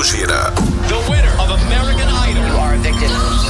mundo 0.00 0.04
gira. 0.04 0.50
The 0.88 1.10
winner 1.10 1.34
of 1.40 1.50
American 1.66 2.08
Idol. 2.08 2.46
You 2.46 2.56
are 2.56 2.74
addicted. 2.74 3.49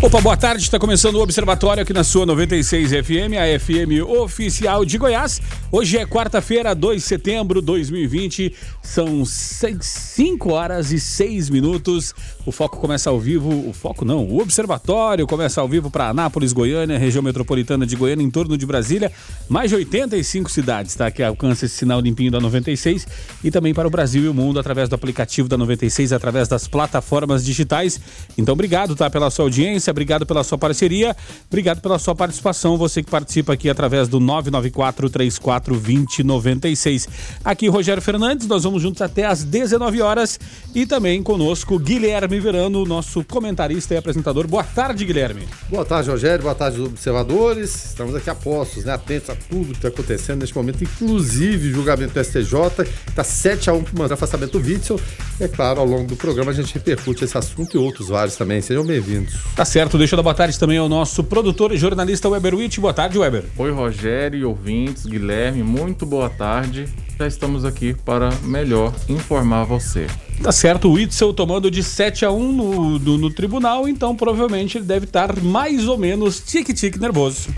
Opa, 0.00 0.20
boa 0.20 0.36
tarde. 0.36 0.62
Está 0.62 0.78
começando 0.78 1.16
o 1.16 1.20
Observatório 1.20 1.82
aqui 1.82 1.92
na 1.92 2.04
sua 2.04 2.24
96 2.24 2.90
FM, 2.90 3.34
a 3.34 3.58
FM 3.58 4.08
oficial 4.08 4.84
de 4.84 4.96
Goiás. 4.96 5.42
Hoje 5.72 5.98
é 5.98 6.06
quarta-feira, 6.06 6.72
2 6.72 7.02
de 7.02 7.08
setembro 7.08 7.60
de 7.60 7.66
2020. 7.66 8.54
São 8.80 9.24
5 9.24 10.52
horas 10.52 10.92
e 10.92 11.00
6 11.00 11.50
minutos. 11.50 12.14
O 12.46 12.52
foco 12.52 12.78
começa 12.78 13.10
ao 13.10 13.18
vivo. 13.18 13.50
O 13.68 13.72
foco 13.72 14.04
não, 14.04 14.24
o 14.24 14.40
Observatório 14.40 15.26
começa 15.26 15.60
ao 15.60 15.68
vivo 15.68 15.90
para 15.90 16.08
Anápolis, 16.08 16.52
Goiânia, 16.52 16.96
região 16.96 17.22
metropolitana 17.22 17.84
de 17.84 17.96
Goiânia, 17.96 18.24
em 18.24 18.30
torno 18.30 18.56
de 18.56 18.64
Brasília. 18.64 19.10
Mais 19.48 19.68
de 19.68 19.76
85 19.76 20.48
cidades, 20.48 20.94
tá? 20.94 21.10
Que 21.10 21.24
alcança 21.24 21.66
esse 21.66 21.74
sinal 21.74 22.00
limpinho 22.00 22.30
da 22.30 22.38
96. 22.38 23.04
E 23.42 23.50
também 23.50 23.74
para 23.74 23.88
o 23.88 23.90
Brasil 23.90 24.22
e 24.22 24.28
o 24.28 24.32
mundo 24.32 24.60
através 24.60 24.88
do 24.88 24.94
aplicativo 24.94 25.48
da 25.48 25.58
96, 25.58 26.12
através 26.12 26.46
das 26.46 26.68
plataformas 26.68 27.44
digitais. 27.44 28.00
Então, 28.38 28.52
obrigado, 28.52 28.94
tá? 28.94 29.10
Pela 29.10 29.28
sua 29.28 29.44
audiência, 29.44 29.87
obrigado 29.90 30.26
pela 30.26 30.44
sua 30.44 30.58
parceria, 30.58 31.16
obrigado 31.46 31.80
pela 31.80 31.98
sua 31.98 32.14
participação. 32.14 32.76
Você 32.76 33.02
que 33.02 33.10
participa 33.10 33.52
aqui 33.52 33.68
através 33.68 34.08
do 34.08 34.20
994 34.20 35.10
34 35.10 35.74
2096. 35.74 37.08
Aqui, 37.44 37.68
Rogério 37.68 38.02
Fernandes, 38.02 38.46
nós 38.46 38.64
vamos 38.64 38.82
juntos 38.82 39.02
até 39.02 39.24
às 39.24 39.44
19 39.44 40.00
horas. 40.00 40.38
E 40.74 40.86
também 40.86 41.22
conosco, 41.22 41.78
Guilherme 41.78 42.40
Verano, 42.40 42.84
nosso 42.84 43.24
comentarista 43.24 43.94
e 43.94 43.96
apresentador. 43.96 44.46
Boa 44.46 44.64
tarde, 44.64 45.04
Guilherme. 45.04 45.48
Boa 45.68 45.84
tarde, 45.84 46.10
Rogério. 46.10 46.42
Boa 46.42 46.54
tarde, 46.54 46.80
observadores. 46.80 47.86
Estamos 47.86 48.14
aqui 48.14 48.30
apostos, 48.30 48.84
né? 48.84 48.92
Atentos 48.92 49.30
a 49.30 49.34
tudo 49.34 49.66
que 49.66 49.72
está 49.72 49.88
acontecendo 49.88 50.40
neste 50.40 50.56
momento, 50.56 50.82
inclusive 50.82 51.68
o 51.68 51.72
julgamento 51.72 52.14
do 52.14 52.24
STJ, 52.24 52.84
que 52.84 53.10
está 53.10 53.22
7x1 53.22 53.84
para 53.84 54.08
o 54.08 54.12
afastamento 54.12 54.58
do 54.58 54.66
Witzel. 54.66 55.00
É 55.40 55.48
claro, 55.48 55.80
ao 55.80 55.86
longo 55.86 56.06
do 56.06 56.16
programa 56.16 56.50
a 56.50 56.54
gente 56.54 56.74
repercute 56.74 57.24
esse 57.24 57.36
assunto 57.38 57.76
e 57.76 57.78
outros 57.78 58.08
vários 58.08 58.36
também. 58.36 58.60
Sejam 58.60 58.84
bem-vindos. 58.84 59.34
Tá 59.54 59.64
certo, 59.64 59.77
deixa 59.86 60.14
eu 60.14 60.16
dar 60.16 60.24
boa 60.24 60.34
tarde 60.34 60.58
também 60.58 60.76
ao 60.76 60.88
nosso 60.88 61.22
produtor 61.22 61.72
e 61.72 61.76
jornalista 61.76 62.28
Weber 62.28 62.56
Witt. 62.56 62.80
Boa 62.80 62.92
tarde, 62.92 63.16
Weber. 63.16 63.44
Oi, 63.56 63.70
Rogério 63.70 64.48
ouvintes, 64.48 65.06
Guilherme, 65.06 65.62
muito 65.62 66.04
boa 66.04 66.28
tarde. 66.28 66.88
Já 67.16 67.26
estamos 67.28 67.64
aqui 67.64 67.94
para 67.94 68.30
melhor 68.42 68.92
informar 69.08 69.64
você. 69.64 70.08
Tá 70.42 70.50
certo, 70.50 70.88
o 70.88 70.94
Witzel 70.94 71.32
tomando 71.32 71.70
de 71.70 71.82
7 71.84 72.24
a 72.24 72.30
1 72.32 72.52
no, 72.52 72.98
no, 72.98 73.18
no 73.18 73.30
tribunal, 73.30 73.88
então 73.88 74.16
provavelmente 74.16 74.78
ele 74.78 74.84
deve 74.84 75.04
estar 75.04 75.40
mais 75.40 75.86
ou 75.86 75.96
menos 75.96 76.40
tique-tique 76.40 76.98
nervoso. 76.98 77.48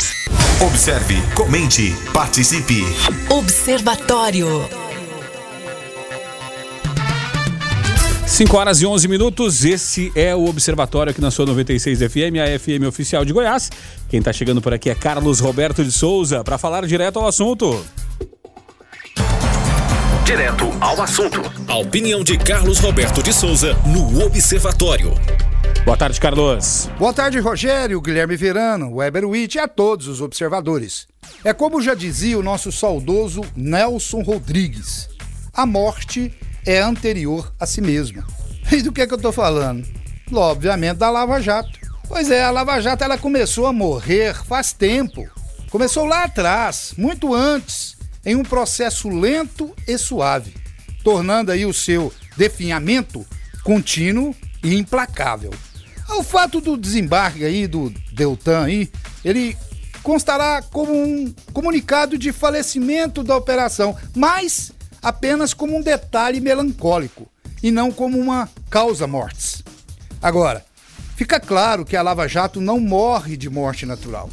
Observe, 0.60 1.14
comente, 1.34 1.94
participe. 2.12 2.82
Observatório. 3.30 4.89
5 8.41 8.56
horas 8.56 8.80
e 8.80 8.86
11 8.86 9.06
minutos, 9.06 9.66
esse 9.66 10.10
é 10.14 10.34
o 10.34 10.46
Observatório 10.46 11.10
aqui 11.10 11.20
na 11.20 11.30
sua 11.30 11.44
96 11.44 11.98
FM, 11.98 12.41
a 12.42 12.58
FM 12.58 12.88
oficial 12.88 13.22
de 13.22 13.34
Goiás. 13.34 13.70
Quem 14.08 14.22
tá 14.22 14.32
chegando 14.32 14.62
por 14.62 14.72
aqui 14.72 14.88
é 14.88 14.94
Carlos 14.94 15.41
Roberto 15.41 15.84
de 15.84 15.92
Souza, 15.92 16.42
para 16.42 16.56
falar 16.56 16.87
direto 16.87 17.19
ao 17.19 17.28
assunto. 17.28 17.84
Direto 20.25 20.72
ao 20.81 21.03
assunto. 21.03 21.42
A 21.69 21.76
opinião 21.76 22.25
de 22.25 22.38
Carlos 22.38 22.78
Roberto 22.78 23.22
de 23.22 23.31
Souza 23.31 23.76
no 23.84 24.25
Observatório. 24.25 25.12
Boa 25.84 25.98
tarde, 25.98 26.19
Carlos. 26.19 26.88
Boa 26.98 27.12
tarde, 27.12 27.38
Rogério, 27.41 28.00
Guilherme 28.00 28.38
Verano, 28.38 28.94
Weber 28.94 29.28
Witt 29.28 29.59
e 29.59 29.60
a 29.60 29.69
todos 29.69 30.09
os 30.09 30.22
observadores. 30.22 31.06
É 31.44 31.53
como 31.53 31.82
já 31.82 31.92
dizia 31.92 32.38
o 32.38 32.42
nosso 32.42 32.72
saudoso 32.72 33.42
Nelson 33.54 34.22
Rodrigues: 34.22 35.10
a 35.53 35.66
morte 35.66 36.32
é 36.66 36.81
anterior 36.81 37.53
a 37.59 37.66
si 37.66 37.81
mesma. 37.81 38.26
E 38.72 38.82
do 38.82 38.93
que 38.93 39.00
é 39.00 39.06
que 39.06 39.12
eu 39.12 39.19
tô 39.19 39.32
falando? 39.32 39.84
Obviamente 40.32 40.98
da 40.98 41.10
Lava 41.10 41.41
Jato. 41.41 41.76
Pois 42.06 42.31
é, 42.31 42.44
a 42.44 42.53
Lava 42.53 42.81
Jato 42.81 43.03
ela 43.03 43.19
começou 43.19 43.66
a 43.66 43.72
morrer 43.72 44.32
faz 44.44 44.72
tempo. 44.72 45.28
Começou 45.71 46.04
lá 46.04 46.25
atrás, 46.25 46.94
muito 46.97 47.34
antes, 47.34 47.97
em 48.25 48.37
um 48.37 48.43
processo 48.43 49.09
lento 49.09 49.75
e 49.88 49.98
suave, 49.98 50.54
tornando 51.03 51.50
aí 51.50 51.66
o 51.66 51.72
seu 51.72 52.12
definhamento 52.37 53.27
contínuo 53.65 54.34
e 54.62 54.77
implacável. 54.77 55.50
O 56.10 56.22
fato 56.22 56.60
do 56.60 56.77
desembarque 56.77 57.44
aí 57.44 57.66
do 57.66 57.92
Deltan 58.12 58.65
aí, 58.65 58.91
ele 59.25 59.56
constará 60.03 60.62
como 60.62 60.92
um 60.92 61.32
comunicado 61.53 62.19
de 62.19 62.32
falecimento 62.32 63.22
da 63.22 63.37
operação, 63.37 63.97
mas 64.15 64.72
apenas 65.03 65.55
como 65.55 65.77
um 65.77 65.83
detalhe 65.83 66.41
melancólico 66.41 67.28
e 67.62 67.71
não 67.71 67.91
como 67.91 68.19
uma 68.19 68.49
causa 68.69 69.06
mortes. 69.06 69.62
Agora, 70.22 70.65
fica 71.16 71.38
claro 71.38 71.84
que 71.84 71.97
a 71.97 72.03
Lava 72.03 72.28
Jato 72.28 72.61
não 72.61 72.81
morre 72.81 73.37
de 73.37 73.49
morte 73.49 73.87
natural. 73.87 74.31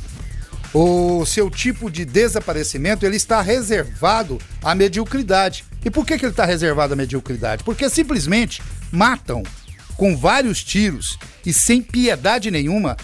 O 0.74 1.26
seu 1.26 1.50
tipo 1.50 1.90
de 1.90 2.06
desaparecimento 2.06 3.06
ele 3.06 3.16
está 3.16 3.42
reservado 3.42 4.38
à 4.62 4.76
mediocridade. 4.76 5.64
E 5.84 5.90
por 5.90 6.06
que, 6.06 6.18
que 6.18 6.26
ele 6.26 6.34
está 6.34 6.46
reservado 6.46 6.94
à 6.94 6.96
mediocridade? 6.96 7.64
Porque 7.64 7.90
simplesmente 7.90 8.62
matam 8.92 9.44
com 9.96 10.16
vários 10.16 10.64
tiros 10.64 11.18
e 11.46 11.54
sem 11.54 11.82
piedade 11.82 12.52
nenhuma 12.52 12.98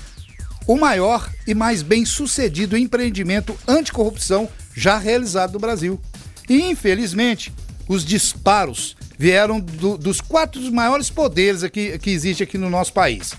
o 0.67 0.77
maior 0.77 1.29
e 1.45 1.53
mais 1.53 1.81
bem 1.81 2.05
sucedido 2.05 2.77
empreendimento 2.77 3.57
anticorrupção 3.67 4.47
já 4.75 4.97
realizado 4.97 5.53
no 5.53 5.59
Brasil. 5.59 5.99
E 6.49 6.69
infelizmente, 6.69 7.53
os 7.87 8.03
disparos 8.05 8.95
vieram 9.17 9.59
do- 9.59 9.97
dos 9.97 10.19
quatro 10.21 10.61
maiores 10.71 11.09
poderes 11.09 11.63
aqui, 11.63 11.97
que 11.99 12.09
existe 12.09 12.43
aqui 12.43 12.57
no 12.57 12.69
nosso 12.69 12.93
país: 12.93 13.33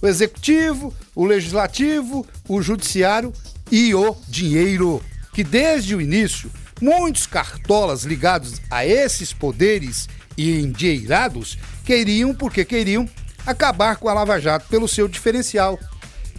o 0.00 0.06
executivo, 0.06 0.94
o 1.14 1.24
legislativo, 1.24 2.26
o 2.48 2.62
judiciário 2.62 3.32
e 3.70 3.94
o 3.94 4.16
dinheiro. 4.28 5.02
Que 5.32 5.44
desde 5.44 5.94
o 5.94 6.00
início, 6.00 6.50
muitos 6.80 7.26
cartolas 7.26 8.04
ligados 8.04 8.60
a 8.70 8.84
esses 8.84 9.32
poderes 9.32 10.08
e 10.36 10.60
endinheirados 10.60 11.58
queriam, 11.84 12.34
porque 12.34 12.64
queriam, 12.64 13.08
acabar 13.46 13.96
com 13.96 14.08
a 14.08 14.14
Lava 14.14 14.40
Jato 14.40 14.66
pelo 14.68 14.88
seu 14.88 15.06
diferencial. 15.08 15.78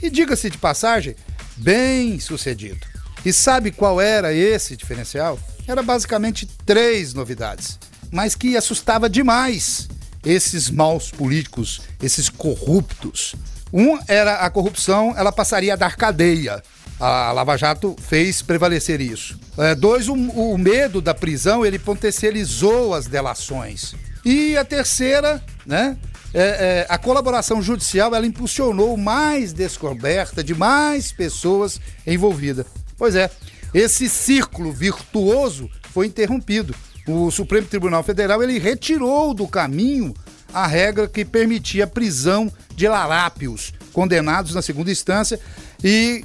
E 0.01 0.09
diga-se 0.09 0.49
de 0.49 0.57
passagem, 0.57 1.15
bem 1.57 2.19
sucedido. 2.19 2.85
E 3.25 3.33
sabe 3.33 3.71
qual 3.71 3.99
era 3.99 4.33
esse 4.33 4.77
diferencial? 4.77 5.37
Era 5.69 5.84
basicamente 5.84 6.47
três 6.66 7.13
novidades, 7.13 7.78
mas 8.12 8.34
que 8.34 8.57
assustava 8.57 9.07
demais 9.07 9.88
esses 10.25 10.68
maus 10.68 11.12
políticos, 11.12 11.81
esses 12.02 12.28
corruptos. 12.28 13.35
Um 13.72 14.00
era 14.07 14.38
a 14.38 14.50
corrupção, 14.50 15.13
ela 15.16 15.31
passaria 15.31 15.74
a 15.74 15.75
dar 15.75 15.96
cadeia. 15.96 16.63
A 17.00 17.31
Lava 17.31 17.56
Jato 17.56 17.96
fez 18.02 18.41
prevalecer 18.41 19.00
isso. 19.00 19.40
É, 19.59 19.75
dois, 19.75 20.09
o, 20.09 20.57
medo 20.57 21.00
da 21.02 21.13
prisão, 21.13 21.63
ele 21.63 21.78
potencializou 21.78 22.96
as 22.96 23.06
delações. 23.06 23.94
E 24.25 24.57
a 24.57 24.66
terceira, 24.66 25.40
né? 25.68 25.96
é, 26.34 26.42
é, 26.42 26.86
a 26.89 26.98
colaboração 26.98 27.62
judicial, 27.62 28.13
ela 28.13 28.25
impulsionou 28.25 28.98
mais 28.98 29.54
descoberta 29.54 30.44
de 30.44 30.54
mais 30.54 31.12
pessoas 31.12 31.80
envolvidas. 32.06 32.65
Pois 32.98 33.15
é, 33.15 33.30
esse 33.74 34.10
círculo 34.10 34.71
virtuoso 34.71 35.69
foi 35.94 36.07
interrompido. 36.07 36.75
O 37.07 37.31
Supremo 37.31 37.68
Tribunal 37.68 38.04
Federal 38.04 38.42
ele 38.44 38.60
retirou 38.60 39.33
do 39.33 39.48
caminho 39.48 40.13
a 40.54 40.66
regra 40.66 41.07
que 41.07 41.24
permitia 41.24 41.83
a 41.83 41.88
prisão 41.88 42.51
de 42.75 42.88
larápios 42.88 43.74
condenados 43.94 44.54
na 44.54 44.62
segunda 44.62 44.92
instância 44.92 45.39
e 45.83 46.24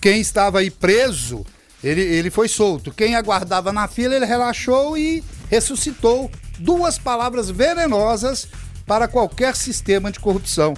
quem 0.00 0.20
estava 0.20 0.60
aí 0.60 0.70
preso, 0.70 1.44
ele, 1.82 2.00
ele 2.00 2.30
foi 2.30 2.48
solto. 2.48 2.92
Quem 2.92 3.14
aguardava 3.14 3.72
na 3.72 3.86
fila, 3.86 4.14
ele 4.14 4.24
relaxou 4.24 4.96
e 4.96 5.22
ressuscitou 5.50 6.30
duas 6.58 6.98
palavras 6.98 7.50
venenosas 7.50 8.48
para 8.86 9.08
qualquer 9.08 9.54
sistema 9.54 10.10
de 10.10 10.20
corrupção: 10.20 10.74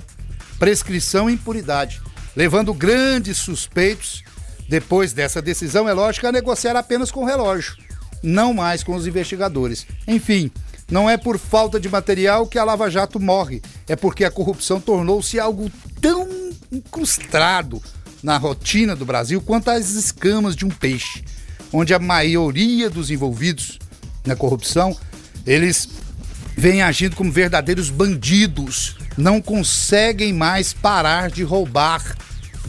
prescrição 0.59 1.31
e 1.31 1.35
impunidade, 1.35 2.01
levando 2.35 2.75
grandes 2.75 3.39
suspeitos, 3.39 4.25
depois 4.69 5.13
dessa 5.13 5.41
decisão, 5.41 5.89
é 5.89 5.93
lógico, 5.93 6.27
a 6.27 6.33
negociar 6.33 6.77
apenas 6.77 7.11
com 7.11 7.23
o 7.23 7.27
relógio, 7.27 7.77
não 8.23 8.53
mais 8.53 8.83
com 8.83 8.95
os 8.95 9.07
investigadores. 9.07 9.87
Enfim, 10.07 10.51
Não 10.91 11.11
é 11.11 11.17
por 11.17 11.37
falta 11.37 11.81
de 11.81 11.89
material 11.89 12.47
que 12.47 12.59
a 12.59 12.65
Lava 12.65 12.89
Jato 12.89 13.19
morre, 13.19 13.61
é 13.89 13.97
porque 13.97 14.25
a 14.25 14.31
corrupção 14.31 14.81
tornou-se 14.81 15.39
algo 15.39 15.71
tão 16.01 16.29
incrustado 16.71 17.83
na 18.23 18.37
rotina 18.37 18.95
do 18.95 19.05
Brasil 19.05 19.41
quanto 19.41 19.69
as 19.69 19.91
escamas 19.91 20.55
de 20.55 20.65
um 20.65 20.69
peixe, 20.69 21.25
onde 21.73 21.93
a 21.93 21.99
maioria 21.99 22.89
dos 22.89 23.11
envolvidos 23.11 23.81
na 24.25 24.37
corrupção, 24.37 24.97
eles 25.45 25.89
vêm 26.57 26.83
agindo 26.83 27.17
como 27.17 27.33
verdadeiros 27.33 27.91
bandidos, 27.91 28.97
não 29.17 29.43
conseguem 29.43 30.33
mais 30.33 30.73
parar 30.73 31.31
de 31.31 31.43
roubar, 31.43 32.17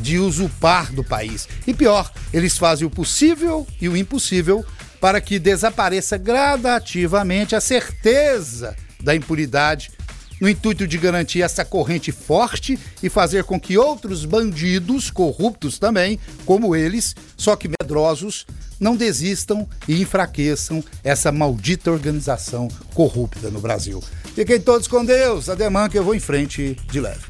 de 0.02 0.20
usurpar 0.20 0.94
do 0.94 1.04
país. 1.04 1.48
E 1.66 1.74
pior, 1.74 2.12
eles 2.34 2.58
fazem 2.58 2.86
o 2.88 2.90
possível 2.90 3.66
e 3.82 3.90
o 3.90 3.98
impossível 3.98 4.66
para 5.00 5.22
que 5.22 5.40
desapareça 5.40 6.18
gradativamente 6.18 7.56
a 7.56 7.62
certeza 7.62 8.76
da 9.00 9.16
impunidade, 9.16 9.92
no 10.40 10.48
intuito 10.48 10.88
de 10.88 10.98
garantir 10.98 11.42
essa 11.42 11.66
corrente 11.66 12.12
forte 12.12 12.78
e 13.02 13.10
fazer 13.10 13.44
com 13.44 13.60
que 13.60 13.78
outros 13.78 14.26
bandidos 14.26 15.10
corruptos 15.10 15.80
também, 15.80 16.20
como 16.46 16.76
eles, 16.76 17.16
só 17.36 17.56
que 17.56 17.68
medrosos, 17.68 18.46
não 18.80 18.96
desistam 18.96 19.68
e 19.88 20.02
enfraqueçam 20.02 20.84
essa 21.04 21.32
maldita 21.32 21.92
organização 21.92 22.68
corrupta 22.94 23.50
no 23.50 23.60
Brasil. 23.60 24.04
Fiquem 24.36 24.60
todos 24.60 24.88
com 24.88 25.04
Deus, 25.04 25.50
ademã 25.50 25.90
que 25.90 25.98
eu 25.98 26.04
vou 26.04 26.14
em 26.14 26.20
frente 26.20 26.78
de 26.92 27.00
leve. 27.00 27.26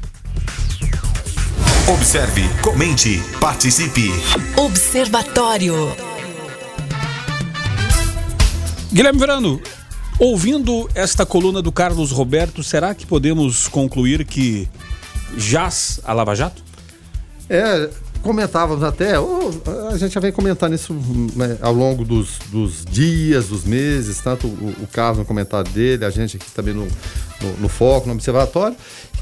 Observe, 1.90 2.42
comente, 2.60 3.18
participe. 3.40 4.10
Observatório. 4.58 5.74
Guilherme 8.92 9.18
Verano, 9.18 9.58
ouvindo 10.18 10.86
esta 10.94 11.24
coluna 11.24 11.62
do 11.62 11.72
Carlos 11.72 12.10
Roberto, 12.10 12.62
será 12.62 12.94
que 12.94 13.06
podemos 13.06 13.68
concluir 13.68 14.26
que 14.26 14.68
jaz 15.34 15.98
a 16.04 16.12
Lava 16.12 16.34
Jato? 16.34 16.62
É, 17.48 17.88
comentávamos 18.22 18.84
até, 18.84 19.14
a 19.90 19.96
gente 19.96 20.12
já 20.12 20.20
vem 20.20 20.30
comentando 20.30 20.74
isso 20.74 20.92
né, 21.34 21.56
ao 21.62 21.72
longo 21.72 22.04
dos, 22.04 22.38
dos, 22.50 22.84
dias, 22.84 23.48
dos 23.48 23.64
meses, 23.64 24.20
tanto 24.20 24.46
o, 24.46 24.74
o 24.82 24.86
Carlos 24.92 25.20
no 25.20 25.24
comentário 25.24 25.70
dele, 25.72 26.04
a 26.04 26.10
gente 26.10 26.36
aqui 26.36 26.50
também 26.50 26.74
no, 26.74 26.84
no, 26.84 27.56
no 27.60 27.68
Foco, 27.68 28.06
no 28.06 28.12
Observatório, 28.12 28.76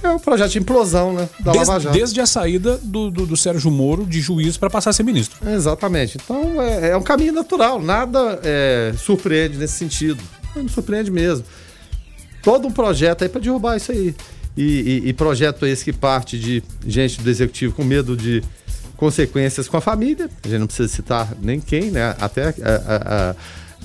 é 0.06 0.14
o 0.14 0.20
projeto 0.20 0.52
de 0.52 0.58
implosão 0.58 1.12
né, 1.12 1.28
da 1.40 1.52
desde, 1.52 1.70
Lava 1.70 1.80
Jato. 1.80 1.98
Desde 1.98 2.20
a 2.20 2.26
saída 2.26 2.78
do, 2.78 3.10
do, 3.10 3.26
do 3.26 3.36
Sérgio 3.36 3.70
Moro 3.70 4.04
de 4.04 4.20
juiz 4.20 4.56
para 4.56 4.70
passar 4.70 4.90
a 4.90 4.92
ser 4.92 5.02
ministro. 5.02 5.38
Exatamente. 5.48 6.18
Então 6.22 6.60
é, 6.62 6.90
é 6.90 6.96
um 6.96 7.02
caminho 7.02 7.32
natural, 7.32 7.80
nada 7.80 8.40
é, 8.42 8.92
surpreende 8.96 9.58
nesse 9.58 9.74
sentido. 9.74 10.22
Não 10.54 10.68
surpreende 10.68 11.10
mesmo. 11.10 11.44
Todo 12.42 12.68
um 12.68 12.72
projeto 12.72 13.22
aí 13.22 13.28
para 13.28 13.40
derrubar 13.40 13.76
isso 13.76 13.92
aí. 13.92 14.14
E, 14.56 15.02
e, 15.04 15.08
e 15.08 15.12
projeto 15.12 15.66
esse 15.66 15.84
que 15.84 15.92
parte 15.92 16.38
de 16.38 16.62
gente 16.86 17.20
do 17.20 17.28
executivo 17.28 17.74
com 17.74 17.84
medo 17.84 18.16
de 18.16 18.42
consequências 18.96 19.68
com 19.68 19.76
a 19.76 19.80
família, 19.80 20.30
a 20.42 20.48
gente 20.48 20.60
não 20.60 20.66
precisa 20.66 20.88
citar 20.88 21.34
nem 21.40 21.60
quem, 21.60 21.90
né? 21.90 22.16
Até 22.18 22.48
a, 22.48 22.54
a, 22.54 23.30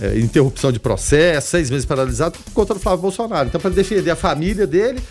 a, 0.06 0.18
interrupção 0.18 0.72
de 0.72 0.80
processo, 0.80 1.50
seis 1.50 1.70
meses 1.70 1.86
paralisado 1.86 2.40
contra 2.54 2.76
o 2.76 2.80
Flávio 2.80 3.02
Bolsonaro. 3.02 3.50
Então, 3.50 3.60
para 3.60 3.72
defender 3.72 4.10
a 4.10 4.16
família 4.16 4.66
dele, 4.66 5.02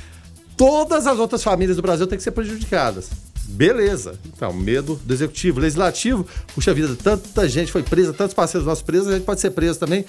todas 0.60 1.06
as 1.06 1.18
outras 1.18 1.42
famílias 1.42 1.76
do 1.76 1.82
Brasil 1.82 2.06
têm 2.06 2.18
que 2.18 2.22
ser 2.22 2.32
prejudicadas. 2.32 3.08
Beleza. 3.46 4.18
Então, 4.26 4.52
medo 4.52 5.00
do 5.06 5.14
executivo. 5.14 5.58
Legislativo, 5.58 6.26
puxa 6.54 6.74
vida, 6.74 6.94
tanta 7.02 7.48
gente 7.48 7.72
foi 7.72 7.82
presa, 7.82 8.12
tantos 8.12 8.34
parceiros 8.34 8.66
nossos 8.66 8.84
presos, 8.84 9.08
a 9.08 9.12
gente 9.12 9.24
pode 9.24 9.40
ser 9.40 9.52
preso 9.52 9.78
também. 9.78 10.04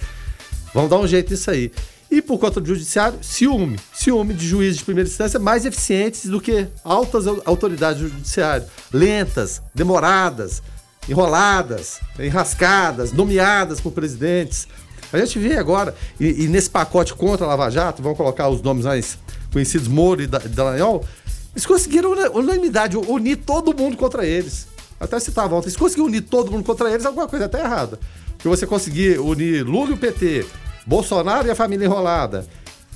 Vamos 0.73 0.89
dar 0.89 0.99
um 0.99 1.07
jeito 1.07 1.31
nisso 1.31 1.49
aí. 1.49 1.71
E 2.11 2.21
por 2.21 2.37
conta 2.37 2.59
do 2.59 2.67
judiciário, 2.67 3.17
ciúme. 3.21 3.79
Ciúme 3.93 4.33
de 4.33 4.45
juízes 4.45 4.79
de 4.79 4.83
primeira 4.83 5.09
instância 5.09 5.39
mais 5.39 5.65
eficientes 5.65 6.25
do 6.25 6.41
que 6.41 6.67
altas 6.83 7.27
autoridades 7.45 8.01
do 8.01 8.09
judiciário. 8.09 8.67
Lentas, 8.91 9.61
demoradas, 9.73 10.61
enroladas, 11.07 12.01
enrascadas, 12.19 13.13
nomeadas 13.13 13.79
por 13.79 13.93
presidentes. 13.93 14.67
A 15.13 15.17
gente 15.17 15.39
vê 15.39 15.55
agora, 15.55 15.95
e, 16.19 16.43
e 16.43 16.47
nesse 16.49 16.69
pacote 16.69 17.13
contra 17.13 17.45
a 17.45 17.49
Lava 17.49 17.69
Jato, 17.69 18.03
vamos 18.03 18.17
colocar 18.17 18.49
os 18.49 18.61
nomes 18.61 18.83
mais 18.83 19.17
conhecidos, 19.51 19.87
Moro 19.87 20.21
e 20.21 20.27
Dallagnol, 20.27 21.05
eles 21.53 21.65
conseguiram 21.65 22.11
unanimidade, 22.33 22.97
unir 22.97 23.37
todo 23.37 23.75
mundo 23.75 23.97
contra 23.97 24.25
eles. 24.25 24.67
Até 24.99 25.19
citava 25.19 25.55
ontem, 25.55 25.69
se 25.69 25.77
conseguir 25.77 26.01
unir 26.01 26.21
todo 26.21 26.51
mundo 26.51 26.63
contra 26.63 26.89
eles, 26.91 27.05
alguma 27.05 27.27
coisa 27.27 27.45
até 27.45 27.59
errada. 27.59 27.99
Porque 28.37 28.47
você 28.47 28.65
conseguir 28.65 29.19
unir 29.19 29.63
Lula 29.63 29.91
e 29.91 29.93
o 29.93 29.97
PT, 29.97 30.45
Bolsonaro 30.85 31.47
e 31.47 31.51
a 31.51 31.55
família 31.55 31.85
enrolada, 31.85 32.47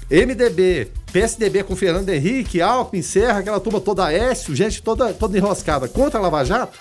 MDB, 0.10 0.92
PSDB 1.12 1.64
com 1.64 1.76
Fernando 1.76 2.10
Henrique, 2.10 2.62
Alckmin, 2.62 3.02
Serra, 3.02 3.40
aquela 3.40 3.60
turma 3.60 3.82
toda 3.82 4.06
Aécio, 4.06 4.56
gente 4.56 4.82
toda, 4.82 5.14
toda 5.14 5.38
enroscada 5.38 5.88
contra 5.88 6.20
a 6.20 6.22
Lava 6.22 6.44
Jato, 6.46 6.78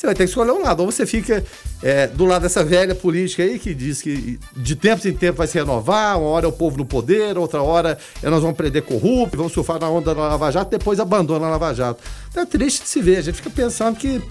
você 0.00 0.06
vai 0.06 0.14
ter 0.14 0.24
que 0.24 0.30
escolher 0.30 0.52
um 0.52 0.62
lado. 0.62 0.80
Ou 0.80 0.90
você 0.90 1.04
fica 1.04 1.44
é, 1.82 2.06
do 2.06 2.24
lado 2.24 2.42
dessa 2.42 2.64
velha 2.64 2.94
política 2.94 3.42
aí 3.42 3.58
que 3.58 3.74
diz 3.74 4.00
que 4.00 4.40
de 4.56 4.74
tempos 4.74 5.04
em 5.04 5.12
tempos 5.12 5.36
vai 5.36 5.46
se 5.46 5.58
renovar, 5.58 6.18
uma 6.18 6.30
hora 6.30 6.46
é 6.46 6.48
o 6.48 6.52
povo 6.52 6.78
no 6.78 6.86
poder, 6.86 7.36
outra 7.36 7.60
hora 7.60 7.98
é 8.22 8.30
nós 8.30 8.40
vamos 8.40 8.56
prender 8.56 8.82
corrupto, 8.82 9.36
vamos 9.36 9.52
surfar 9.52 9.78
na 9.78 9.90
onda 9.90 10.14
da 10.14 10.22
Lava 10.22 10.50
Jato, 10.50 10.70
depois 10.70 10.98
abandona 10.98 11.46
a 11.46 11.50
Lava 11.50 11.74
Jato. 11.74 12.02
Então 12.30 12.42
é 12.42 12.46
triste 12.46 12.82
de 12.82 12.88
se 12.88 13.02
ver, 13.02 13.18
a 13.18 13.20
gente 13.20 13.34
fica 13.34 13.50
pensando 13.50 13.96
que 13.96 14.22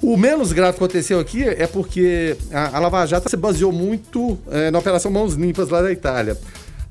o 0.00 0.16
menos 0.16 0.52
grave 0.52 0.78
que 0.78 0.84
aconteceu 0.84 1.18
aqui 1.18 1.42
é 1.42 1.66
porque 1.66 2.36
a, 2.52 2.76
a 2.76 2.78
Lava 2.78 3.04
Jato 3.04 3.28
se 3.28 3.36
baseou 3.36 3.72
muito 3.72 4.38
é, 4.48 4.70
na 4.70 4.78
Operação 4.78 5.10
Mãos 5.10 5.34
Limpas 5.34 5.70
lá 5.70 5.82
da 5.82 5.90
Itália. 5.90 6.38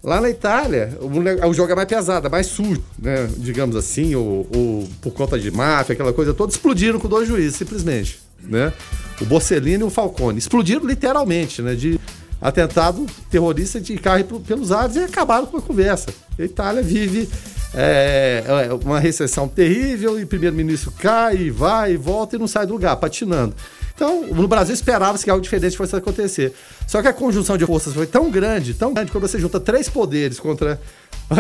Lá 0.04 0.20
na 0.20 0.30
Itália, 0.30 0.98
o, 1.00 1.48
o 1.48 1.54
jogo 1.54 1.72
é 1.72 1.76
mais 1.76 1.88
pesado, 1.88 2.28
é 2.28 2.30
mais 2.30 2.48
sujo, 2.48 2.84
né? 3.00 3.30
digamos 3.38 3.74
assim, 3.78 4.14
ou, 4.16 4.46
ou, 4.54 4.90
por 5.02 5.14
conta 5.14 5.40
de 5.40 5.50
máfia, 5.50 5.94
aquela 5.94 6.12
coisa 6.12 6.34
toda, 6.34 6.52
explodiram 6.52 7.00
com 7.00 7.08
dois 7.08 7.26
juízes, 7.26 7.56
simplesmente. 7.56 8.20
Né? 8.42 8.74
O 9.22 9.26
Borsellino 9.26 9.86
e 9.86 9.88
o 9.88 9.90
Falcone. 9.90 10.38
Explodiram 10.38 10.86
literalmente, 10.86 11.62
né? 11.62 11.76
De 11.76 11.98
atentado 12.42 13.06
terrorista 13.32 13.80
de 13.80 13.96
carro 13.96 14.42
pelos 14.42 14.74
ares 14.74 14.98
e 14.98 15.00
acabaram 15.00 15.46
com 15.46 15.56
a 15.56 15.62
conversa. 15.62 16.14
A 16.38 16.44
Itália 16.44 16.84
vive 16.84 17.30
é, 17.74 18.44
é, 18.46 18.74
uma 18.74 19.00
recessão 19.00 19.48
terrível 19.48 20.20
e 20.20 20.24
o 20.24 20.28
primeiro-ministro 20.28 20.92
cai, 20.92 21.50
vai 21.50 21.94
e 21.94 21.98
volta 21.98 22.36
e 22.36 22.40
não 22.40 22.48
sai 22.48 22.68
do 22.68 22.74
lugar, 22.74 22.98
patinando. 22.98 23.56
Então, 23.96 24.26
no 24.28 24.48
Brasil 24.48 24.74
esperava-se 24.74 25.24
que 25.24 25.30
algo 25.30 25.42
diferente 25.42 25.78
fosse 25.78 25.96
acontecer. 25.96 26.54
Só 26.88 27.02
que 27.02 27.08
a 27.08 27.14
conjunção 27.14 27.58
de 27.58 27.66
forças 27.66 27.94
foi 27.94 28.08
tão 28.08 28.32
grande, 28.32 28.74
tão 28.74 28.94
grande, 28.94 29.12
quando 29.12 29.28
você 29.28 29.40
junta 29.40 29.60
três 29.60 29.88
poderes 29.88 30.40
contra 30.40 30.82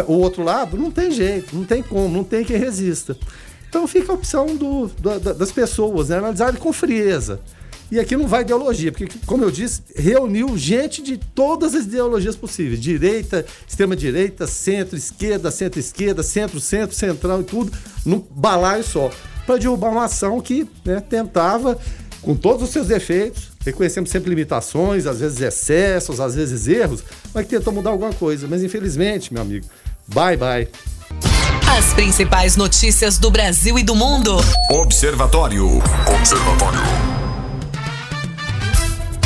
o 0.07 0.13
outro 0.13 0.43
lado, 0.43 0.77
não 0.77 0.91
tem 0.91 1.11
jeito, 1.11 1.55
não 1.55 1.65
tem 1.65 1.81
como, 1.81 2.15
não 2.15 2.23
tem 2.23 2.43
quem 2.43 2.57
resista. 2.57 3.17
Então 3.67 3.87
fica 3.87 4.11
a 4.11 4.15
opção 4.15 4.55
do, 4.55 4.87
do, 4.87 5.19
das 5.33 5.51
pessoas, 5.51 6.09
né? 6.09 6.17
analisar 6.17 6.55
com 6.57 6.71
frieza. 6.71 7.39
E 7.91 7.99
aqui 7.99 8.15
não 8.15 8.27
vai 8.27 8.41
ideologia, 8.41 8.91
porque, 8.91 9.07
como 9.25 9.43
eu 9.43 9.51
disse, 9.51 9.83
reuniu 9.95 10.57
gente 10.57 11.01
de 11.01 11.17
todas 11.17 11.75
as 11.75 11.85
ideologias 11.85 12.35
possíveis: 12.35 12.79
direita, 12.81 13.45
extrema-direita, 13.67 14.47
centro, 14.47 14.97
esquerda, 14.97 15.51
centro-esquerda, 15.51 16.23
centro-centro, 16.23 16.95
central 16.95 17.41
e 17.41 17.43
tudo, 17.43 17.71
num 18.05 18.19
balaio 18.31 18.83
só. 18.83 19.11
Para 19.45 19.57
derrubar 19.57 19.91
uma 19.91 20.05
ação 20.05 20.39
que 20.39 20.67
né, 20.85 21.01
tentava, 21.01 21.77
com 22.23 22.35
todos 22.35 22.63
os 22.63 22.69
seus 22.69 22.87
defeitos, 22.87 23.49
reconhecemos 23.65 24.09
sempre 24.09 24.29
limitações, 24.29 25.05
às 25.05 25.19
vezes 25.19 25.41
excessos, 25.41 26.19
às 26.19 26.33
vezes 26.33 26.67
erros, 26.67 27.03
mas 27.33 27.45
que 27.45 27.55
tentou 27.57 27.73
mudar 27.73 27.91
alguma 27.91 28.13
coisa. 28.13 28.47
Mas 28.47 28.63
infelizmente, 28.63 29.33
meu 29.33 29.41
amigo, 29.41 29.65
bye 30.07 30.37
bye. 30.37 30.67
As 31.77 31.93
principais 31.93 32.55
notícias 32.55 33.17
do 33.17 33.29
Brasil 33.29 33.77
e 33.77 33.83
do 33.83 33.95
mundo. 33.95 34.37
Observatório. 34.71 35.81
Observatório. 36.17 36.79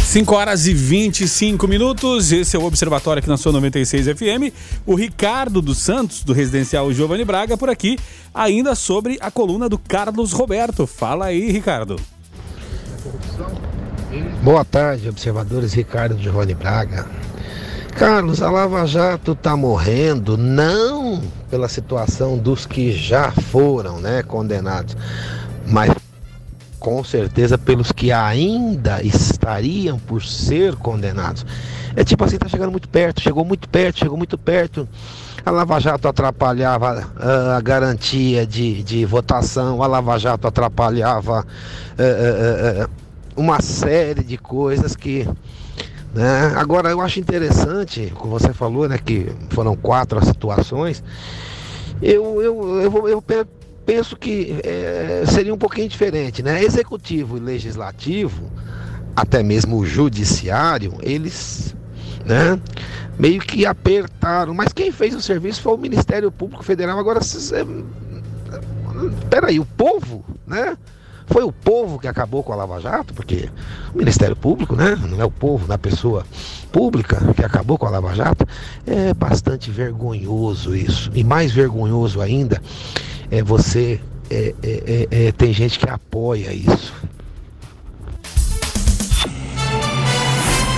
5 0.04 0.36
horas 0.36 0.66
e 0.66 0.74
25 0.74 1.68
minutos. 1.68 2.32
Esse 2.32 2.56
é 2.56 2.60
o 2.60 2.64
Observatório 2.64 3.20
aqui 3.20 3.28
na 3.28 3.38
sua 3.38 3.52
96 3.52 4.08
FM. 4.08 4.54
O 4.86 4.96
Ricardo 4.96 5.62
dos 5.62 5.80
Santos, 5.80 6.24
do 6.24 6.32
Residencial 6.32 6.92
Giovanni 6.94 7.26
Braga, 7.26 7.58
por 7.58 7.70
aqui, 7.70 8.00
ainda 8.34 8.74
sobre 8.74 9.18
a 9.20 9.30
coluna 9.30 9.68
do 9.68 9.78
Carlos 9.78 10.32
Roberto. 10.32 10.88
Fala 10.88 11.26
aí, 11.26 11.52
Ricardo. 11.52 11.98
Boa 14.42 14.64
tarde, 14.64 15.10
observadores. 15.10 15.74
Ricardo 15.74 16.18
Giovanni 16.18 16.54
Braga. 16.54 17.06
Carlos, 17.98 18.42
a 18.44 18.52
Lava 18.52 18.86
Jato 18.86 19.32
está 19.32 19.58
morrendo 19.58 20.38
não 20.38 21.20
pela 21.50 21.68
situação 21.68 22.38
dos 22.38 22.66
que 22.66 22.92
já 22.92 23.32
foram 23.32 24.00
né, 24.00 24.22
condenados, 24.22 24.96
mas 25.66 25.92
com 26.80 27.04
certeza 27.04 27.58
pelos 27.58 27.92
que 27.92 28.12
ainda 28.12 29.02
estariam 29.02 29.98
por 29.98 30.24
ser 30.24 30.76
condenados. 30.76 31.44
É 31.96 32.04
tipo 32.04 32.24
assim, 32.24 32.38
tá 32.38 32.48
chegando 32.48 32.72
muito 32.72 32.88
perto, 32.88 33.20
chegou 33.20 33.44
muito 33.44 33.68
perto, 33.68 33.98
chegou 34.00 34.16
muito 34.16 34.38
perto. 34.38 34.88
A 35.48 35.50
Lava 35.50 35.80
Jato 35.80 36.10
atrapalhava 36.10 37.08
uh, 37.16 37.52
a 37.56 37.62
garantia 37.62 38.46
de, 38.46 38.84
de 38.84 39.06
votação, 39.06 39.82
a 39.82 39.88
Lava 39.88 40.20
Jato 40.20 40.46
atrapalhava 40.46 41.48
uh, 41.98 42.84
uh, 42.84 42.90
uma 43.34 43.62
série 43.62 44.26
de 44.26 44.38
coisas 44.38 44.94
que 44.94 45.26
Né? 46.14 46.52
Agora, 46.54 46.90
eu 46.90 47.00
acho 47.00 47.22
interessante, 47.22 48.12
como 48.14 48.38
você 48.38 48.52
falou, 48.52 48.90
né, 48.90 48.98
que 48.98 49.32
foram 49.52 49.74
quatro 49.78 50.20
as 50.20 50.26
situações, 50.26 51.02
eu, 52.02 52.42
eu, 52.42 52.82
eu, 52.82 53.08
eu 53.08 53.24
penso 53.86 54.18
que 54.18 54.60
é, 54.66 55.24
seria 55.28 55.54
um 55.54 55.58
pouquinho 55.58 55.88
diferente. 55.88 56.44
Né? 56.44 56.62
Executivo 56.62 57.38
e 57.38 57.40
legislativo, 57.40 58.52
até 59.16 59.42
mesmo 59.42 59.78
o 59.78 59.86
judiciário, 59.86 60.96
eles 61.02 61.74
né, 62.28 62.60
meio 63.18 63.40
que 63.40 63.66
apertaram. 63.66 64.54
Mas 64.54 64.74
quem 64.74 64.92
fez 64.92 65.16
o 65.16 65.22
serviço 65.22 65.62
foi 65.62 65.74
o 65.74 65.78
Ministério 65.78 66.32
Público 66.32 66.64
Federal. 66.64 67.00
Agora, 67.00 67.22
peraí, 69.30 69.60
o 69.60 69.66
povo, 69.66 70.24
né? 70.46 70.78
Foi 71.30 71.44
o 71.44 71.52
povo 71.52 72.00
que 72.00 72.08
acabou 72.08 72.42
com 72.42 72.54
a 72.54 72.56
Lava 72.56 72.80
Jato, 72.80 73.14
porque 73.14 73.50
o 73.94 73.98
Ministério 73.98 74.36
Público, 74.36 74.78
né? 74.78 74.96
Não 74.96 75.22
é 75.22 75.26
o 75.26 75.32
povo, 75.32 75.68
na 75.68 75.78
pessoa 75.78 76.26
pública 76.72 77.18
que 77.34 77.44
acabou 77.44 77.78
com 77.78 77.86
a 77.86 77.90
Lava 77.90 78.16
Jato. 78.16 78.48
É 78.86 79.14
bastante 79.14 79.70
vergonhoso 79.70 80.74
isso. 80.74 81.12
E 81.14 81.26
mais 81.26 81.52
vergonhoso 81.52 82.22
ainda 82.22 82.62
é 83.30 83.44
você. 83.44 84.00
É, 84.30 84.54
é, 84.64 85.08
é, 85.12 85.28
é 85.28 85.32
tem 85.34 85.52
gente 85.54 85.80
que 85.80 85.90
apoia 85.90 86.54
isso. 86.54 86.94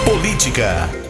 Política. 0.06 1.09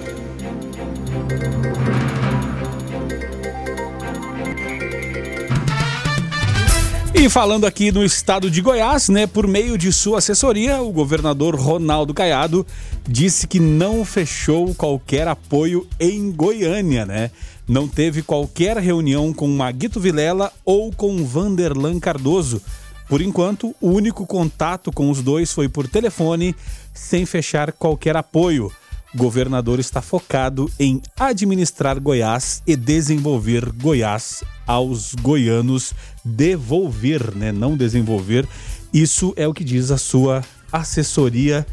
E 7.21 7.27
falando 7.27 7.65
aqui 7.65 7.91
no 7.91 8.01
estado 8.01 8.49
de 8.49 8.61
Goiás, 8.61 9.09
né, 9.09 9.27
por 9.27 9.45
meio 9.45 9.77
de 9.77 9.91
sua 9.91 10.19
assessoria, 10.19 10.81
o 10.81 10.89
governador 10.89 11.53
Ronaldo 11.53 12.13
Caiado 12.13 12.65
disse 13.05 13.45
que 13.45 13.59
não 13.59 14.05
fechou 14.05 14.73
qualquer 14.73 15.27
apoio 15.27 15.85
em 15.99 16.31
Goiânia, 16.31 17.05
né? 17.05 17.29
Não 17.67 17.89
teve 17.89 18.21
qualquer 18.21 18.77
reunião 18.77 19.33
com 19.33 19.49
Maguito 19.49 19.99
Vilela 19.99 20.49
ou 20.63 20.93
com 20.93 21.25
Vanderlan 21.25 21.99
Cardoso. 21.99 22.61
Por 23.09 23.21
enquanto, 23.21 23.75
o 23.81 23.89
único 23.89 24.25
contato 24.25 24.89
com 24.89 25.11
os 25.11 25.21
dois 25.21 25.51
foi 25.51 25.67
por 25.67 25.89
telefone, 25.89 26.55
sem 26.93 27.25
fechar 27.25 27.73
qualquer 27.73 28.15
apoio 28.15 28.71
governador 29.15 29.79
está 29.79 30.01
focado 30.01 30.69
em 30.79 31.01
administrar 31.17 31.99
Goiás 31.99 32.61
e 32.65 32.75
desenvolver 32.75 33.71
Goiás 33.71 34.43
aos 34.67 35.15
goianos, 35.15 35.93
devolver, 36.23 37.35
né, 37.35 37.51
não 37.51 37.75
desenvolver. 37.75 38.47
Isso 38.93 39.33
é 39.35 39.47
o 39.47 39.53
que 39.53 39.63
diz 39.63 39.91
a 39.91 39.97
sua 39.97 40.43
assessoria. 40.71 41.65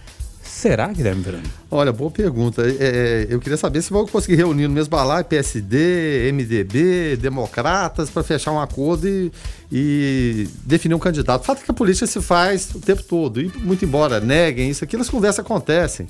Será, 0.43 0.87
Guilherme 0.89 1.23
Verano? 1.23 1.45
Olha, 1.71 1.93
boa 1.93 2.11
pergunta. 2.11 2.63
É, 2.63 2.77
é, 2.81 3.27
eu 3.29 3.39
queria 3.39 3.59
saber 3.59 3.83
se 3.83 3.91
vão 3.91 4.07
conseguir 4.07 4.37
reunir 4.37 4.67
no 4.67 4.73
mesmo 4.73 4.91
balaio 4.91 5.25
PSD, 5.25 6.33
MDB, 6.33 7.17
democratas, 7.17 8.09
para 8.09 8.23
fechar 8.23 8.53
um 8.53 8.61
acordo 8.61 9.07
e, 9.07 9.31
e, 9.71 10.49
definir 10.65 10.95
um 10.95 10.99
candidato. 10.99 11.43
O 11.43 11.45
fato 11.45 11.61
é 11.61 11.65
que 11.65 11.71
a 11.71 11.75
política 11.75 12.07
se 12.07 12.23
faz 12.23 12.71
o 12.75 12.81
tempo 12.81 13.03
todo. 13.03 13.41
E, 13.41 13.53
muito 13.59 13.85
embora 13.85 14.19
neguem 14.19 14.71
isso 14.71 14.83
aqui, 14.83 14.97
as 14.97 15.11
conversas 15.11 15.41
acontecem. 15.41 16.07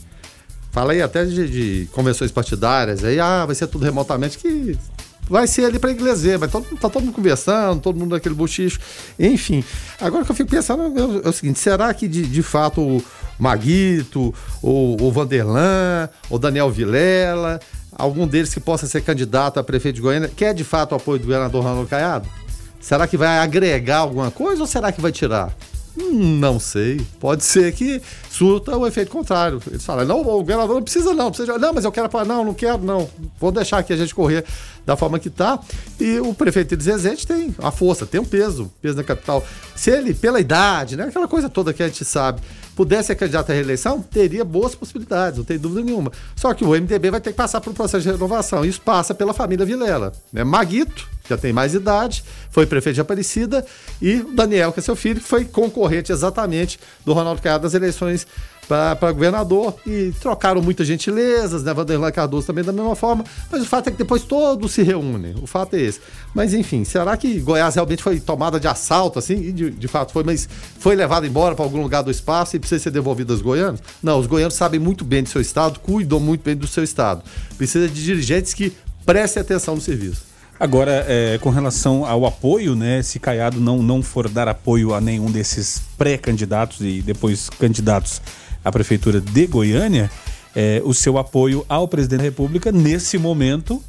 Fala 0.76 0.92
aí 0.92 1.00
até 1.00 1.24
de, 1.24 1.48
de 1.48 1.88
convenções 1.90 2.30
partidárias, 2.30 3.02
aí, 3.02 3.18
ah, 3.18 3.46
vai 3.46 3.54
ser 3.54 3.66
tudo 3.66 3.82
remotamente, 3.82 4.36
que 4.36 4.76
vai 5.26 5.46
ser 5.46 5.64
ali 5.64 5.78
para 5.78 5.90
igreja, 5.90 6.36
mas 6.38 6.52
todo, 6.52 6.66
tá 6.76 6.90
todo 6.90 7.02
mundo 7.02 7.14
conversando, 7.14 7.80
todo 7.80 7.98
mundo 7.98 8.14
naquele 8.14 8.34
bochicho, 8.34 8.78
enfim. 9.18 9.64
Agora 9.98 10.22
que 10.22 10.30
eu 10.30 10.36
fico 10.36 10.50
pensando 10.50 10.82
é, 10.82 11.26
é 11.26 11.30
o 11.30 11.32
seguinte, 11.32 11.58
será 11.58 11.94
que 11.94 12.06
de, 12.06 12.26
de 12.26 12.42
fato 12.42 12.82
o 12.82 13.02
Maguito, 13.38 14.34
o, 14.60 15.02
o 15.02 15.10
Vanderlan, 15.10 16.10
o 16.28 16.38
Daniel 16.38 16.70
Vilela, 16.70 17.58
algum 17.90 18.26
deles 18.26 18.52
que 18.52 18.60
possa 18.60 18.86
ser 18.86 19.00
candidato 19.00 19.58
a 19.58 19.64
prefeito 19.64 19.94
de 19.94 20.02
Goiânia, 20.02 20.30
quer 20.36 20.52
de 20.52 20.62
fato 20.62 20.92
o 20.92 20.96
apoio 20.96 21.18
do 21.18 21.24
governador 21.24 21.64
Ronaldo 21.64 21.88
Caiado? 21.88 22.28
Será 22.82 23.06
que 23.06 23.16
vai 23.16 23.38
agregar 23.38 24.00
alguma 24.00 24.30
coisa 24.30 24.60
ou 24.60 24.66
será 24.66 24.92
que 24.92 25.00
vai 25.00 25.10
tirar? 25.10 25.56
Não 25.96 26.60
sei. 26.60 27.00
Pode 27.18 27.42
ser 27.42 27.72
que 27.72 28.02
surta 28.30 28.76
o 28.76 28.86
efeito 28.86 29.10
contrário. 29.10 29.60
Eles 29.66 29.84
falam, 29.84 30.04
não, 30.04 30.20
o 30.20 30.24
governador 30.24 30.76
não 30.76 30.82
precisa 30.82 31.14
não, 31.14 31.30
precisa, 31.30 31.58
não, 31.58 31.72
mas 31.72 31.84
eu 31.84 31.92
quero 31.92 32.10
falar, 32.10 32.24
não, 32.24 32.44
não 32.44 32.54
quero, 32.54 32.78
não. 32.78 33.08
Vou 33.40 33.50
deixar 33.50 33.78
aqui 33.78 33.92
a 33.92 33.96
gente 33.96 34.14
correr 34.14 34.44
da 34.84 34.96
forma 34.96 35.18
que 35.18 35.28
está. 35.28 35.58
E 35.98 36.20
o 36.20 36.34
prefeito 36.34 36.76
de 36.76 36.84
Zezete 36.84 37.26
tem 37.26 37.54
a 37.58 37.70
força, 37.70 38.04
tem 38.04 38.20
um 38.20 38.24
peso, 38.24 38.70
peso 38.80 38.96
na 38.96 39.02
capital. 39.02 39.44
Se 39.74 39.90
ele, 39.90 40.12
pela 40.12 40.38
idade, 40.38 40.96
né, 40.96 41.04
aquela 41.04 41.26
coisa 41.26 41.48
toda 41.48 41.72
que 41.72 41.82
a 41.82 41.88
gente 41.88 42.04
sabe, 42.04 42.40
pudesse 42.76 43.08
ser 43.08 43.14
candidato 43.16 43.50
à 43.50 43.54
reeleição, 43.54 44.02
teria 44.02 44.44
boas 44.44 44.74
possibilidades, 44.74 45.38
não 45.38 45.44
tem 45.44 45.58
dúvida 45.58 45.82
nenhuma. 45.82 46.12
Só 46.36 46.52
que 46.52 46.62
o 46.62 46.68
MDB 46.68 47.10
vai 47.10 47.20
ter 47.20 47.30
que 47.30 47.36
passar 47.36 47.60
por 47.60 47.70
um 47.70 47.74
processo 47.74 48.02
de 48.02 48.10
renovação. 48.10 48.64
Isso 48.64 48.80
passa 48.80 49.14
pela 49.14 49.32
família 49.32 49.64
Vilela. 49.64 50.12
Né? 50.32 50.44
Maguito, 50.44 51.08
já 51.28 51.36
tem 51.36 51.52
mais 51.52 51.74
idade, 51.74 52.24
foi 52.50 52.66
prefeito 52.66 52.94
de 52.96 53.00
Aparecida, 53.00 53.64
e 54.00 54.16
o 54.16 54.32
Daniel, 54.34 54.72
que 54.72 54.80
é 54.80 54.82
seu 54.82 54.96
filho, 54.96 55.20
que 55.20 55.28
foi 55.28 55.44
concorrente 55.44 56.12
exatamente 56.12 56.78
do 57.04 57.12
Ronaldo 57.12 57.40
Caiado 57.42 57.64
nas 57.64 57.74
eleições 57.74 58.26
para 58.68 59.12
governador 59.12 59.74
e 59.86 60.12
trocaram 60.20 60.60
muitas 60.60 60.86
gentilezas, 60.86 61.62
né? 61.62 61.72
Vanderlan 61.72 62.10
Cardoso 62.10 62.46
também 62.46 62.64
da 62.64 62.72
mesma 62.72 62.96
forma, 62.96 63.24
mas 63.50 63.62
o 63.62 63.64
fato 63.64 63.88
é 63.88 63.92
que 63.92 63.98
depois 63.98 64.22
todos 64.22 64.72
se 64.72 64.82
reúnem, 64.82 65.34
o 65.40 65.46
fato 65.46 65.74
é 65.74 65.80
esse. 65.80 66.00
Mas 66.34 66.52
enfim, 66.52 66.84
será 66.84 67.16
que 67.16 67.38
Goiás 67.40 67.74
realmente 67.74 68.02
foi 68.02 68.18
tomada 68.18 68.58
de 68.58 68.66
assalto, 68.66 69.18
assim? 69.18 69.34
E 69.34 69.52
de, 69.52 69.70
de 69.70 69.88
fato 69.88 70.12
foi, 70.12 70.24
mas 70.24 70.48
foi 70.78 70.96
levado 70.96 71.26
embora 71.26 71.54
para 71.54 71.64
algum 71.64 71.80
lugar 71.80 72.02
do 72.02 72.10
espaço 72.10 72.56
e 72.56 72.58
precisa 72.58 72.82
ser 72.82 72.90
devolvido 72.90 73.32
aos 73.32 73.40
goianos? 73.40 73.80
Não, 74.02 74.18
os 74.18 74.26
goianos 74.26 74.54
sabem 74.54 74.80
muito 74.80 75.04
bem 75.04 75.22
do 75.22 75.28
seu 75.28 75.40
estado, 75.40 75.80
cuidam 75.80 76.18
muito 76.18 76.42
bem 76.42 76.56
do 76.56 76.66
seu 76.66 76.82
estado. 76.82 77.22
Precisa 77.56 77.88
de 77.88 78.02
dirigentes 78.02 78.52
que 78.52 78.72
prestem 79.04 79.40
atenção 79.40 79.76
no 79.76 79.80
serviço. 79.80 80.35
Agora, 80.58 81.04
é, 81.06 81.38
com 81.38 81.50
relação 81.50 82.06
ao 82.06 82.24
apoio, 82.24 82.74
né? 82.74 83.02
Se 83.02 83.18
Caiado 83.18 83.60
não, 83.60 83.82
não 83.82 84.02
for 84.02 84.28
dar 84.28 84.48
apoio 84.48 84.94
a 84.94 85.00
nenhum 85.00 85.30
desses 85.30 85.82
pré-candidatos 85.98 86.80
e 86.80 87.02
depois 87.02 87.50
candidatos 87.50 88.22
a 88.64 88.72
Prefeitura 88.72 89.20
de 89.20 89.46
Goiânia, 89.46 90.10
é, 90.54 90.80
o 90.82 90.94
seu 90.94 91.18
apoio 91.18 91.64
ao 91.68 91.86
presidente 91.86 92.20
da 92.20 92.24
República 92.24 92.72
nesse 92.72 93.18
momento 93.18 93.82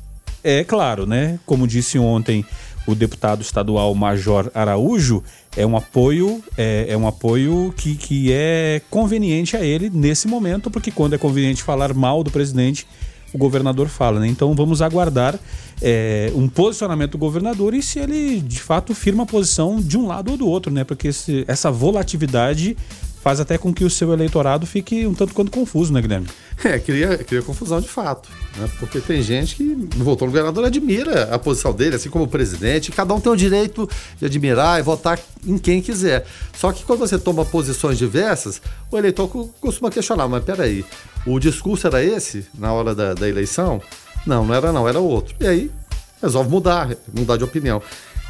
é 0.44 0.64
claro, 0.64 1.06
né? 1.06 1.40
Como 1.46 1.66
disse 1.66 1.98
ontem 1.98 2.46
o 2.86 2.94
deputado 2.94 3.42
estadual 3.42 3.94
Major 3.96 4.52
Araújo, 4.54 5.24
é 5.56 5.66
um 5.66 5.76
apoio, 5.76 6.44
é, 6.58 6.86
é, 6.90 6.98
um 6.98 7.08
apoio 7.08 7.74
que, 7.76 7.96
que 7.96 8.32
é 8.32 8.82
conveniente 8.90 9.58
a 9.58 9.62
ele 9.62 9.90
nesse 9.90 10.28
momento, 10.28 10.70
porque 10.70 10.92
quando 10.92 11.14
é 11.14 11.18
conveniente 11.18 11.64
falar 11.64 11.94
mal 11.94 12.24
do 12.24 12.32
presidente, 12.32 12.86
o 13.34 13.38
governador 13.38 13.88
fala, 13.88 14.20
né? 14.20 14.28
Então 14.28 14.54
vamos 14.54 14.82
aguardar 14.82 15.40
é, 15.82 16.32
um 16.36 16.48
posicionamento 16.48 17.12
do 17.12 17.18
governador 17.18 17.74
e 17.74 17.82
se 17.82 18.00
ele 18.00 18.40
de 18.42 18.60
fato 18.60 18.94
firma 18.96 19.24
a 19.24 19.26
posição 19.26 19.80
de 19.80 19.98
um 19.98 20.08
lado 20.08 20.32
ou 20.32 20.38
do 20.38 20.48
outro, 20.48 20.72
né? 20.72 20.84
Porque 20.84 21.10
esse, 21.10 21.44
essa 21.48 21.70
volatilidade 21.70 22.78
faz 23.28 23.42
até 23.42 23.58
com 23.58 23.74
que 23.74 23.84
o 23.84 23.90
seu 23.90 24.14
eleitorado 24.14 24.66
fique 24.66 25.06
um 25.06 25.14
tanto 25.14 25.34
quanto 25.34 25.52
confuso, 25.52 25.92
né, 25.92 26.02
Guilherme? 26.02 26.28
É, 26.64 26.80
cria, 26.80 27.18
cria 27.18 27.42
confusão 27.42 27.82
de 27.82 27.90
fato. 27.90 28.30
Né? 28.56 28.70
Porque 28.80 29.02
tem 29.02 29.22
gente 29.22 29.58
que 29.58 29.66
votou 29.98 30.26
no 30.26 30.32
governador 30.32 30.64
admira 30.64 31.24
a 31.26 31.38
posição 31.38 31.74
dele, 31.74 31.98
assim 31.98 32.10
como 32.10 32.24
o 32.24 32.28
presidente. 32.30 32.90
Cada 32.90 33.14
um 33.14 33.20
tem 33.20 33.30
o 33.30 33.36
direito 33.36 33.86
de 34.18 34.26
admirar 34.26 34.80
e 34.80 34.82
votar 34.82 35.20
em 35.46 35.58
quem 35.58 35.82
quiser. 35.82 36.26
Só 36.58 36.72
que 36.72 36.86
quando 36.86 37.00
você 37.00 37.20
toma 37.20 37.44
posições 37.44 37.98
diversas, 37.98 38.62
o 38.90 38.98
eleitor 38.98 39.28
costuma 39.60 39.92
questionar, 39.92 40.30
mas 40.30 40.42
peraí, 40.46 40.86
o 41.26 41.38
discurso 41.38 41.86
era 41.86 42.02
esse 42.02 42.46
na 42.58 42.72
hora 42.72 42.96
da, 42.96 43.14
da 43.14 43.28
eleição? 43.28 43.82
Não, 44.26 44.46
não 44.46 44.56
era 44.56 44.72
não, 44.72 44.88
era 44.88 45.02
outro. 45.02 45.36
E 45.42 45.46
aí 45.46 45.72
resolve 46.22 46.50
mudar, 46.50 46.96
mudar 47.14 47.36
de 47.36 47.44
opinião. 47.44 47.82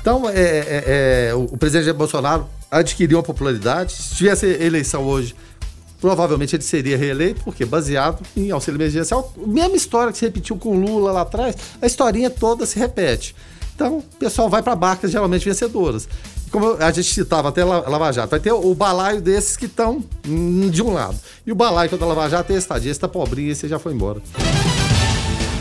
Então, 0.01 0.27
é, 0.27 0.39
é, 0.39 0.83
é, 1.29 1.35
o 1.35 1.55
presidente 1.55 1.93
Bolsonaro 1.93 2.47
adquiriu 2.71 3.17
uma 3.17 3.23
popularidade. 3.23 3.93
Se 3.93 4.15
tivesse 4.15 4.45
eleição 4.45 5.03
hoje, 5.03 5.35
provavelmente 5.99 6.55
ele 6.55 6.63
seria 6.63 6.97
reeleito, 6.97 7.41
porque 7.43 7.65
baseado 7.65 8.21
em 8.35 8.51
auxílio 8.51 8.77
emergencial. 8.77 9.33
Mesma 9.37 9.75
história 9.75 10.11
que 10.11 10.17
se 10.17 10.25
repetiu 10.25 10.57
com 10.57 10.79
Lula 10.79 11.11
lá 11.11 11.21
atrás, 11.21 11.55
a 11.81 11.85
historinha 11.85 12.29
toda 12.29 12.65
se 12.65 12.77
repete. 12.77 13.35
Então, 13.75 13.99
o 13.99 14.03
pessoal 14.17 14.49
vai 14.49 14.63
para 14.63 14.75
barcas 14.75 15.11
geralmente 15.11 15.45
vencedoras. 15.45 16.07
Como 16.49 16.77
a 16.81 16.91
gente 16.91 17.13
citava 17.13 17.49
até 17.49 17.63
Lava 17.63 18.11
Jato, 18.11 18.29
vai 18.29 18.39
ter 18.39 18.51
o 18.51 18.73
balaio 18.73 19.21
desses 19.21 19.57
que 19.57 19.65
estão 19.65 20.03
de 20.71 20.81
um 20.81 20.93
lado. 20.93 21.17
E 21.45 21.51
o 21.51 21.55
balaio 21.55 21.95
da 21.97 22.05
Lava 22.05 22.27
Jato 22.29 22.53
é 22.53 22.55
estadia, 22.55 22.89
esse 22.89 22.99
tá 22.99 23.07
pobrinho, 23.07 23.51
esse 23.51 23.67
já 23.67 23.77
foi 23.77 23.93
embora. 23.93 24.21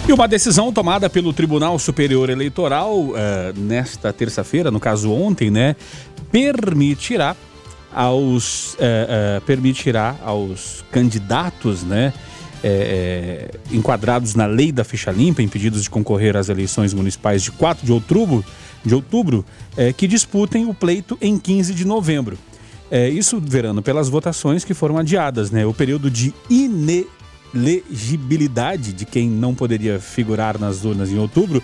E 0.08 0.12
uma 0.12 0.28
decisão 0.28 0.72
tomada 0.72 1.10
pelo 1.10 1.32
Tribunal 1.32 1.76
Superior 1.80 2.30
Eleitoral 2.30 2.96
uh, 2.96 3.14
nesta 3.56 4.12
terça-feira, 4.12 4.70
no 4.70 4.78
caso 4.78 5.10
ontem, 5.10 5.50
né, 5.50 5.74
permitirá 6.36 7.34
aos 7.90 8.74
uh, 8.74 8.76
uh, 8.76 9.40
permitirá 9.46 10.14
aos 10.22 10.84
candidatos, 10.92 11.82
né, 11.82 12.12
enquadrados 13.70 14.34
na 14.34 14.44
lei 14.44 14.72
da 14.72 14.82
ficha 14.82 15.10
limpa, 15.12 15.40
impedidos 15.40 15.84
de 15.84 15.88
concorrer 15.88 16.36
às 16.36 16.48
eleições 16.48 16.92
municipais 16.92 17.42
de 17.42 17.52
4 17.52 17.86
de 17.86 17.92
outubro, 17.92 18.44
de 18.84 18.92
outubro, 18.92 19.44
que 19.96 20.08
disputem 20.08 20.66
o 20.66 20.74
pleito 20.74 21.16
em 21.20 21.38
15 21.38 21.72
de 21.72 21.86
novembro. 21.86 22.36
isso, 23.12 23.40
verano, 23.40 23.82
pelas 23.82 24.08
votações 24.08 24.64
que 24.64 24.74
foram 24.74 24.98
adiadas, 24.98 25.52
né? 25.52 25.64
O 25.64 25.72
período 25.72 26.10
de 26.10 26.34
ine 26.50 27.06
elegibilidade 27.54 28.92
de 28.92 29.04
quem 29.04 29.30
não 29.30 29.54
poderia 29.54 30.00
figurar 30.00 30.58
nas 30.58 30.84
urnas 30.84 31.10
em 31.10 31.18
outubro 31.18 31.62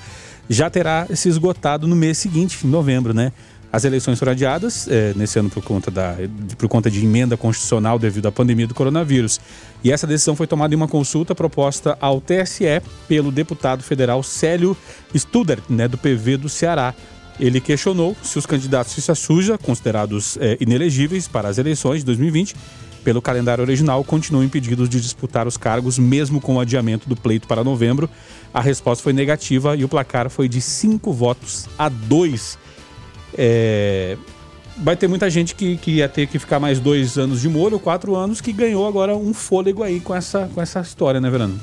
já 0.49 0.69
terá 0.69 1.07
se 1.15 1.29
esgotado 1.29 1.87
no 1.87 1.97
mês 1.97 2.19
seguinte, 2.19 2.59
em 2.65 2.69
novembro, 2.69 3.15
né? 3.15 3.33
As 3.73 3.85
eleições 3.85 4.19
foram 4.19 4.33
adiadas 4.33 4.87
eh, 4.87 5.15
nesse 5.17 5.39
ano 5.39 5.49
por 5.49 5.63
conta, 5.63 5.91
da, 5.91 6.15
por 6.59 6.69
conta 6.69 6.91
de 6.91 7.03
emenda 7.03 7.39
constitucional 7.39 7.99
devido 7.99 8.27
à 8.27 8.33
pandemia 8.33 8.67
do 8.67 8.75
coronavírus. 8.75 9.41
E 9.83 9.91
essa 9.91 10.07
decisão 10.07 10.37
foi 10.37 10.47
tomada 10.47 10.75
em 10.75 10.77
uma 10.77 10.87
consulta 10.87 11.35
proposta 11.35 11.97
ao 11.99 12.21
TSE 12.21 12.83
pelo 13.09 13.33
deputado 13.33 13.83
federal 13.83 14.23
Célio 14.23 14.77
Studer, 15.17 15.59
né, 15.71 15.89
do 15.89 15.97
PV 15.97 16.37
do 16.37 16.51
Ceará. 16.51 16.95
Ele 17.41 17.63
questionou 17.63 18.15
se 18.23 18.39
os 18.39 18.45
candidatos 18.45 18.93
ficha 18.93 19.15
suja, 19.15 19.57
considerados 19.57 20.37
eh, 20.39 20.59
inelegíveis 20.61 21.27
para 21.27 21.49
as 21.49 21.57
eleições 21.57 22.01
de 22.01 22.05
2020, 22.05 22.55
pelo 23.03 23.23
calendário 23.23 23.63
original, 23.63 24.05
continuam 24.05 24.45
impedidos 24.45 24.89
de 24.89 25.01
disputar 25.01 25.49
os 25.49 25.57
cargos, 25.57 25.99
mesmo 25.99 26.41
com 26.41 26.57
o 26.57 26.61
adiamento 26.61 27.09
do 27.09 27.17
pleito 27.17 27.49
para 27.49 27.65
novembro. 27.65 28.09
A 28.55 28.61
resposta 28.61 29.03
foi 29.03 29.13
negativa 29.13 29.75
e 29.75 29.83
o 29.83 29.89
placar 29.89 30.31
foi 30.31 30.49
de 30.49 30.61
cinco 30.61 31.13
votos 31.13 31.69
a 31.77 31.89
dois. 31.89 32.59
É, 33.37 34.17
Vai 34.77 34.97
ter 34.97 35.07
muita 35.07 35.29
gente 35.29 35.55
que, 35.55 35.77
que 35.77 35.91
ia 35.93 36.09
ter 36.09 36.27
que 36.27 36.39
ficar 36.39 36.59
mais 36.59 36.81
dois 36.81 37.19
anos 37.19 37.41
de 37.43 37.49
molho, 37.49 37.79
quatro 37.79 38.17
anos, 38.17 38.41
que 38.41 38.53
ganhou 38.53 38.87
agora 38.87 39.15
um 39.15 39.35
fôlego 39.35 39.83
aí 39.83 40.01
com 40.01 40.15
essa, 40.15 40.49
com 40.55 40.63
essa 40.63 40.81
história, 40.81 41.21
né, 41.21 41.29
Verano? 41.29 41.61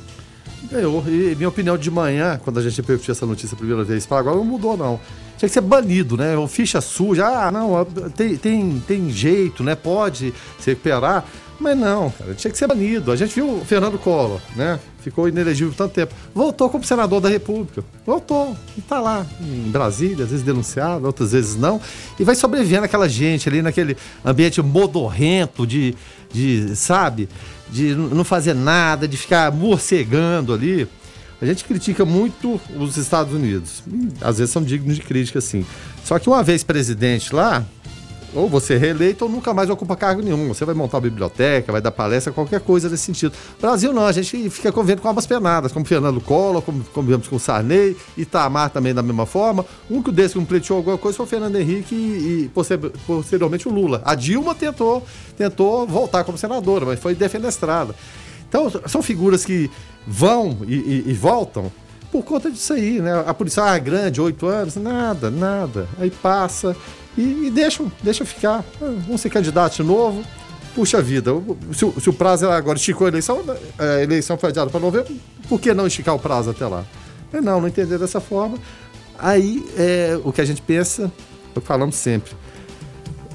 Ganhou. 0.72 1.04
E 1.08 1.36
minha 1.36 1.50
opinião 1.50 1.78
de 1.78 1.90
manhã, 1.90 2.40
quando 2.44 2.60
a 2.60 2.62
gente 2.62 2.78
repercutiu 2.78 3.12
essa 3.12 3.26
notícia 3.26 3.56
a 3.56 3.58
primeira 3.58 3.84
vez 3.84 4.06
para 4.06 4.20
agora, 4.20 4.36
não 4.36 4.46
mudou, 4.46 4.78
não. 4.78 5.00
Tinha 5.40 5.48
que 5.48 5.54
ser 5.54 5.62
banido, 5.62 6.18
né? 6.18 6.38
O 6.38 6.50
ficha 6.50 6.82
suja. 6.82 7.26
Ah, 7.26 7.50
não, 7.50 7.86
tem, 8.14 8.36
tem, 8.36 8.84
tem 8.86 9.10
jeito, 9.10 9.64
né? 9.64 9.74
Pode 9.74 10.34
se 10.60 10.72
recuperar. 10.72 11.26
Mas 11.58 11.78
não, 11.78 12.10
cara, 12.10 12.34
tinha 12.36 12.52
que 12.52 12.58
ser 12.58 12.68
banido. 12.68 13.10
A 13.10 13.16
gente 13.16 13.36
viu 13.36 13.56
o 13.56 13.66
Fernando 13.66 13.98
Collor, 13.98 14.42
né? 14.56 14.80
Ficou 15.00 15.30
inelegível 15.30 15.72
por 15.72 15.78
tanto 15.78 15.94
tempo. 15.94 16.14
Voltou 16.36 16.70
como 16.70 16.84
senador 16.84 17.22
da 17.22 17.30
República. 17.30 17.84
Voltou. 18.06 18.56
E 18.78 18.82
tá 18.82 19.00
lá, 19.00 19.26
em 19.42 19.70
Brasília, 19.70 20.26
às 20.26 20.32
vezes 20.32 20.46
denunciado, 20.46 21.06
outras 21.06 21.32
vezes 21.32 21.56
não. 21.56 21.80
E 22.20 22.24
vai 22.24 22.36
sobrevivendo 22.36 22.84
aquela 22.84 23.08
gente 23.08 23.48
ali 23.48 23.62
naquele 23.62 23.96
ambiente 24.26 24.62
modorrento 24.62 25.66
de, 25.66 25.96
de 26.32 26.76
sabe? 26.76 27.30
De 27.70 27.96
não 27.96 28.26
fazer 28.26 28.54
nada, 28.54 29.08
de 29.08 29.16
ficar 29.16 29.52
morcegando 29.52 30.54
ali. 30.54 30.88
A 31.42 31.46
gente 31.46 31.64
critica 31.64 32.04
muito 32.04 32.60
os 32.76 32.98
Estados 32.98 33.34
Unidos. 33.34 33.82
Às 34.22 34.40
vezes 34.40 34.52
são 34.52 34.62
dignos 34.62 34.96
de 34.96 35.02
crítica, 35.02 35.40
sim. 35.40 35.66
Só 36.04 36.20
que 36.20 36.28
uma 36.28 36.44
vez 36.44 36.64
presidente 36.64 37.34
lá, 37.34 37.66
ou 38.34 38.48
você 38.48 38.76
é 38.76 38.78
reeleito 38.78 39.26
ou 39.26 39.32
nunca 39.32 39.54
mais 39.54 39.70
ocupa 39.70 39.96
cargo 39.96 40.22
nenhum. 40.22 40.48
Você 40.50 40.66
vai 40.66 40.76
montar 40.76 40.98
uma 40.98 41.02
biblioteca, 41.02 41.72
vai 41.72 41.82
dar 41.82 41.92
palestra, 41.92 42.32
qualquer 42.32 42.60
coisa 42.60 42.90
nesse 42.90 43.04
sentido. 43.04 43.34
Brasil 43.60 43.94
não, 43.94 44.06
a 44.06 44.12
gente 44.12 44.50
fica 44.50 44.72
convivendo 44.72 45.02
com 45.02 45.10
ambas 45.10 45.26
penadas, 45.26 45.72
como 45.72 45.86
Fernando 45.86 46.22
Collor, 46.22 46.62
como 46.62 46.84
convivemos 46.86 47.28
com 47.28 47.40
Sarney, 47.40 47.96
Itamar 48.18 48.70
também 48.70 48.94
da 48.94 49.02
mesma 49.02 49.26
forma. 49.26 49.66
Um 49.90 50.02
que 50.02 50.12
pleiteou 50.12 50.78
alguma 50.78 50.98
coisa 50.98 51.18
foi 51.18 51.26
o 51.26 51.30
Fernando 51.30 51.56
Henrique 51.56 51.96
e, 51.96 52.44
e 52.46 52.52
posteriormente 53.08 53.68
o 53.68 53.72
Lula. 53.72 54.02
A 54.06 54.14
Dilma 54.14 54.54
tentou, 54.54 55.06
tentou 55.38 55.88
voltar 55.88 56.24
como 56.24 56.38
senadora, 56.38 56.86
mas 56.86 57.00
foi 57.00 57.16
defenestrada. 57.16 57.96
Então, 58.50 58.70
são 58.88 59.02
figuras 59.02 59.46
que 59.46 59.70
vão 60.06 60.58
e, 60.68 60.74
e, 60.76 61.04
e 61.08 61.14
voltam 61.14 61.72
por 62.12 62.24
conta 62.24 62.50
disso 62.50 62.74
aí, 62.74 63.00
né? 63.00 63.24
A 63.26 63.34
polícia, 63.34 63.64
ah, 63.64 63.78
grande, 63.78 64.20
oito 64.20 64.48
anos, 64.48 64.76
nada, 64.76 65.30
nada. 65.30 65.88
Aí 66.00 66.10
passa 66.10 66.76
e, 67.16 67.48
e 67.48 67.52
deixam, 67.52 67.92
deixa 68.02 68.26
ficar. 68.26 68.66
Ah, 68.82 68.94
vamos 69.06 69.22
ser 69.22 69.30
candidato 69.30 69.84
novo. 69.84 70.24
Puxa 70.74 71.02
vida, 71.02 71.32
se, 71.74 71.84
o, 71.84 72.00
se 72.00 72.10
o 72.10 72.14
prazo 72.14 72.50
agora 72.50 72.78
esticou 72.78 73.06
a 73.06 73.10
eleição, 73.10 73.44
a 73.78 74.02
eleição 74.02 74.38
foi 74.38 74.50
adiada 74.50 74.70
para 74.70 74.80
novembro, 74.80 75.16
por 75.48 75.60
que 75.60 75.74
não 75.74 75.88
esticar 75.88 76.16
o 76.16 76.20
prazo 76.20 76.52
até 76.52 76.66
lá? 76.66 76.86
Mas 77.32 77.44
não, 77.44 77.60
não 77.60 77.68
entender 77.68 77.98
dessa 77.98 78.20
forma. 78.22 78.58
Aí 79.18 79.66
é 79.78 80.20
o 80.24 80.32
que 80.32 80.42
a 80.42 80.46
gente 80.46 80.62
pensa, 80.62 81.12
falamos 81.64 81.96
sempre. 81.96 82.32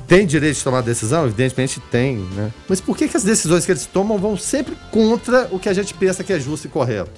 Tem 0.07 0.27
direito 0.27 0.57
de 0.57 0.65
tomar 0.65 0.83
decisão? 0.83 1.25
Evidentemente 1.25 1.81
tem, 1.90 2.17
né? 2.17 2.53
Mas 2.69 2.81
por 2.81 2.97
que, 2.97 3.09
que 3.09 3.17
as 3.17 3.25
decisões 3.25 3.64
que 3.64 3.73
eles 3.73 3.87
tomam 3.87 4.19
vão 4.19 4.37
sempre 4.37 4.77
contra 4.90 5.49
o 5.51 5.59
que 5.59 5.69
a 5.69 5.73
gente 5.73 5.95
pensa 5.95 6.23
que 6.23 6.33
é 6.33 6.38
justo 6.38 6.67
e 6.67 6.71
correto? 6.71 7.11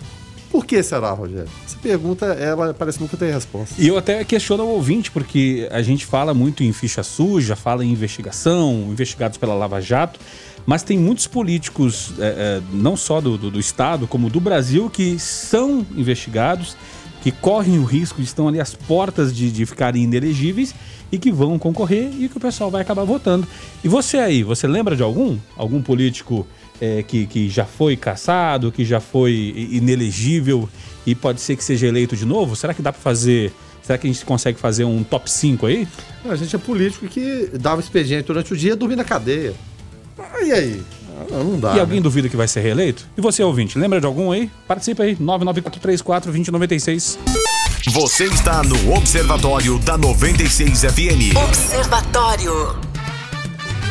Por 0.50 0.64
que 0.64 0.82
será, 0.82 1.10
Rogério? 1.10 1.48
Essa 1.66 1.76
pergunta, 1.76 2.26
ela 2.26 2.72
parece 2.72 3.00
nunca 3.00 3.16
ter 3.16 3.32
resposta. 3.32 3.74
E 3.78 3.88
eu 3.88 3.98
até 3.98 4.24
questiono 4.24 4.62
o 4.62 4.68
ouvinte, 4.68 5.10
porque 5.10 5.68
a 5.70 5.82
gente 5.82 6.06
fala 6.06 6.32
muito 6.32 6.62
em 6.62 6.72
ficha 6.72 7.02
suja, 7.02 7.56
fala 7.56 7.84
em 7.84 7.90
investigação, 7.90 8.86
investigados 8.88 9.36
pela 9.36 9.54
Lava 9.54 9.80
Jato, 9.80 10.20
mas 10.64 10.82
tem 10.82 10.98
muitos 10.98 11.26
políticos, 11.26 12.12
é, 12.18 12.22
é, 12.22 12.62
não 12.72 12.96
só 12.96 13.20
do, 13.20 13.36
do, 13.36 13.50
do 13.50 13.60
Estado, 13.60 14.06
como 14.06 14.30
do 14.30 14.40
Brasil, 14.40 14.88
que 14.88 15.18
são 15.18 15.84
investigados, 15.96 16.76
que 17.22 17.32
correm 17.32 17.78
o 17.78 17.84
risco, 17.84 18.20
estão 18.22 18.48
ali 18.48 18.60
às 18.60 18.74
portas 18.74 19.34
de, 19.34 19.50
de 19.50 19.66
ficarem 19.66 20.04
inelegíveis 20.04 20.74
e 21.10 21.18
que 21.18 21.30
vão 21.30 21.58
concorrer 21.58 22.10
e 22.18 22.28
que 22.28 22.36
o 22.36 22.40
pessoal 22.40 22.70
vai 22.70 22.82
acabar 22.82 23.04
votando. 23.04 23.46
E 23.82 23.88
você 23.88 24.18
aí, 24.18 24.42
você 24.42 24.66
lembra 24.66 24.96
de 24.96 25.02
algum? 25.02 25.38
Algum 25.56 25.80
político 25.80 26.46
é, 26.80 27.02
que, 27.02 27.26
que 27.26 27.48
já 27.48 27.64
foi 27.64 27.96
caçado, 27.96 28.72
que 28.72 28.84
já 28.84 29.00
foi 29.00 29.68
inelegível 29.70 30.68
e 31.06 31.14
pode 31.14 31.40
ser 31.40 31.56
que 31.56 31.64
seja 31.64 31.86
eleito 31.86 32.16
de 32.16 32.26
novo? 32.26 32.56
Será 32.56 32.74
que 32.74 32.82
dá 32.82 32.92
para 32.92 33.00
fazer. 33.00 33.52
Será 33.82 33.96
que 33.96 34.08
a 34.08 34.12
gente 34.12 34.24
consegue 34.24 34.58
fazer 34.58 34.84
um 34.84 35.04
top 35.04 35.30
5 35.30 35.66
aí? 35.66 35.86
A 36.24 36.34
gente 36.34 36.56
é 36.56 36.58
político 36.58 37.06
que 37.06 37.50
dava 37.58 37.80
expediente 37.80 38.26
durante 38.26 38.52
o 38.52 38.56
dia 38.56 38.72
e 38.72 38.74
dormia 38.74 38.96
na 38.96 39.04
cadeia. 39.04 39.54
E 40.44 40.52
aí? 40.52 40.82
Não 41.30 41.58
dá. 41.58 41.76
E 41.76 41.80
alguém 41.80 41.98
né? 41.98 42.02
duvida 42.02 42.28
que 42.28 42.36
vai 42.36 42.48
ser 42.48 42.60
reeleito? 42.60 43.06
E 43.16 43.20
você, 43.20 43.44
ouvinte, 43.44 43.78
lembra 43.78 44.00
de 44.00 44.06
algum 44.06 44.32
aí? 44.32 44.50
Participa 44.66 45.04
aí, 45.04 45.14
99434-2096. 45.16 47.18
Você 47.84 48.24
está 48.24 48.64
no 48.64 48.94
Observatório 48.94 49.78
da 49.78 49.96
96 49.96 50.80
FM. 50.80 51.36
Observatório. 51.36 52.76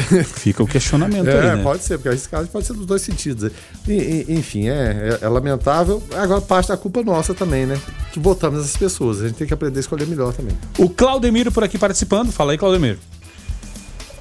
Fica 0.24 0.62
o 0.62 0.66
questionamento 0.66 1.28
é, 1.28 1.50
aí, 1.50 1.56
né? 1.56 1.62
pode 1.62 1.82
ser, 1.82 1.98
porque 1.98 2.08
a 2.08 2.12
reciclagem 2.12 2.50
pode 2.50 2.66
ser 2.66 2.72
dos 2.74 2.86
dois 2.86 3.02
sentidos. 3.02 3.50
E, 3.86 3.92
e, 3.92 4.26
enfim, 4.34 4.68
é, 4.68 5.18
é, 5.20 5.24
é, 5.24 5.28
lamentável. 5.28 6.02
Agora 6.14 6.40
parte 6.40 6.68
da 6.68 6.76
culpa 6.76 7.02
nossa 7.02 7.34
também, 7.34 7.66
né? 7.66 7.80
Que 8.12 8.18
votamos 8.18 8.60
essas 8.60 8.76
pessoas. 8.76 9.20
A 9.20 9.28
gente 9.28 9.36
tem 9.36 9.46
que 9.46 9.54
aprender 9.54 9.78
a 9.78 9.80
escolher 9.80 10.06
melhor 10.06 10.32
também. 10.32 10.56
O 10.78 10.88
Claudemiro 10.88 11.52
por 11.52 11.64
aqui 11.64 11.78
participando. 11.78 12.32
Fala 12.32 12.52
aí, 12.52 12.58
Claudemiro. 12.58 12.98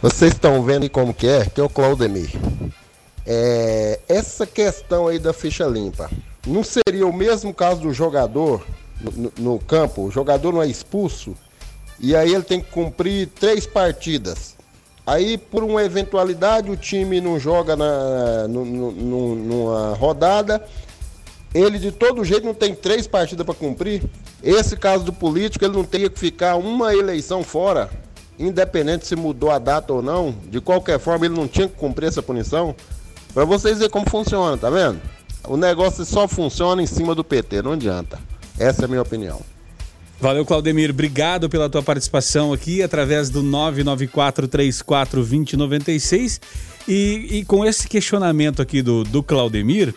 Vocês 0.02 0.34
estão 0.34 0.64
vendo 0.64 0.84
aí 0.84 0.90
como 0.90 1.14
que 1.14 1.28
é? 1.28 1.46
Que 1.46 1.62
é 1.62 1.64
o 1.64 1.70
Claudemir. 1.70 2.32
É, 3.26 4.00
essa 4.10 4.46
questão 4.46 5.08
aí 5.08 5.20
da 5.20 5.32
ficha 5.32 5.66
limpa. 5.66 6.10
Não 6.46 6.64
seria 6.64 7.06
o 7.06 7.14
mesmo 7.14 7.54
caso 7.54 7.82
do 7.82 7.94
jogador 7.94 8.66
no, 9.00 9.32
no 9.38 9.60
campo? 9.60 10.04
O 10.04 10.12
jogador 10.12 10.52
não 10.52 10.62
é 10.62 10.68
expulso 10.68 11.36
e 12.02 12.16
aí 12.16 12.34
ele 12.34 12.44
tem 12.44 12.60
que 12.60 12.72
cumprir 12.72 13.28
três 13.28 13.68
partidas. 13.68 14.56
Aí, 15.06 15.38
por 15.38 15.64
uma 15.64 15.84
eventualidade, 15.84 16.70
o 16.70 16.78
time 16.78 17.20
não 17.20 17.40
joga 17.40 17.76
na, 17.76 18.48
no, 18.48 18.64
no, 18.66 19.36
numa 19.36 19.96
rodada. 19.96 20.64
Ele, 21.54 21.80
de 21.80 21.92
todo 21.92 22.24
jeito, 22.24 22.46
não 22.46 22.54
tem 22.54 22.74
três 22.74 23.08
partidas 23.08 23.46
para 23.46 23.56
cumprir. 23.56 24.04
Esse 24.44 24.78
caso 24.78 25.04
do 25.04 25.12
político, 25.12 25.66
ele 25.66 25.76
não 25.76 25.84
teria 25.84 26.10
que 26.10 26.20
ficar 26.20 26.56
uma 26.56 26.96
eleição 26.96 27.44
fora, 27.44 27.90
independente 28.40 29.06
se 29.06 29.16
mudou 29.16 29.52
a 29.52 29.60
data 29.60 29.92
ou 29.92 30.02
não. 30.02 30.34
De 30.48 30.62
qualquer 30.62 31.00
forma, 31.00 31.26
ele 31.26 31.36
não 31.36 31.48
tinha 31.48 31.68
que 31.68 31.76
cumprir 31.76 32.08
essa 32.08 32.22
punição. 32.22 32.76
Para 33.34 33.44
vocês 33.44 33.80
verem 33.80 33.92
como 33.92 34.10
funciona, 34.10 34.58
tá 34.58 34.70
vendo? 34.70 35.02
O 35.44 35.58
negócio 35.58 36.06
só 36.06 36.28
funciona 36.28 36.82
em 36.82 36.88
cima 36.88 37.16
do 37.16 37.24
PT, 37.24 37.62
não 37.62 37.74
adianta. 37.74 38.20
Essa 38.60 38.84
é 38.84 38.86
a 38.86 38.88
minha 38.88 39.02
opinião. 39.02 39.42
Valeu, 40.22 40.46
Claudemir. 40.46 40.92
Obrigado 40.92 41.50
pela 41.50 41.68
tua 41.70 41.82
participação 41.82 42.54
aqui 42.54 42.84
através 42.84 43.30
do 43.32 43.42
994-34-2096. 43.44 46.40
E, 46.88 47.40
e 47.40 47.46
com 47.46 47.66
esse 47.66 47.88
questionamento 47.88 48.62
aqui 48.62 48.82
do, 48.84 49.04
do 49.04 49.24
Claudemir, 49.24 49.94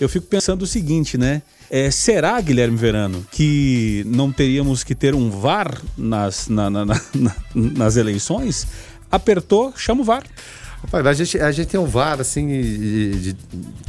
eu 0.00 0.08
fico 0.08 0.26
pensando 0.26 0.62
o 0.62 0.66
seguinte, 0.66 1.18
né? 1.18 1.42
É, 1.70 1.90
será, 1.90 2.38
Guilherme 2.40 2.76
Verano, 2.76 3.26
que 3.32 4.04
não 4.06 4.30
teríamos 4.30 4.84
que 4.84 4.94
ter 4.94 5.12
um 5.14 5.28
VAR 5.30 5.80
nas, 5.98 6.46
na- 6.48 6.70
na- 6.70 6.84
na- 6.84 7.00
na- 7.14 7.34
nas 7.54 7.96
eleições? 7.96 8.66
Apertou, 9.10 9.72
chama 9.76 10.02
o 10.02 10.04
VAR. 10.04 10.22
A 10.92 11.12
gente, 11.14 11.40
a 11.40 11.50
gente 11.50 11.68
tem 11.68 11.80
um 11.80 11.86
VAR, 11.86 12.20
assim, 12.20 12.46
de, 12.46 13.32
de- 13.32 13.36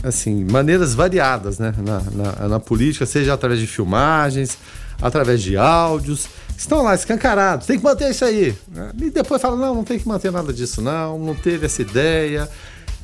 assim, 0.03 0.45
maneiras 0.45 0.95
variadas, 0.95 1.59
né? 1.59 1.73
Na, 1.77 1.99
na, 2.11 2.47
na 2.47 2.59
política, 2.59 3.05
seja 3.05 3.33
através 3.33 3.59
de 3.59 3.67
filmagens, 3.67 4.57
através 5.01 5.41
de 5.41 5.58
áudios. 5.58 6.27
Estão 6.58 6.84
lá 6.84 6.95
escancarados, 6.95 7.67
tem 7.67 7.77
que 7.77 7.84
manter 7.84 8.10
isso 8.12 8.23
aí. 8.23 8.55
E 9.01 9.10
depois 9.10 9.41
fala, 9.41 9.58
não, 9.58 9.75
não 9.75 9.84
tem 9.84 9.99
que 9.99 10.08
manter 10.08 10.31
nada 10.31 10.53
disso, 10.53 10.81
não, 10.81 11.19
não 11.19 11.36
teve 11.36 11.65
essa 11.65 11.81
ideia. 11.81 12.49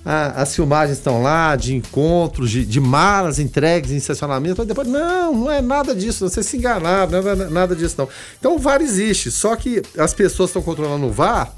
Ah, 0.03 0.41
as 0.41 0.55
filmagens 0.55 0.97
estão 0.97 1.21
lá, 1.21 1.55
de 1.55 1.75
encontros, 1.75 2.49
de, 2.49 2.65
de 2.65 2.79
malas 2.79 3.37
entregues 3.37 3.91
em 3.91 3.97
estacionamento. 3.97 4.55
Mas 4.57 4.67
depois, 4.67 4.87
não, 4.87 5.35
não 5.35 5.51
é 5.51 5.61
nada 5.61 5.93
disso, 5.93 6.27
vocês 6.27 6.45
se 6.45 6.57
enganaram, 6.57 7.21
não 7.21 7.29
é 7.29 7.35
nada 7.49 7.75
disso, 7.75 7.95
não. 7.97 8.09
Então 8.39 8.55
o 8.55 8.59
VAR 8.59 8.81
existe, 8.81 9.29
só 9.29 9.55
que 9.55 9.81
as 9.97 10.13
pessoas 10.13 10.49
estão 10.49 10.61
controlando 10.61 11.05
o 11.05 11.11
VAR, 11.11 11.53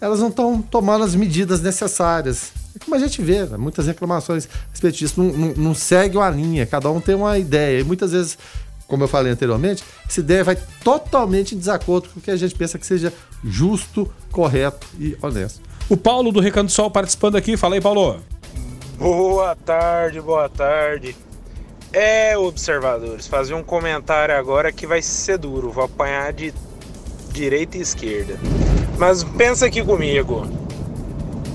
elas 0.00 0.20
não 0.20 0.28
estão 0.28 0.62
tomando 0.62 1.04
as 1.04 1.14
medidas 1.14 1.60
necessárias. 1.60 2.52
É 2.76 2.84
como 2.84 2.94
a 2.94 2.98
gente 3.00 3.20
vê, 3.20 3.44
né? 3.44 3.56
muitas 3.56 3.86
reclamações 3.86 4.46
a 4.46 4.70
respeito 4.70 4.96
disso. 4.96 5.20
Não, 5.20 5.32
não, 5.32 5.54
não 5.54 5.74
segue 5.74 6.16
uma 6.16 6.30
linha, 6.30 6.64
cada 6.66 6.88
um 6.90 7.00
tem 7.00 7.16
uma 7.16 7.36
ideia. 7.36 7.80
E 7.80 7.84
muitas 7.84 8.12
vezes, 8.12 8.38
como 8.88 9.04
eu 9.04 9.08
falei 9.08 9.30
anteriormente, 9.30 9.84
essa 10.08 10.20
ideia 10.20 10.42
vai 10.42 10.56
totalmente 10.82 11.54
em 11.54 11.58
desacordo 11.58 12.08
com 12.08 12.18
o 12.18 12.22
que 12.22 12.30
a 12.30 12.36
gente 12.36 12.54
pensa 12.54 12.78
que 12.78 12.86
seja 12.86 13.12
justo, 13.44 14.10
correto 14.32 14.86
e 14.98 15.16
honesto. 15.22 15.60
O 15.90 15.96
Paulo 15.96 16.32
do 16.32 16.40
Recanto 16.40 16.66
do 16.66 16.72
Sol 16.72 16.90
participando 16.90 17.36
aqui. 17.36 17.56
Fala 17.56 17.74
aí, 17.74 17.80
Paulo. 17.80 18.20
Boa 18.98 19.54
tarde, 19.54 20.20
boa 20.20 20.48
tarde. 20.48 21.14
É, 21.92 22.36
observadores, 22.36 23.26
fazer 23.26 23.54
um 23.54 23.62
comentário 23.62 24.34
agora 24.34 24.72
que 24.72 24.86
vai 24.86 25.00
ser 25.00 25.38
duro, 25.38 25.70
vou 25.70 25.84
apanhar 25.84 26.32
de 26.32 26.52
direita 27.32 27.78
e 27.78 27.80
esquerda. 27.80 28.38
Mas 28.98 29.22
pensa 29.22 29.66
aqui 29.66 29.82
comigo. 29.82 30.46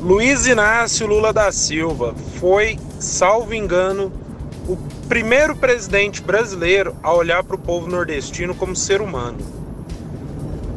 Luiz 0.02 0.48
Inácio 0.48 1.06
Lula 1.06 1.32
da 1.32 1.52
Silva 1.52 2.16
foi, 2.40 2.80
salvo 3.00 3.54
engano, 3.54 4.12
o 4.68 4.78
primeiro 5.08 5.56
presidente 5.56 6.22
brasileiro 6.22 6.96
a 7.04 7.14
olhar 7.14 7.44
para 7.44 7.56
o 7.56 7.60
povo 7.60 7.88
nordestino 7.88 8.56
como 8.56 8.76
ser 8.76 9.02
humano. 9.02 9.38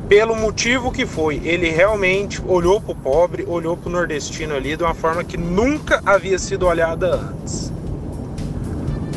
Pelo 0.09 0.37
motivo 0.37 0.93
que 0.93 1.05
foi, 1.05 1.41
ele 1.45 1.69
realmente 1.69 2.41
olhou 2.47 2.81
para 2.81 2.93
o 2.93 2.95
pobre, 2.95 3.45
olhou 3.45 3.77
para 3.77 3.89
o 3.89 3.93
nordestino 3.93 4.55
ali 4.55 4.77
de 4.77 4.85
uma 4.85 4.95
forma 4.95 5.25
que 5.25 5.37
nunca 5.37 6.01
havia 6.07 6.39
sido 6.39 6.67
olhada 6.67 7.17
antes. 7.17 7.73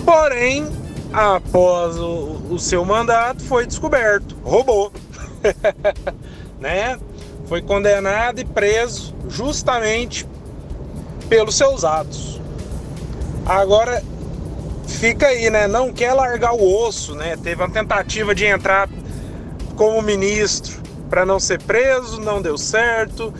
Porém, 0.04 0.68
após 1.14 1.96
o, 1.98 2.42
o 2.50 2.58
seu 2.58 2.84
mandato, 2.84 3.44
foi 3.44 3.68
descoberto, 3.68 4.36
roubou, 4.44 4.92
né? 6.60 6.98
Foi 7.48 7.62
condenado 7.62 8.40
e 8.40 8.46
preso 8.46 9.14
justamente 9.28 10.28
pelos 11.28 11.56
seus 11.56 11.84
atos. 11.84 12.42
Agora 13.46 14.04
fica 14.90 15.28
aí, 15.28 15.50
né? 15.50 15.68
Não 15.68 15.94
quer 15.94 16.14
largar 16.14 16.54
o 16.54 16.86
osso, 16.86 17.16
né? 17.16 17.38
Teve 17.38 17.62
uma 17.62 17.70
tentativa 17.70 18.34
de 18.34 18.46
entrar 18.46 18.90
como 19.76 20.02
ministro 20.02 20.82
para 21.10 21.26
não 21.26 21.40
ser 21.40 21.62
preso, 21.62 22.20
não 22.20 22.42
deu 22.42 22.58
certo 22.58 23.34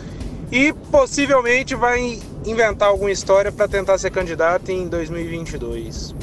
e 0.50 0.72
possivelmente 0.90 1.74
vai 1.74 2.18
inventar 2.44 2.88
alguma 2.88 3.10
história 3.10 3.52
para 3.52 3.68
tentar 3.68 3.98
ser 3.98 4.10
candidato 4.10 4.70
em 4.70 4.88
2022. 4.88 6.14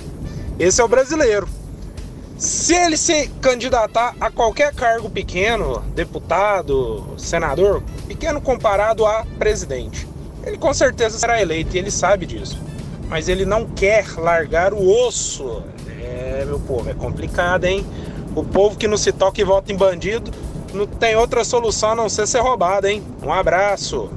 Esse 0.60 0.82
é 0.82 0.84
o 0.84 0.88
brasileiro. 0.88 1.48
Se 2.38 2.76
ele 2.76 2.98
se 2.98 3.28
candidatar 3.42 4.16
a 4.20 4.30
qualquer 4.30 4.74
cargo 4.74 5.10
pequeno, 5.10 5.80
deputado, 5.96 7.16
senador, 7.18 7.82
pequeno 8.08 8.40
comparado 8.42 9.06
a 9.06 9.26
presidente, 9.40 10.08
ele 10.44 10.58
com 10.58 10.74
certeza 10.74 11.18
será 11.18 11.42
eleito 11.42 11.76
e 11.76 11.80
ele 11.80 11.90
sabe 11.90 12.26
disso. 12.26 12.60
Mas 13.08 13.30
ele 13.30 13.46
não 13.46 13.66
quer 13.66 14.06
largar 14.18 14.74
o 14.74 15.08
osso. 15.08 15.64
É, 16.00 16.44
meu 16.46 16.60
povo, 16.60 16.90
é 16.90 16.94
complicado, 16.94 17.66
hein? 17.66 17.86
O 18.36 18.44
povo 18.44 18.78
que 18.78 18.88
não 18.88 18.98
se 18.98 19.12
toca 19.12 19.42
e 19.42 19.44
vota 19.44 19.72
em 19.72 19.76
bandido 19.76 20.32
não 20.74 20.86
tem 20.86 21.16
outra 21.16 21.44
solução 21.44 21.92
a 21.92 21.96
não 21.96 22.10
ser 22.10 22.28
ser 22.28 22.40
roubado, 22.40 22.88
hein? 22.88 23.02
Um 23.24 23.32
abraço. 23.32 24.10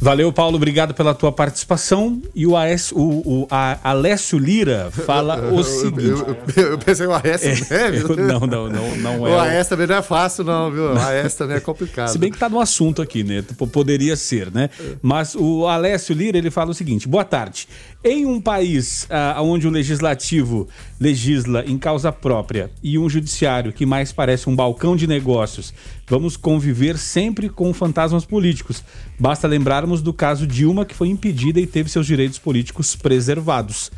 Valeu, 0.00 0.32
Paulo. 0.32 0.54
Obrigado 0.56 0.94
pela 0.94 1.12
tua 1.12 1.32
participação. 1.32 2.22
E 2.32 2.46
o, 2.46 2.56
AS, 2.56 2.92
o, 2.92 3.00
o 3.42 3.48
Alessio 3.82 4.38
Lira 4.38 4.92
fala 4.92 5.36
o 5.52 5.62
seguinte. 5.64 6.04
Eu, 6.04 6.36
eu, 6.56 6.62
eu 6.72 6.78
pensei 6.78 7.04
o 7.04 7.12
Aécio 7.12 7.66
É, 7.74 7.90
Neves. 7.90 8.02
eu- 8.08 8.14
não, 8.16 8.40
não, 8.40 8.68
não, 8.68 8.96
não 8.96 9.26
é 9.26 9.30
O 9.30 9.40
Aécio 9.40 9.70
também 9.70 9.88
não 9.88 9.96
é 9.96 10.02
fácil, 10.02 10.44
não, 10.44 10.70
viu? 10.70 10.92
O 10.94 10.98
Aécio 10.98 11.38
também 11.38 11.56
é 11.56 11.60
complicado. 11.60 12.08
Se 12.10 12.18
bem 12.18 12.30
que 12.30 12.38
tá 12.38 12.48
no 12.48 12.60
assunto 12.60 13.02
aqui, 13.02 13.24
né? 13.24 13.42
Poderia 13.72 14.14
ser, 14.14 14.52
né? 14.52 14.70
Mas 15.02 15.34
o 15.34 15.66
Alessio 15.66 16.14
Lira, 16.14 16.38
ele 16.38 16.50
fala 16.50 16.70
o 16.70 16.74
seguinte: 16.74 17.08
boa 17.08 17.24
tarde. 17.24 17.66
Em 18.04 18.24
um 18.24 18.40
país 18.40 19.04
ah, 19.10 19.42
onde 19.42 19.66
o 19.66 19.70
legislativo 19.70 20.68
legisla 21.00 21.64
em 21.66 21.76
causa 21.76 22.12
própria 22.12 22.70
e 22.80 22.96
um 22.96 23.10
judiciário 23.10 23.72
que 23.72 23.84
mais 23.84 24.12
parece 24.12 24.48
um 24.48 24.54
balcão 24.54 24.94
de 24.94 25.08
negócios, 25.08 25.74
vamos 26.08 26.36
conviver 26.36 26.96
sempre 26.98 27.48
com 27.48 27.72
fantasmas 27.72 28.24
políticos. 28.24 28.82
Basta 29.18 29.46
lembrarmos 29.46 30.00
do 30.02 30.12
caso 30.12 30.46
Dilma, 30.46 30.84
que 30.84 30.94
foi 30.94 31.08
impedida 31.08 31.60
e 31.60 31.66
teve 31.66 31.90
seus 31.90 32.06
direitos 32.06 32.38
políticos 32.38 32.96
preservados. 32.96 33.90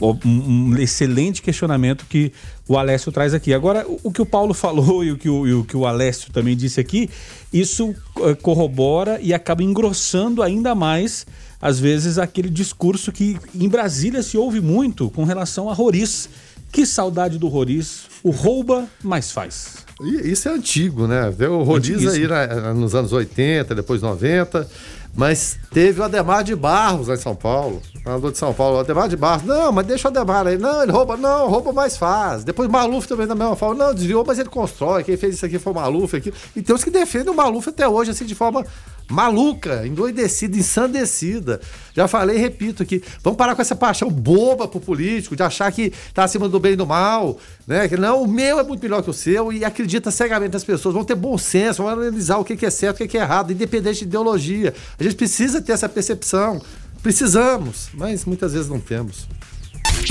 Um, 0.00 0.76
excelente 0.76 1.42
questionamento 1.42 2.06
que 2.08 2.32
o 2.68 2.78
Alessio 2.78 3.10
traz 3.10 3.34
aqui. 3.34 3.52
Agora, 3.52 3.84
o, 4.04 4.12
que 4.12 4.22
o 4.22 4.26
Paulo 4.26 4.54
falou 4.54 5.02
e 5.04 5.10
o 5.10 5.18
que 5.18 5.28
o, 5.28 5.60
o 5.60 5.64
que 5.64 5.76
o 5.76 5.86
Alessio 5.86 6.30
também 6.32 6.56
disse 6.56 6.78
aqui, 6.78 7.10
isso 7.52 7.92
eh, 8.20 8.34
corrobora 8.36 9.18
e 9.20 9.34
acaba 9.34 9.60
engrossando 9.60 10.40
ainda 10.40 10.72
mais, 10.72 11.26
às 11.60 11.80
vezes, 11.80 12.16
aquele 12.16 12.48
discurso 12.48 13.10
que 13.10 13.36
em 13.52 13.68
Brasília 13.68 14.22
se 14.22 14.38
ouve 14.38 14.60
muito 14.60 15.10
com 15.10 15.24
relação 15.24 15.68
a 15.68 15.74
Roriz. 15.74 16.28
Que 16.70 16.86
saudade 16.86 17.38
do 17.38 17.48
Roriz. 17.48 18.02
O 18.22 18.30
rouba, 18.30 18.86
mas 19.02 19.32
faz. 19.32 19.87
Isso 20.00 20.48
é 20.48 20.52
antigo, 20.52 21.06
né? 21.06 21.28
O 21.48 21.62
Rodiz 21.62 22.06
aí 22.06 22.26
né, 22.26 22.72
nos 22.72 22.94
anos 22.94 23.12
80, 23.12 23.74
depois 23.74 24.00
90. 24.00 24.68
Mas 25.14 25.58
teve 25.72 26.00
o 26.00 26.04
Ademar 26.04 26.44
de 26.44 26.54
Barros 26.54 27.08
lá 27.08 27.14
em 27.14 27.18
São 27.18 27.34
Paulo. 27.34 27.82
Senador 28.04 28.30
de 28.30 28.38
São 28.38 28.54
Paulo, 28.54 28.76
o 28.76 28.80
Ademar 28.80 29.08
de 29.08 29.16
Barros. 29.16 29.44
Não, 29.44 29.72
mas 29.72 29.84
deixa 29.84 30.06
o 30.06 30.10
Ademar 30.10 30.46
aí. 30.46 30.56
Não, 30.56 30.82
ele 30.82 30.92
rouba. 30.92 31.16
Não, 31.16 31.48
rouba 31.48 31.72
mais 31.72 31.96
faz. 31.96 32.44
Depois 32.44 32.68
Maluf 32.68 33.08
também 33.08 33.26
da 33.26 33.34
mesma 33.34 33.56
forma. 33.56 33.86
Não, 33.86 33.92
desviou, 33.92 34.24
mas 34.24 34.38
ele 34.38 34.48
constrói. 34.48 35.02
Quem 35.02 35.16
fez 35.16 35.34
isso 35.34 35.44
aqui 35.44 35.58
foi 35.58 35.72
o 35.72 35.76
Maluf. 35.76 36.16
Aqui. 36.16 36.32
E 36.54 36.62
tem 36.62 36.74
os 36.74 36.84
que 36.84 36.90
defendem 36.90 37.32
o 37.32 37.36
Maluf 37.36 37.68
até 37.68 37.88
hoje, 37.88 38.12
assim, 38.12 38.24
de 38.24 38.34
forma 38.36 38.64
maluca, 39.10 39.86
endoidecida, 39.86 40.56
ensandecida. 40.56 41.60
Já 41.94 42.06
falei 42.06 42.36
e 42.36 42.40
repito 42.40 42.82
aqui. 42.82 43.02
Vamos 43.22 43.36
parar 43.36 43.54
com 43.54 43.62
essa 43.62 43.74
paixão 43.74 44.10
boba 44.10 44.68
pro 44.68 44.80
político, 44.80 45.34
de 45.34 45.42
achar 45.42 45.70
que 45.72 45.92
tá 46.12 46.24
acima 46.24 46.48
do 46.48 46.60
bem 46.60 46.72
e 46.72 46.76
do 46.76 46.86
mal, 46.86 47.38
né? 47.66 47.88
Que 47.88 47.96
não, 47.96 48.22
o 48.22 48.28
meu 48.28 48.58
é 48.58 48.62
muito 48.62 48.82
melhor 48.82 49.02
que 49.02 49.10
o 49.10 49.14
seu 49.14 49.52
e 49.52 49.64
acredita 49.64 50.10
cegamente 50.10 50.52
nas 50.52 50.64
pessoas. 50.64 50.94
Vão 50.94 51.04
ter 51.04 51.14
bom 51.14 51.36
senso, 51.38 51.82
vão 51.82 51.90
analisar 51.90 52.38
o 52.38 52.44
que 52.44 52.64
é 52.64 52.70
certo, 52.70 52.96
o 52.96 52.98
que 52.98 53.08
que 53.08 53.18
é 53.18 53.22
errado, 53.22 53.52
independente 53.52 54.00
de 54.00 54.04
ideologia. 54.04 54.74
A 54.98 55.02
gente 55.02 55.16
precisa 55.16 55.60
ter 55.60 55.72
essa 55.72 55.88
percepção. 55.88 56.60
Precisamos, 57.02 57.88
mas 57.94 58.24
muitas 58.24 58.52
vezes 58.52 58.68
não 58.68 58.80
temos. 58.80 59.26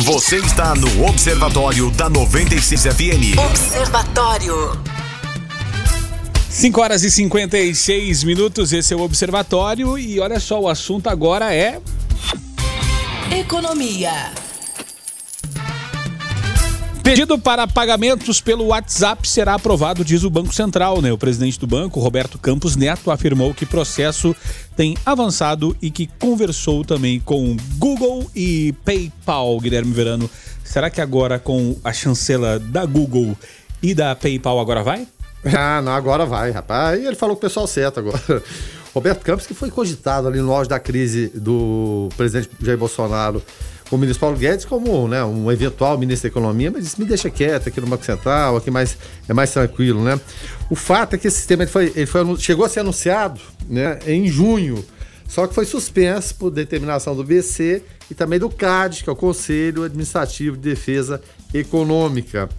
Você 0.04 0.38
está 0.38 0.76
no 0.76 1.06
Observatório 1.06 1.92
da 1.92 2.10
96 2.10 2.84
FM. 2.84 3.38
Observatório. 3.50 5.07
5 6.58 6.82
horas 6.82 7.04
e 7.04 7.12
56 7.12 8.24
minutos, 8.24 8.74
esse 8.74 8.91
é 8.91 8.98
o 8.98 9.02
Observatório 9.02 9.96
e 9.96 10.20
olha 10.20 10.39
só, 10.39 10.60
o 10.60 10.67
assunto 10.67 11.08
agora 11.08 11.54
é 11.54 11.80
Economia. 13.32 14.32
Pedido 17.04 17.38
para 17.38 17.67
pagamentos 17.67 18.41
pelo 18.41 18.65
WhatsApp 18.70 19.30
será 19.30 19.54
aprovado, 19.54 20.04
diz 20.04 20.24
o 20.24 20.32
Banco 20.32 20.52
Central, 20.52 21.00
né? 21.00 21.12
O 21.12 21.17
presidente 21.17 21.60
do 21.60 21.67
banco, 21.67 22.00
Roberto 22.00 22.39
Campos 22.39 22.76
Neto, 22.76 23.12
afirmou 23.12 23.54
que 23.54 23.63
o 23.63 23.67
processo 23.67 24.36
tem 24.76 24.98
avançado 25.06 25.78
e 25.80 25.91
que 25.91 26.10
conversou 26.17 26.84
também 26.84 27.20
com 27.20 27.56
Google 27.78 28.32
e 28.36 28.74
PayPal, 28.84 29.60
Guilherme 29.60 29.93
Verano. 29.93 30.28
Será 30.63 30.89
que 30.89 31.02
agora 31.02 31.38
com 31.38 31.78
a 31.84 31.93
chancela 31.93 32.58
da 32.58 32.84
Google 32.84 33.38
e 33.80 33.93
da 33.93 34.15
PayPal 34.15 34.60
agora 34.60 34.82
vai? 34.82 35.08
Ah, 35.56 35.82
não, 35.82 35.93
agora 35.93 36.26
vai, 36.26 36.52
rapaz. 36.52 36.97
Aí 36.97 37.06
ele 37.06 37.15
falou 37.15 37.36
com 37.36 37.39
o 37.39 37.41
pessoal 37.41 37.67
certo 37.67 38.00
agora. 38.00 38.19
Roberto 38.93 39.23
Campos, 39.23 39.45
que 39.45 39.54
foi 39.54 39.69
cogitado 39.69 40.28
ali 40.28 40.41
no 40.41 40.52
auge 40.52 40.69
da 40.69 40.80
crise 40.80 41.32
do 41.36 42.10
presidente 42.17 42.50
Jair 42.60 42.78
Bolsonaro 42.78 43.41
com 43.89 43.95
o 43.95 44.00
ministro 44.00 44.21
Paulo 44.21 44.38
Guedes 44.38 44.65
como 44.65 45.08
né, 45.08 45.23
um 45.23 45.52
eventual 45.52 45.97
ministro 45.97 46.30
da 46.30 46.32
Economia, 46.32 46.71
mas 46.71 46.84
disse, 46.84 47.00
me 47.00 47.06
deixa 47.06 47.30
quieto 47.30 47.69
aqui 47.69 47.80
no 47.80 47.88
Banco 47.88 48.04
Central, 48.04 48.58
aqui 48.58 48.69
mais, 48.69 48.97
é 49.28 49.34
mais 49.34 49.52
tranquilo, 49.52 50.04
né? 50.04 50.19
O 50.69 50.76
fato 50.76 51.15
é 51.15 51.17
que 51.17 51.28
esse 51.28 51.38
sistema 51.38 51.63
ele 51.63 51.71
foi, 51.71 51.91
ele 51.95 52.06
foi, 52.06 52.38
chegou 52.38 52.65
a 52.65 52.69
ser 52.69 52.82
anunciado 52.82 53.39
né, 53.69 54.00
em 54.06 54.28
junho, 54.28 54.84
Só 55.28 55.47
que 55.47 55.54
foi 55.54 55.65
suspenso 55.65 56.36
por 56.36 56.50
determinação 56.50 57.15
do 57.15 57.23
BC 57.23 57.84
e 58.10 58.13
também 58.13 58.39
do 58.39 58.50
CAD, 58.50 59.04
que 59.04 59.10
é 59.10 59.13
o 59.13 59.15
Conselho 59.15 59.84
Administrativo 59.84 60.58
de 60.58 60.69
Defesa 60.69 61.21
Econômica. 61.54 62.50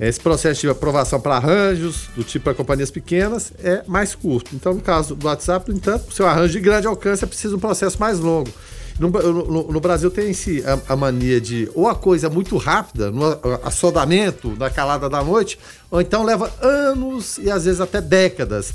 Esse 0.00 0.20
processo 0.20 0.60
de 0.60 0.68
aprovação 0.68 1.20
para 1.20 1.36
arranjos 1.36 2.08
do 2.14 2.22
tipo 2.22 2.44
para 2.44 2.54
companhias 2.54 2.90
pequenas 2.90 3.52
é 3.62 3.82
mais 3.86 4.14
curto. 4.14 4.54
Então, 4.54 4.74
no 4.74 4.80
caso 4.80 5.16
do 5.16 5.26
WhatsApp, 5.26 5.68
no 5.68 5.76
entanto, 5.76 6.08
o 6.08 6.12
seu 6.12 6.26
arranjo 6.26 6.52
de 6.52 6.60
grande 6.60 6.86
alcance 6.86 7.24
é 7.24 7.26
preciso 7.26 7.56
um 7.56 7.60
processo 7.60 7.98
mais 7.98 8.20
longo. 8.20 8.50
No, 8.98 9.10
no, 9.10 9.72
no 9.72 9.80
Brasil 9.80 10.10
tem-se 10.10 10.64
a, 10.66 10.92
a, 10.92 10.96
mania 10.96 11.40
de 11.40 11.70
ou 11.74 11.88
a 11.88 11.94
coisa 11.94 12.28
muito 12.28 12.56
rápida, 12.56 13.10
no 13.10 13.24
assodamento, 13.62 14.56
na 14.58 14.70
calada 14.70 15.08
da 15.08 15.22
noite, 15.22 15.58
ou 15.90 16.00
então 16.00 16.24
leva 16.24 16.52
anos 16.60 17.38
e 17.38 17.50
às 17.50 17.64
vezes 17.64 17.80
até 17.80 18.00
décadas. 18.00 18.74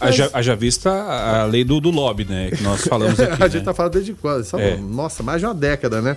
Mas... 0.00 0.10
Haja, 0.10 0.30
haja 0.32 0.56
vista 0.56 0.90
a 0.90 1.44
lei 1.44 1.62
do, 1.62 1.80
do 1.80 1.90
lobby, 1.90 2.24
né? 2.24 2.50
Que 2.50 2.62
nós 2.62 2.82
falamos 2.82 3.18
aqui. 3.20 3.34
a 3.34 3.46
né? 3.46 3.50
gente 3.50 3.64
tá 3.64 3.74
falando 3.74 3.92
desde 3.92 4.12
quando? 4.14 4.44
É. 4.58 4.76
Nossa, 4.76 5.22
mais 5.22 5.40
de 5.40 5.46
uma 5.46 5.54
década, 5.54 6.00
né? 6.00 6.16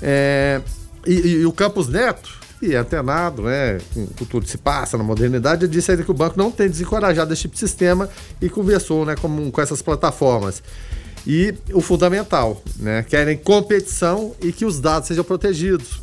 É, 0.00 0.60
e, 1.06 1.14
e, 1.14 1.28
e 1.40 1.46
o 1.46 1.52
Campos 1.52 1.88
Neto, 1.88 2.43
que 2.64 2.74
é 2.74 2.78
antenado, 2.78 3.42
né, 3.42 3.78
com 3.94 4.24
tudo 4.24 4.46
se 4.46 4.56
passa 4.56 4.96
na 4.96 5.04
modernidade, 5.04 5.68
disse 5.68 5.90
ainda 5.90 6.02
que 6.02 6.10
o 6.10 6.14
banco 6.14 6.38
não 6.38 6.50
tem 6.50 6.68
desencorajado 6.68 7.32
esse 7.32 7.42
tipo 7.42 7.54
de 7.54 7.60
sistema 7.60 8.08
e 8.40 8.48
conversou 8.48 9.04
né, 9.04 9.14
com, 9.16 9.50
com 9.50 9.60
essas 9.60 9.82
plataformas. 9.82 10.62
E 11.26 11.54
o 11.72 11.80
fundamental, 11.80 12.62
né? 12.78 13.02
Querem 13.02 13.36
competição 13.38 14.34
e 14.42 14.52
que 14.52 14.66
os 14.66 14.78
dados 14.78 15.08
sejam 15.08 15.24
protegidos. 15.24 16.02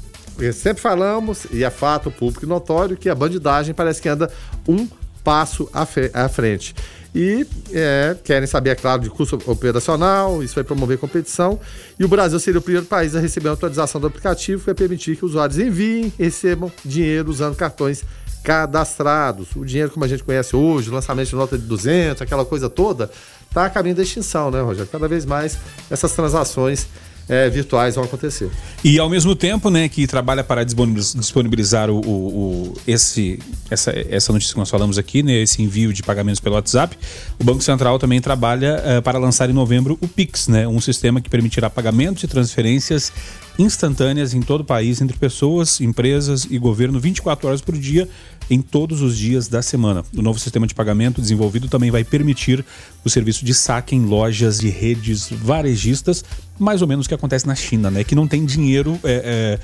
Sempre 0.51 0.81
falamos, 0.81 1.45
e 1.51 1.63
é 1.63 1.69
fato 1.69 2.09
público 2.09 2.43
e 2.43 2.47
notório, 2.47 2.97
que 2.97 3.07
a 3.07 3.13
bandidagem 3.13 3.75
parece 3.75 4.01
que 4.01 4.09
anda 4.09 4.31
um 4.67 4.87
passo 5.23 5.69
à 5.71 6.27
frente. 6.27 6.73
E 7.13 7.45
é, 7.73 8.15
querem 8.23 8.47
saber, 8.47 8.69
é 8.69 8.75
claro, 8.75 9.01
de 9.01 9.09
custo 9.09 9.37
operacional, 9.45 10.41
isso 10.41 10.55
vai 10.55 10.63
promover 10.63 10.97
competição. 10.97 11.59
E 11.99 12.05
o 12.05 12.07
Brasil 12.07 12.39
seria 12.39 12.59
o 12.59 12.61
primeiro 12.61 12.87
país 12.87 13.15
a 13.15 13.19
receber 13.19 13.49
a 13.49 13.51
atualização 13.51 13.99
do 13.99 14.07
aplicativo, 14.07 14.61
que 14.61 14.67
vai 14.67 14.75
permitir 14.75 15.17
que 15.17 15.25
usuários 15.25 15.59
enviem 15.59 16.13
e 16.17 16.23
recebam 16.23 16.71
dinheiro 16.85 17.29
usando 17.29 17.55
cartões 17.55 18.03
cadastrados. 18.43 19.49
O 19.55 19.65
dinheiro, 19.65 19.91
como 19.91 20.05
a 20.05 20.07
gente 20.07 20.23
conhece 20.23 20.55
hoje, 20.55 20.89
lançamento 20.89 21.29
de 21.29 21.35
nota 21.35 21.57
de 21.57 21.65
200, 21.65 22.21
aquela 22.21 22.45
coisa 22.45 22.69
toda, 22.69 23.11
está 23.47 23.65
a 23.65 23.69
caminho 23.69 23.95
da 23.95 24.03
extinção, 24.03 24.49
né, 24.49 24.61
Rogério? 24.61 24.89
Cada 24.89 25.07
vez 25.07 25.25
mais 25.25 25.57
essas 25.89 26.13
transações 26.13 26.87
é, 27.31 27.49
virtuais 27.49 27.95
vão 27.95 28.03
acontecer. 28.03 28.51
E 28.83 28.99
ao 28.99 29.09
mesmo 29.09 29.33
tempo, 29.33 29.69
né, 29.69 29.87
que 29.87 30.05
trabalha 30.05 30.43
para 30.43 30.65
disponibilizar 30.65 31.89
o, 31.89 32.01
o, 32.01 32.11
o, 32.11 32.73
esse, 32.85 33.39
essa, 33.69 33.93
essa 34.09 34.33
notícia 34.33 34.53
que 34.53 34.59
nós 34.59 34.69
falamos 34.69 34.97
aqui, 34.97 35.23
né, 35.23 35.41
esse 35.41 35.63
envio 35.63 35.93
de 35.93 36.03
pagamentos 36.03 36.41
pelo 36.41 36.55
WhatsApp, 36.55 36.97
o 37.39 37.43
Banco 37.45 37.61
Central 37.61 37.97
também 37.97 38.19
trabalha 38.19 38.83
uh, 38.97 39.01
para 39.01 39.17
lançar 39.17 39.49
em 39.49 39.53
novembro 39.53 39.97
o 40.01 40.07
Pix, 40.09 40.49
né, 40.49 40.67
um 40.67 40.81
sistema 40.81 41.21
que 41.21 41.29
permitirá 41.29 41.69
pagamentos 41.69 42.21
e 42.21 42.27
transferências 42.27 43.13
instantâneas 43.57 44.33
em 44.33 44.41
todo 44.41 44.61
o 44.61 44.65
país 44.65 45.01
entre 45.01 45.17
pessoas, 45.17 45.79
empresas 45.79 46.45
e 46.49 46.57
governo 46.57 46.99
24 46.99 47.47
horas 47.47 47.61
por 47.61 47.77
dia 47.77 48.09
em 48.51 48.61
todos 48.61 49.01
os 49.01 49.17
dias 49.17 49.47
da 49.47 49.61
semana. 49.61 50.03
O 50.13 50.21
novo 50.21 50.37
sistema 50.37 50.67
de 50.67 50.75
pagamento 50.75 51.21
desenvolvido 51.21 51.69
também 51.69 51.89
vai 51.89 52.03
permitir 52.03 52.65
o 53.03 53.09
serviço 53.09 53.45
de 53.45 53.53
saque 53.53 53.95
em 53.95 54.05
lojas 54.05 54.59
e 54.61 54.67
redes 54.67 55.29
varejistas, 55.29 56.25
mais 56.59 56.81
ou 56.81 56.87
menos 56.87 57.05
o 57.05 57.09
que 57.09 57.15
acontece 57.15 57.47
na 57.47 57.55
China, 57.55 57.89
né? 57.89 58.03
Que 58.03 58.13
não 58.13 58.27
tem 58.27 58.45
dinheiro 58.45 58.99
é, 59.05 59.57
é, 59.57 59.59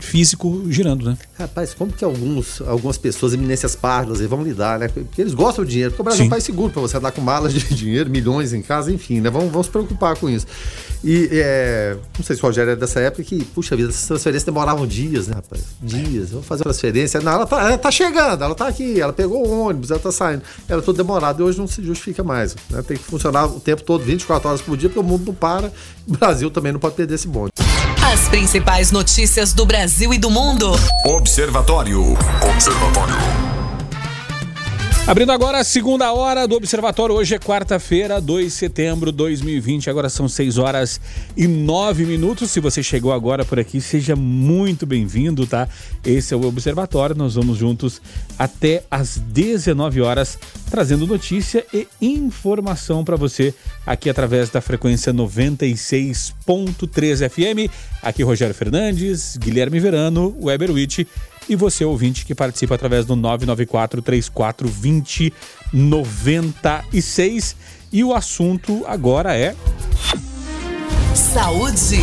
físico 0.00 0.64
girando, 0.68 1.06
né? 1.06 1.16
Rapaz, 1.38 1.74
como 1.74 1.92
que 1.92 2.04
alguns, 2.04 2.60
algumas 2.62 2.98
pessoas, 2.98 3.34
eminências 3.34 3.76
pardas, 3.76 4.20
vão 4.22 4.42
lidar, 4.42 4.80
né? 4.80 4.88
Porque 4.88 5.20
eles 5.20 5.32
gostam 5.32 5.64
do 5.64 5.70
dinheiro, 5.70 5.92
porque 5.92 6.02
o 6.02 6.04
Brasil 6.04 6.24
Sim. 6.24 6.30
país 6.30 6.42
seguro 6.42 6.72
para 6.72 6.82
você 6.82 6.96
andar 6.96 7.12
com 7.12 7.20
malas 7.20 7.52
de 7.54 7.60
dinheiro, 7.72 8.10
milhões 8.10 8.52
em 8.52 8.62
casa, 8.62 8.90
enfim, 8.90 9.20
né? 9.20 9.30
Vamos, 9.30 9.52
vamos 9.52 9.66
se 9.66 9.72
preocupar 9.72 10.16
com 10.16 10.28
isso. 10.28 10.46
E 11.04 11.28
é, 11.32 11.96
não 12.16 12.24
sei 12.24 12.34
se 12.34 12.42
o 12.42 12.46
Rogério 12.46 12.72
é 12.72 12.76
dessa 12.76 12.98
época 12.98 13.22
que, 13.22 13.44
puxa 13.44 13.76
vida, 13.76 13.90
essas 13.90 14.06
transferências 14.06 14.44
demoravam 14.44 14.86
dias, 14.86 15.28
né, 15.28 15.34
rapaz? 15.34 15.62
Dias. 15.82 16.30
Vamos 16.30 16.46
fazer 16.46 16.64
transferência. 16.64 17.20
Não, 17.20 17.32
ela 17.32 17.46
tá, 17.46 17.60
ela 17.60 17.76
tá 17.76 17.90
chegando, 17.90 18.42
ela 18.42 18.54
tá 18.54 18.66
aqui, 18.66 18.98
ela 18.98 19.12
pegou 19.12 19.46
o 19.46 19.66
ônibus, 19.66 19.90
ela 19.90 20.00
tá 20.00 20.10
saindo. 20.10 20.42
Era 20.66 20.80
tudo 20.80 20.96
demorado 20.96 21.42
e 21.42 21.44
hoje 21.44 21.58
não 21.58 21.66
se 21.66 21.84
justifica 21.84 22.24
mais. 22.24 22.56
Né? 22.70 22.80
Tem 22.82 22.96
que 22.96 23.04
funcionar 23.04 23.44
o 23.44 23.60
tempo 23.60 23.82
todo, 23.82 24.02
24 24.02 24.48
horas 24.48 24.62
por 24.62 24.78
dia, 24.78 24.88
porque 24.88 25.00
o 25.00 25.02
mundo 25.02 25.26
não 25.26 25.34
para. 25.34 25.70
O 26.08 26.12
Brasil 26.12 26.50
também 26.50 26.72
não 26.72 26.80
pode 26.80 26.94
perder 26.94 27.16
esse 27.16 27.28
bonde. 27.28 27.52
As 28.10 28.26
principais 28.28 28.90
notícias 28.90 29.52
do 29.52 29.66
Brasil 29.66 30.14
e 30.14 30.18
do 30.18 30.30
mundo. 30.30 30.70
Observatório. 31.04 32.16
Observatório. 32.50 33.53
Abrindo 35.06 35.32
agora 35.32 35.58
a 35.58 35.64
segunda 35.64 36.10
hora 36.14 36.48
do 36.48 36.56
Observatório. 36.56 37.14
Hoje 37.14 37.34
é 37.34 37.38
quarta-feira, 37.38 38.22
2 38.22 38.46
de 38.46 38.50
setembro 38.50 39.12
de 39.12 39.18
2020. 39.18 39.90
Agora 39.90 40.08
são 40.08 40.26
6 40.26 40.56
horas 40.56 40.98
e 41.36 41.46
9 41.46 42.06
minutos. 42.06 42.50
Se 42.50 42.58
você 42.58 42.82
chegou 42.82 43.12
agora 43.12 43.44
por 43.44 43.60
aqui, 43.60 43.82
seja 43.82 44.16
muito 44.16 44.86
bem-vindo, 44.86 45.46
tá? 45.46 45.68
Esse 46.02 46.32
é 46.32 46.36
o 46.38 46.46
Observatório. 46.46 47.14
Nós 47.14 47.34
vamos 47.34 47.58
juntos 47.58 48.00
até 48.38 48.82
às 48.90 49.18
19 49.18 50.00
horas, 50.00 50.38
trazendo 50.70 51.06
notícia 51.06 51.66
e 51.70 51.86
informação 52.00 53.04
para 53.04 53.16
você 53.16 53.52
aqui 53.86 54.08
através 54.08 54.48
da 54.48 54.62
frequência 54.62 55.12
96.3 55.12 57.28
FM. 57.28 57.70
Aqui 58.02 58.22
Rogério 58.22 58.54
Fernandes, 58.54 59.36
Guilherme 59.36 59.78
Verano, 59.80 60.34
Weber 60.42 60.70
Witt 60.70 61.06
e 61.48 61.56
você, 61.56 61.84
ouvinte, 61.84 62.24
que 62.24 62.34
participa 62.34 62.74
através 62.74 63.04
do 63.06 63.16
994 63.16 64.02
3420 64.02 65.32
96. 65.72 67.56
E 67.92 68.02
o 68.02 68.14
assunto 68.14 68.84
agora 68.86 69.36
é. 69.36 69.54
Saúde. 71.14 72.00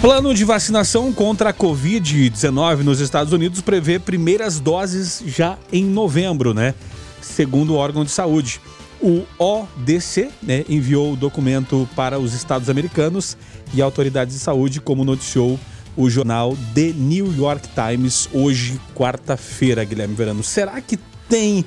Plano 0.00 0.32
de 0.32 0.44
vacinação 0.44 1.12
contra 1.12 1.50
a 1.50 1.52
Covid-19 1.52 2.78
nos 2.78 3.00
Estados 3.00 3.32
Unidos 3.32 3.60
prevê 3.60 3.98
primeiras 3.98 4.60
doses 4.60 5.22
já 5.26 5.58
em 5.72 5.84
novembro, 5.84 6.54
né? 6.54 6.74
Segundo 7.20 7.74
o 7.74 7.76
órgão 7.76 8.04
de 8.04 8.10
saúde. 8.10 8.60
O 9.00 9.24
ODC 9.38 10.30
né, 10.42 10.64
enviou 10.68 11.12
o 11.12 11.16
documento 11.16 11.88
para 11.94 12.18
os 12.18 12.32
Estados 12.32 12.68
americanos 12.68 13.36
e 13.74 13.82
autoridades 13.82 14.34
de 14.34 14.40
saúde, 14.40 14.80
como 14.80 15.04
noticiou 15.04 15.58
o 15.96 16.08
jornal 16.08 16.56
The 16.74 16.92
New 16.94 17.34
York 17.36 17.68
Times 17.74 18.28
hoje, 18.32 18.80
quarta-feira, 18.94 19.84
Guilherme 19.84 20.14
Verano. 20.14 20.44
Será 20.44 20.80
que 20.80 20.96
tem 21.28 21.64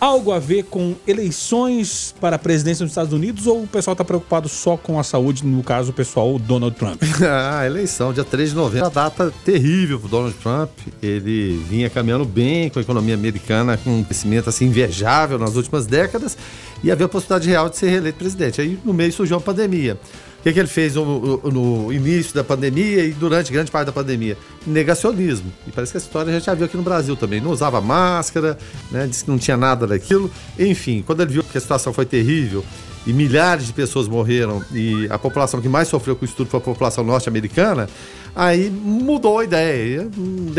algo 0.00 0.32
a 0.32 0.38
ver 0.38 0.64
com 0.64 0.94
eleições 1.06 2.14
para 2.20 2.36
a 2.36 2.38
presidência 2.38 2.84
dos 2.84 2.92
Estados 2.92 3.12
Unidos 3.12 3.46
ou 3.46 3.62
o 3.62 3.66
pessoal 3.66 3.92
está 3.92 4.04
preocupado 4.04 4.48
só 4.48 4.76
com 4.76 4.98
a 4.98 5.02
saúde, 5.02 5.44
no 5.44 5.62
caso 5.62 5.90
o 5.90 5.92
pessoal 5.92 6.38
Donald 6.38 6.76
Trump? 6.76 7.02
ah, 7.22 7.64
eleição, 7.66 8.12
dia 8.12 8.24
3 8.24 8.50
de 8.50 8.56
novembro, 8.56 8.86
a 8.86 8.90
data 8.90 9.32
terrível 9.44 9.98
para 9.98 10.08
Donald 10.08 10.36
Trump. 10.42 10.70
Ele 11.02 11.62
vinha 11.68 11.88
caminhando 11.88 12.24
bem 12.24 12.68
com 12.68 12.78
a 12.78 12.82
economia 12.82 13.14
americana, 13.14 13.76
com 13.76 13.98
um 13.98 14.04
crescimento 14.04 14.48
assim 14.48 14.66
invejável 14.66 15.38
nas 15.38 15.56
últimas 15.56 15.86
décadas 15.86 16.36
e 16.82 16.90
havia 16.90 17.06
a 17.06 17.08
possibilidade 17.08 17.48
real 17.48 17.68
de 17.68 17.76
ser 17.76 17.88
reeleito 17.88 18.18
presidente. 18.18 18.60
Aí 18.60 18.78
no 18.84 18.92
meio 18.92 19.12
surgiu 19.12 19.36
a 19.36 19.40
pandemia 19.40 19.98
que, 20.46 20.52
que 20.52 20.60
ele 20.60 20.68
fez 20.68 20.94
no, 20.94 21.38
no, 21.38 21.92
início 21.92 22.32
da 22.32 22.44
pandemia 22.44 23.04
e 23.04 23.10
durante 23.10 23.52
grande 23.52 23.68
parte 23.68 23.86
da 23.86 23.92
pandemia? 23.92 24.38
Negacionismo. 24.64 25.52
E 25.66 25.72
parece 25.72 25.90
que 25.92 25.96
essa 25.98 26.06
história 26.06 26.30
a 26.30 26.34
gente 26.34 26.46
já 26.46 26.54
viu 26.54 26.66
aqui 26.66 26.76
no 26.76 26.84
Brasil 26.84 27.16
também. 27.16 27.40
Não 27.40 27.50
usava 27.50 27.80
máscara, 27.80 28.56
né? 28.92 29.08
disse 29.08 29.24
que 29.24 29.30
não 29.30 29.38
tinha 29.38 29.56
nada 29.56 29.88
daquilo. 29.88 30.30
Enfim, 30.56 31.02
quando 31.04 31.22
ele 31.22 31.32
viu 31.32 31.42
que 31.42 31.58
a 31.58 31.60
situação 31.60 31.92
foi 31.92 32.06
terrível 32.06 32.64
e 33.06 33.12
milhares 33.12 33.66
de 33.66 33.72
pessoas 33.72 34.08
morreram 34.08 34.62
e 34.72 35.06
a 35.10 35.18
população 35.18 35.60
que 35.60 35.68
mais 35.68 35.88
sofreu 35.88 36.16
com 36.16 36.24
o 36.24 36.28
estudo 36.28 36.50
foi 36.50 36.58
a 36.58 36.62
população 36.62 37.04
norte-americana, 37.04 37.88
Aí 38.36 38.68
mudou 38.68 39.38
a 39.38 39.44
ideia. 39.44 40.06
Em 40.14 40.52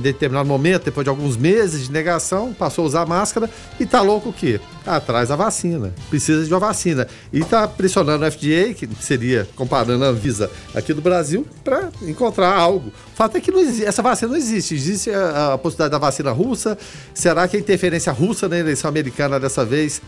determinado 0.00 0.48
momento, 0.48 0.84
depois 0.84 1.04
de 1.04 1.10
alguns 1.10 1.36
meses 1.36 1.84
de 1.84 1.92
negação, 1.92 2.54
passou 2.54 2.84
a 2.84 2.86
usar 2.86 3.06
máscara 3.06 3.50
e 3.78 3.84
tá 3.84 4.00
louco 4.00 4.30
o 4.30 4.32
quê? 4.32 4.58
Atrás 4.86 5.30
a 5.30 5.36
vacina. 5.36 5.92
Precisa 6.08 6.42
de 6.42 6.50
uma 6.50 6.58
vacina. 6.58 7.06
E 7.30 7.44
tá 7.44 7.68
pressionando 7.68 8.24
o 8.24 8.32
FDA, 8.32 8.72
que 8.72 8.88
seria 9.00 9.46
comparando 9.54 10.02
a 10.02 10.12
Visa 10.12 10.50
aqui 10.74 10.94
do 10.94 11.02
Brasil, 11.02 11.46
para 11.62 11.90
encontrar 12.00 12.56
algo. 12.56 12.88
O 12.88 13.16
fato 13.16 13.36
é 13.36 13.40
que 13.40 13.50
existe, 13.50 13.84
essa 13.84 14.00
vacina 14.00 14.30
não 14.30 14.38
existe. 14.38 14.74
Existe 14.74 15.10
a, 15.10 15.52
a 15.52 15.58
possibilidade 15.58 15.92
da 15.92 15.98
vacina 15.98 16.30
russa. 16.32 16.78
Será 17.12 17.46
que 17.46 17.54
a 17.54 17.60
interferência 17.60 18.14
russa 18.14 18.48
na 18.48 18.58
eleição 18.58 18.88
americana 18.88 19.38
dessa 19.38 19.62
vez 19.62 20.00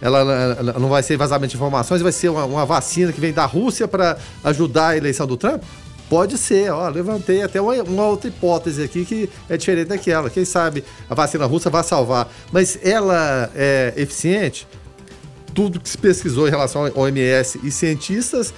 ela, 0.00 0.20
ela, 0.20 0.72
não 0.78 0.88
vai 0.88 1.02
ser 1.02 1.16
vazamento 1.16 1.50
de 1.50 1.56
informações, 1.56 2.00
vai 2.00 2.12
ser 2.12 2.28
uma, 2.28 2.44
uma 2.44 2.66
vacina 2.66 3.12
que 3.12 3.20
vem 3.20 3.32
da 3.32 3.44
Rússia 3.44 3.86
para 3.86 4.16
ajudar 4.44 4.88
a 4.88 4.96
eleição 4.96 5.26
do 5.26 5.36
Trump? 5.36 5.62
Pode 6.08 6.36
ser, 6.38 6.72
ó, 6.72 6.88
levantei 6.88 7.40
até 7.42 7.60
uma, 7.60 7.72
uma, 7.84 8.06
outra 8.06 8.28
hipótese 8.28 8.82
aqui 8.82 9.04
que 9.04 9.30
é 9.48 9.56
diferente 9.56 9.88
daquela. 9.88 10.28
Quem 10.28 10.44
sabe 10.44 10.82
a 11.08 11.14
vacina 11.14 11.46
russa 11.46 11.70
vai 11.70 11.84
salvar. 11.84 12.28
Mas 12.50 12.76
ela 12.82 13.48
é 13.54 13.94
eficiente? 13.96 14.66
Tudo 15.54 15.78
que 15.78 15.88
se 15.88 15.96
pesquisou 15.96 16.48
em 16.48 16.50
relação 16.50 16.84
ao 16.84 17.02
OMS 17.02 17.60
e 17.62 17.70
cientistas 17.70 18.52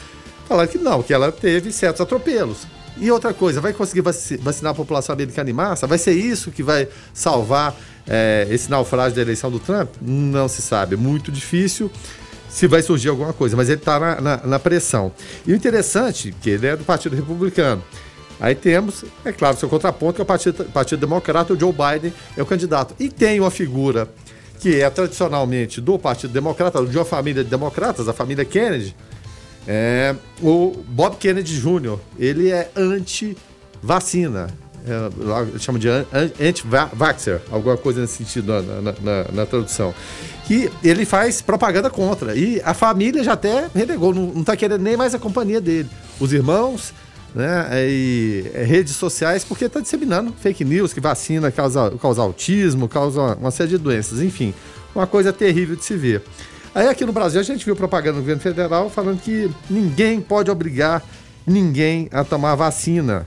falaram 0.49 0.71
que 0.71 0.79
não, 0.79 1.03
que 1.03 1.13
ela 1.13 1.31
teve 1.31 1.71
certos 1.73 2.01
atropelos. 2.01 2.67
E 2.99 3.11
outra 3.11 3.33
coisa, 3.33 3.61
vai 3.61 3.73
conseguir 3.73 4.03
vaci- 4.03 4.37
vacinar 4.37 4.73
a 4.73 4.75
população 4.75 5.13
americana 5.15 5.49
em 5.51 5.53
massa? 5.53 5.87
Vai 5.87 5.99
ser 5.99 6.13
isso 6.13 6.51
que 6.51 6.63
vai 6.63 6.87
salvar 7.15 7.75
é, 8.07 8.47
esse 8.51 8.71
naufrágio 8.71 9.17
da 9.17 9.23
eleição 9.23 9.51
do 9.51 9.59
Trump? 9.59 9.89
Não 10.01 10.47
se 10.49 10.61
sabe, 10.63 10.95
é 10.95 10.99
muito 10.99 11.33
difícil 11.33 11.91
se 12.49 12.67
vai 12.67 12.83
surgir 12.83 13.09
alguma 13.09 13.33
coisa, 13.33 13.57
mas 13.57 13.69
ele 13.71 13.79
está 13.79 13.99
na, 13.99 14.21
na- 14.21 14.37
na 14.47 14.59
pressão. 14.59 15.11
E 15.47 15.53
o 15.53 15.57
interessante, 15.57 16.35
que 16.43 16.51
ele 16.51 16.67
é 16.67 16.77
do 16.77 16.85
Partido 16.85 17.17
Republicano. 17.17 17.83
Aí 18.39 18.55
temos, 18.55 19.05
é 19.25 19.33
claro, 19.33 19.57
seu 19.57 19.69
contraponto, 19.71 20.15
que 20.17 20.21
é 20.21 20.25
o 20.25 20.27
Partido, 20.27 20.65
Partido 20.67 20.99
Democrata, 21.01 21.55
o 21.55 21.59
Joe 21.59 21.73
Biden 21.73 22.13
é 22.37 22.43
o 22.43 22.47
candidato. 22.47 22.95
E 23.01 23.09
tem 23.09 23.41
uma 23.41 23.51
figura 23.51 24.07
que 24.61 24.81
é 24.83 24.91
tradicionalmente 24.91 25.81
do 25.81 25.99
Partido 25.99 26.33
Democrata, 26.33 26.85
de 26.85 26.99
uma 26.99 27.05
família 27.05 27.43
de 27.43 27.49
democratas, 27.51 28.07
a 28.09 28.13
família 28.13 28.45
Kennedy, 28.45 28.95
é 29.67 30.15
o 30.43 30.73
Bob 30.89 31.17
Kennedy 31.17 31.59
Jr. 31.61 31.99
Ele 32.19 32.51
é 32.51 32.71
anti-vacina. 32.77 34.49
É, 34.85 35.59
chamam 35.61 35.79
de 35.79 35.89
an- 35.89 36.05
an- 36.13 36.31
anti-vaxxer, 36.41 37.41
alguma 37.53 37.77
coisa 37.77 38.01
nesse 38.01 38.17
sentido 38.17 38.53
na, 38.53 38.61
na- 38.81 38.95
na- 39.01 39.25
na 39.33 39.47
tradução. 39.47 39.95
Que 40.45 40.69
ele 40.83 41.05
faz 41.05 41.41
propaganda 41.41 41.89
contra. 41.89 42.35
E 42.35 42.61
a 42.65 42.75
família 42.75 43.23
já 43.23 43.35
até 43.35 43.69
renegou, 43.73 44.13
não, 44.13 44.27
não 44.27 44.43
tá 44.43 44.57
querendo 44.57 44.83
nem 44.83 44.97
mais 44.97 45.15
a 45.15 45.21
companhia 45.21 45.61
dele. 45.61 45.89
Os 46.19 46.33
irmãos, 46.33 46.93
né, 47.33 47.69
e 47.89 48.51
é, 48.55 48.65
redes 48.65 48.97
sociais, 48.97 49.45
porque 49.45 49.67
está 49.67 49.79
disseminando 49.79 50.35
fake 50.43 50.65
news 50.65 50.93
que 50.93 50.99
vacina 51.01 51.53
causa, 51.53 51.93
causa 52.03 52.21
autismo, 52.21 52.89
causa 52.89 53.37
uma 53.37 53.53
série 53.53 53.71
de 53.71 53.79
doenças, 53.79 54.21
enfim, 54.21 54.53
uma 54.93 55.07
coisa 55.07 55.33
terrível 55.33 55.77
de 55.77 55.85
se 55.85 55.95
ver. 55.95 56.23
Aí 56.75 56.89
aqui 56.89 57.05
no 57.05 57.13
Brasil 57.13 57.41
a 57.41 57.45
gente 57.45 57.65
viu 57.65 57.77
propaganda 57.77 58.15
do 58.15 58.21
governo 58.21 58.41
federal 58.41 58.89
falando 58.89 59.21
que 59.21 59.51
ninguém 59.69 60.21
pode 60.21 60.51
obrigar 60.51 61.03
ninguém 61.47 62.09
a 62.13 62.25
tomar 62.25 62.55
vacina. 62.55 63.27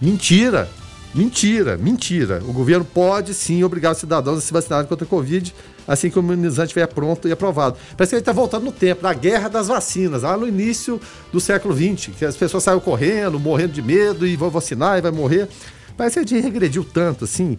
Mentira! 0.00 0.68
Mentira, 1.12 1.76
mentira. 1.76 2.40
O 2.46 2.52
governo 2.52 2.84
pode 2.84 3.34
sim 3.34 3.64
obrigar 3.64 3.90
os 3.90 3.98
cidadãos 3.98 4.38
a 4.38 4.40
se 4.40 4.52
vacinarem 4.52 4.86
contra 4.86 5.04
a 5.04 5.08
Covid 5.08 5.52
assim 5.90 6.08
que 6.08 6.16
o 6.16 6.22
imunizante 6.22 6.68
estiver 6.68 6.86
pronto 6.86 7.26
e 7.26 7.32
aprovado. 7.32 7.76
Parece 7.96 8.10
que 8.10 8.14
ele 8.14 8.20
está 8.20 8.32
voltando 8.32 8.64
no 8.64 8.72
tempo, 8.72 9.02
na 9.02 9.12
guerra 9.12 9.48
das 9.48 9.66
vacinas, 9.66 10.22
lá 10.22 10.36
no 10.36 10.46
início 10.46 11.00
do 11.32 11.40
século 11.40 11.74
XX, 11.74 12.14
que 12.16 12.24
as 12.24 12.36
pessoas 12.36 12.62
saíram 12.62 12.80
correndo, 12.80 13.40
morrendo 13.40 13.72
de 13.72 13.82
medo 13.82 14.24
e 14.24 14.36
vão 14.36 14.50
vacinar 14.50 14.98
e 14.98 15.00
vai 15.00 15.10
morrer. 15.10 15.48
Parece 15.96 16.14
que 16.14 16.20
a 16.20 16.38
gente 16.38 16.44
regrediu 16.44 16.84
tanto 16.84 17.24
assim. 17.24 17.58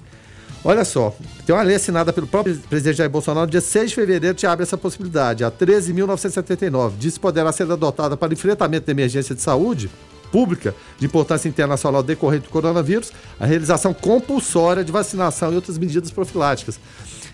Olha 0.63 0.85
só, 0.85 1.15
tem 1.43 1.55
uma 1.55 1.63
lei 1.63 1.75
assinada 1.75 2.13
pelo 2.13 2.27
próprio 2.27 2.55
presidente 2.69 2.97
Jair 2.97 3.09
Bolsonaro 3.09 3.47
no 3.47 3.51
dia 3.51 3.61
6 3.61 3.89
de 3.89 3.95
fevereiro 3.95 4.35
que 4.35 4.45
abre 4.45 4.61
essa 4.61 4.77
possibilidade. 4.77 5.43
A 5.43 5.49
13.979 5.49 6.93
diz 6.99 7.15
que 7.15 7.19
poderá 7.19 7.51
ser 7.51 7.69
adotada 7.71 8.15
para 8.15 8.31
enfrentamento 8.31 8.85
da 8.85 8.91
emergência 8.91 9.33
de 9.33 9.41
saúde 9.41 9.89
pública 10.31 10.73
de 10.99 11.05
importância 11.07 11.49
internacional 11.49 12.03
decorrente 12.03 12.45
do 12.45 12.49
coronavírus, 12.49 13.11
a 13.39 13.45
realização 13.45 13.93
compulsória 13.93 14.83
de 14.83 14.91
vacinação 14.91 15.51
e 15.51 15.55
outras 15.55 15.79
medidas 15.79 16.11
profiláticas. 16.11 16.79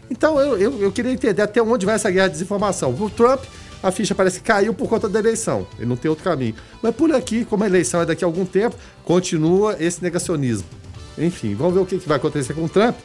Então 0.10 0.40
eu, 0.40 0.58
eu, 0.58 0.82
eu 0.82 0.92
queria 0.92 1.12
entender 1.12 1.42
até 1.42 1.62
onde 1.62 1.86
vai 1.86 1.96
essa 1.96 2.10
guerra 2.10 2.28
de 2.28 2.34
desinformação. 2.34 2.96
O 2.98 3.10
Trump, 3.10 3.44
a 3.84 3.92
ficha 3.92 4.16
parece 4.16 4.40
que 4.40 4.46
caiu 4.46 4.74
por 4.74 4.88
conta 4.88 5.10
da 5.10 5.20
eleição, 5.20 5.68
ele 5.78 5.86
não 5.86 5.98
tem 5.98 6.10
outro 6.10 6.24
caminho. 6.24 6.56
Mas 6.82 6.96
por 6.96 7.14
aqui, 7.14 7.44
como 7.44 7.66
a 7.66 7.68
eleição 7.68 8.02
é 8.02 8.06
daqui 8.06 8.24
a 8.24 8.28
algum 8.28 8.46
tempo, 8.46 8.78
continua 9.04 9.76
esse 9.80 10.02
negacionismo. 10.02 10.66
Enfim, 11.18 11.56
vamos 11.56 11.74
ver 11.74 11.80
o 11.80 11.86
que 11.86 11.98
vai 12.08 12.18
acontecer 12.18 12.54
com 12.54 12.64
o 12.64 12.70
Trump. 12.70 12.96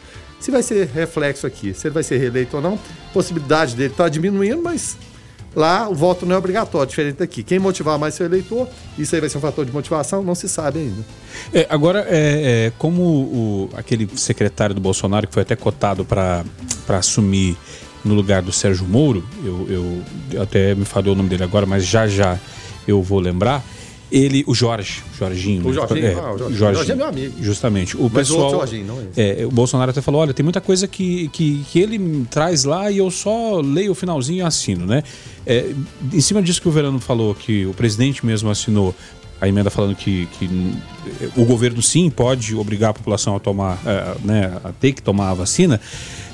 Se 0.42 0.50
vai 0.50 0.62
ser 0.62 0.88
reflexo 0.88 1.46
aqui, 1.46 1.72
se 1.72 1.86
ele 1.86 1.94
vai 1.94 2.02
ser 2.02 2.18
reeleito 2.18 2.56
ou 2.56 2.62
não. 2.62 2.78
Possibilidade 3.14 3.74
dele 3.76 3.92
está 3.92 4.08
diminuindo, 4.08 4.60
mas 4.62 4.96
lá 5.54 5.88
o 5.88 5.94
voto 5.94 6.26
não 6.26 6.34
é 6.34 6.38
obrigatório, 6.38 6.88
diferente 6.88 7.16
daqui. 7.18 7.42
Quem 7.42 7.58
motivar 7.58 7.98
mais 7.98 8.14
seu 8.14 8.26
eleitor, 8.26 8.68
isso 8.98 9.14
aí 9.14 9.20
vai 9.20 9.30
ser 9.30 9.38
um 9.38 9.40
fator 9.40 9.64
de 9.64 9.72
motivação, 9.72 10.22
não 10.22 10.34
se 10.34 10.48
sabe 10.48 10.80
ainda. 10.80 11.04
É, 11.54 11.66
agora, 11.70 12.06
é, 12.08 12.66
é, 12.66 12.72
como 12.76 13.02
o, 13.02 13.70
aquele 13.74 14.08
secretário 14.16 14.74
do 14.74 14.80
Bolsonaro, 14.80 15.26
que 15.28 15.32
foi 15.34 15.42
até 15.42 15.54
cotado 15.54 16.04
para 16.04 16.44
assumir 16.88 17.56
no 18.04 18.14
lugar 18.14 18.42
do 18.42 18.50
Sérgio 18.50 18.84
Moro, 18.84 19.22
eu, 19.44 19.66
eu- 20.32 20.42
até 20.42 20.74
me 20.74 20.84
falou 20.84 21.12
o 21.12 21.16
nome 21.16 21.28
dele 21.28 21.44
agora, 21.44 21.64
mas 21.66 21.86
já 21.86 22.08
já 22.08 22.36
eu 22.88 23.00
vou 23.00 23.20
lembrar. 23.20 23.62
Ele, 24.12 24.44
o 24.46 24.54
Jorge, 24.54 25.02
Jorginho. 25.18 25.66
O? 25.66 25.72
Jorginho, 25.72 26.06
é, 26.06 26.12
ah, 26.12 26.32
o 26.32 26.38
Jorginho. 26.38 26.58
Jorginho, 26.58 26.74
Jorginho 26.74 26.92
é 26.92 26.96
meu 26.96 27.06
amigo. 27.06 27.34
Justamente. 27.40 27.96
O 27.96 28.02
Mas 28.02 28.10
o 28.10 28.14
pessoal. 28.14 28.40
outro 28.42 28.58
Jorginho, 28.58 28.86
não 28.86 29.00
é. 29.16 29.40
É, 29.40 29.46
o 29.46 29.50
Bolsonaro 29.50 29.90
até 29.90 30.02
falou: 30.02 30.20
olha, 30.20 30.34
tem 30.34 30.44
muita 30.44 30.60
coisa 30.60 30.86
que, 30.86 31.28
que, 31.28 31.64
que 31.70 31.80
ele 31.80 32.26
traz 32.30 32.64
lá 32.64 32.90
e 32.90 32.98
eu 32.98 33.10
só 33.10 33.60
leio 33.60 33.92
o 33.92 33.94
finalzinho 33.94 34.40
e 34.40 34.42
assino, 34.42 34.84
né? 34.84 35.02
É, 35.46 35.72
em 36.12 36.20
cima 36.20 36.42
disso 36.42 36.60
que 36.60 36.68
o 36.68 36.70
Verano 36.70 37.00
falou, 37.00 37.34
que 37.34 37.64
o 37.64 37.72
presidente 37.72 38.24
mesmo 38.24 38.50
assinou 38.50 38.94
a 39.42 39.48
emenda 39.48 39.70
falando 39.70 39.96
que, 39.96 40.26
que 40.38 40.44
eh, 41.20 41.28
o 41.36 41.44
governo 41.44 41.82
sim 41.82 42.08
pode 42.08 42.54
obrigar 42.54 42.90
a 42.90 42.94
população 42.94 43.34
a 43.34 43.40
tomar, 43.40 43.76
eh, 43.84 44.14
né, 44.22 44.60
a 44.62 44.70
ter 44.70 44.92
que 44.92 45.02
tomar 45.02 45.30
a 45.30 45.34
vacina. 45.34 45.80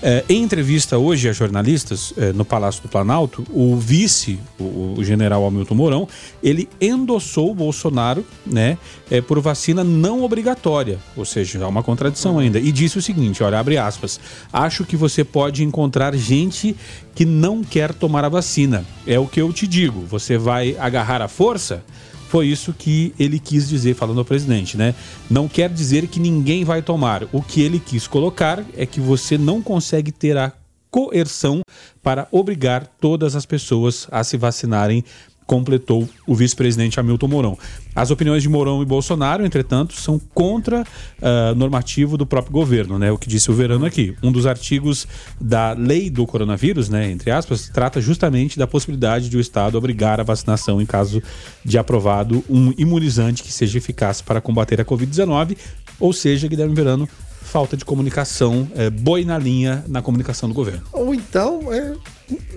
Eh, 0.02 0.24
em 0.28 0.42
entrevista 0.42 0.98
hoje 0.98 1.26
a 1.26 1.32
jornalistas 1.32 2.12
no 2.34 2.44
Palácio 2.44 2.82
do 2.82 2.88
Planalto, 2.88 3.46
o 3.50 3.76
vice, 3.76 4.38
o, 4.60 4.96
o 4.98 5.02
general 5.02 5.46
Hamilton 5.46 5.74
Mourão, 5.74 6.08
ele 6.42 6.68
endossou 6.78 7.50
o 7.50 7.54
Bolsonaro, 7.54 8.22
né, 8.44 8.76
eh, 9.10 9.22
por 9.22 9.40
vacina 9.40 9.82
não 9.82 10.22
obrigatória, 10.22 10.98
ou 11.16 11.24
seja, 11.24 11.64
há 11.64 11.68
uma 11.68 11.82
contradição 11.82 12.38
ainda. 12.38 12.58
E 12.58 12.70
disse 12.70 12.98
o 12.98 13.02
seguinte, 13.02 13.42
olha, 13.42 13.58
abre 13.58 13.78
aspas, 13.78 14.20
acho 14.52 14.84
que 14.84 14.98
você 14.98 15.24
pode 15.24 15.64
encontrar 15.64 16.14
gente 16.14 16.76
que 17.14 17.24
não 17.24 17.64
quer 17.64 17.94
tomar 17.94 18.22
a 18.22 18.28
vacina. 18.28 18.84
É 19.06 19.18
o 19.18 19.26
que 19.26 19.40
eu 19.40 19.50
te 19.50 19.66
digo. 19.66 20.04
Você 20.06 20.36
vai 20.36 20.76
agarrar 20.78 21.22
a 21.22 21.26
força? 21.26 21.82
Foi 22.28 22.46
isso 22.46 22.74
que 22.74 23.14
ele 23.18 23.38
quis 23.38 23.66
dizer, 23.66 23.94
falando 23.94 24.18
ao 24.18 24.24
presidente, 24.24 24.76
né? 24.76 24.94
Não 25.30 25.48
quer 25.48 25.70
dizer 25.70 26.06
que 26.08 26.20
ninguém 26.20 26.62
vai 26.62 26.82
tomar. 26.82 27.26
O 27.32 27.40
que 27.40 27.62
ele 27.62 27.80
quis 27.80 28.06
colocar 28.06 28.62
é 28.76 28.84
que 28.84 29.00
você 29.00 29.38
não 29.38 29.62
consegue 29.62 30.12
ter 30.12 30.36
a 30.36 30.52
coerção 30.90 31.62
para 32.02 32.28
obrigar 32.30 32.86
todas 33.00 33.34
as 33.34 33.46
pessoas 33.46 34.06
a 34.10 34.22
se 34.22 34.36
vacinarem, 34.36 35.02
completou 35.48 36.06
o 36.26 36.34
vice-presidente 36.34 37.00
Hamilton 37.00 37.26
Mourão. 37.26 37.58
As 37.96 38.10
opiniões 38.10 38.42
de 38.42 38.50
Mourão 38.50 38.82
e 38.82 38.84
Bolsonaro, 38.84 39.46
entretanto, 39.46 39.94
são 39.94 40.20
contra 40.34 40.84
ah, 41.22 41.54
normativo 41.56 42.18
do 42.18 42.26
próprio 42.26 42.52
governo, 42.52 42.98
né? 42.98 43.10
O 43.10 43.16
que 43.16 43.26
disse 43.26 43.50
o 43.50 43.54
Verano 43.54 43.86
aqui. 43.86 44.14
Um 44.22 44.30
dos 44.30 44.46
artigos 44.46 45.08
da 45.40 45.72
lei 45.72 46.10
do 46.10 46.26
coronavírus, 46.26 46.90
né, 46.90 47.10
entre 47.10 47.30
aspas, 47.30 47.70
trata 47.70 47.98
justamente 47.98 48.58
da 48.58 48.66
possibilidade 48.66 49.30
de 49.30 49.38
o 49.38 49.40
Estado 49.40 49.78
obrigar 49.78 50.20
a 50.20 50.22
vacinação 50.22 50.82
em 50.82 50.86
caso 50.86 51.22
de 51.64 51.78
aprovado 51.78 52.44
um 52.48 52.74
imunizante 52.76 53.42
que 53.42 53.50
seja 53.50 53.78
eficaz 53.78 54.20
para 54.20 54.42
combater 54.42 54.82
a 54.82 54.84
Covid-19, 54.84 55.56
ou 55.98 56.12
seja, 56.12 56.46
Guilherme 56.46 56.74
Verano, 56.74 57.08
falta 57.40 57.74
de 57.74 57.86
comunicação, 57.86 58.68
é, 58.76 58.90
boi 58.90 59.24
na 59.24 59.38
linha 59.38 59.82
na 59.88 60.02
comunicação 60.02 60.46
do 60.46 60.54
governo. 60.54 60.82
Ou 60.92 61.14
então, 61.14 61.72
é, 61.72 61.94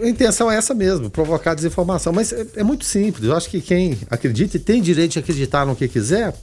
a 0.02 0.08
intenção 0.08 0.52
é 0.52 0.58
essa 0.58 0.74
mesmo, 0.74 1.10
provocar 1.10 1.54
desinformação. 1.54 2.12
Mas 2.12 2.32
é, 2.34 2.46
é 2.58 2.64
muito 2.64 2.86
simples. 2.86 3.26
Eu 3.26 3.36
acho 3.36 3.50
que 3.50 3.62
quem 3.62 3.98
acredita 4.10 4.58
e 4.58 4.60
tem 4.60 4.82
direito 4.82 5.14
de 5.14 5.20
acreditar 5.20 5.66
no 5.66 5.76
que 5.76 5.88
quiser, 5.88 6.34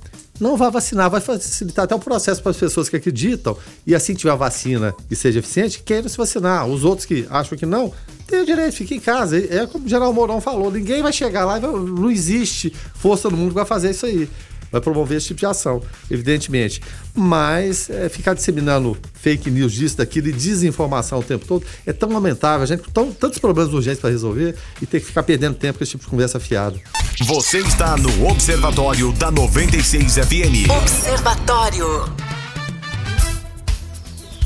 não 0.40 0.56
vai 0.56 0.70
vacinar, 0.70 1.10
vai 1.10 1.20
facilitar 1.20 1.84
até 1.84 1.94
o 1.94 1.98
processo 1.98 2.42
para 2.42 2.50
as 2.50 2.56
pessoas 2.56 2.88
que 2.88 2.96
acreditam. 2.96 3.56
E 3.86 3.94
assim 3.94 4.14
tiver 4.14 4.30
a 4.30 4.36
vacina 4.36 4.94
e 5.10 5.16
seja 5.16 5.40
eficiente, 5.40 5.82
queiram 5.82 6.08
se 6.08 6.16
vacinar. 6.16 6.66
Os 6.66 6.84
outros 6.84 7.06
que 7.06 7.26
acham 7.28 7.58
que 7.58 7.66
não, 7.66 7.92
tem 8.26 8.42
o 8.42 8.46
direito, 8.46 8.74
fique 8.74 8.94
em 8.94 9.00
casa. 9.00 9.36
É 9.38 9.66
como 9.66 9.86
o 9.86 9.88
General 9.88 10.12
Mourão 10.12 10.40
falou: 10.40 10.70
ninguém 10.70 11.02
vai 11.02 11.12
chegar 11.12 11.44
lá 11.44 11.58
e 11.58 11.60
não 11.60 12.10
existe 12.10 12.72
força 12.94 13.28
no 13.28 13.36
mundo 13.36 13.48
que 13.48 13.54
vai 13.54 13.66
fazer 13.66 13.90
isso 13.90 14.06
aí. 14.06 14.28
Vai 14.70 14.81
promover 14.81 15.16
esse 15.18 15.28
tipo 15.28 15.40
de 15.40 15.46
ação, 15.46 15.83
evidentemente. 16.11 16.81
Mas 17.14 17.88
é, 17.90 18.09
ficar 18.09 18.35
disseminando 18.35 18.96
fake 19.14 19.50
news 19.50 19.72
disso, 19.72 19.96
daquilo 19.96 20.28
e 20.28 20.33
desinformação 20.33 21.18
o 21.18 21.22
tempo 21.22 21.44
todo 21.46 21.64
é 21.87 21.92
tão 21.92 22.11
lamentável. 22.12 22.62
A 22.62 22.66
gente 22.66 22.83
com 22.83 22.90
tão- 22.90 23.12
tantos 23.12 23.38
problemas 23.38 23.72
urgentes 23.72 24.00
para 24.00 24.11
resolver 24.11 24.54
e 24.81 24.87
ter 24.87 25.00
que 25.00 25.07
ficar 25.07 25.22
perdendo 25.22 25.54
tempo 25.57 25.78
com 25.78 25.85
esse 25.85 25.92
tipo 25.92 26.04
de 26.04 26.11
conversa 26.11 26.38
fiada. 26.38 26.78
Você 27.22 27.59
está 27.59 27.96
no 27.96 28.28
Observatório 28.28 29.12
da 29.12 29.31
96 29.31 30.14
FM. 30.16 30.70
Observatório. 30.70 32.38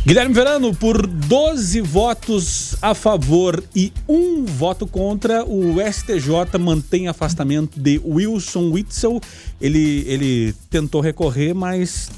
Guilherme 0.05 0.35
Verano, 0.35 0.75
por 0.75 1.07
12 1.07 1.81
votos 1.81 2.75
a 2.83 2.93
favor 2.93 3.63
e 3.75 3.93
um 4.09 4.45
voto 4.45 4.85
contra, 4.85 5.45
o 5.45 5.77
STJ 5.81 6.59
mantém 6.59 7.07
afastamento 7.07 7.79
de 7.79 8.01
Wilson 8.05 8.73
Witzel. 8.73 9.21
Ele, 9.61 10.05
ele 10.09 10.55
tentou 10.69 11.01
recorrer, 11.01 11.55
mas 11.55 12.11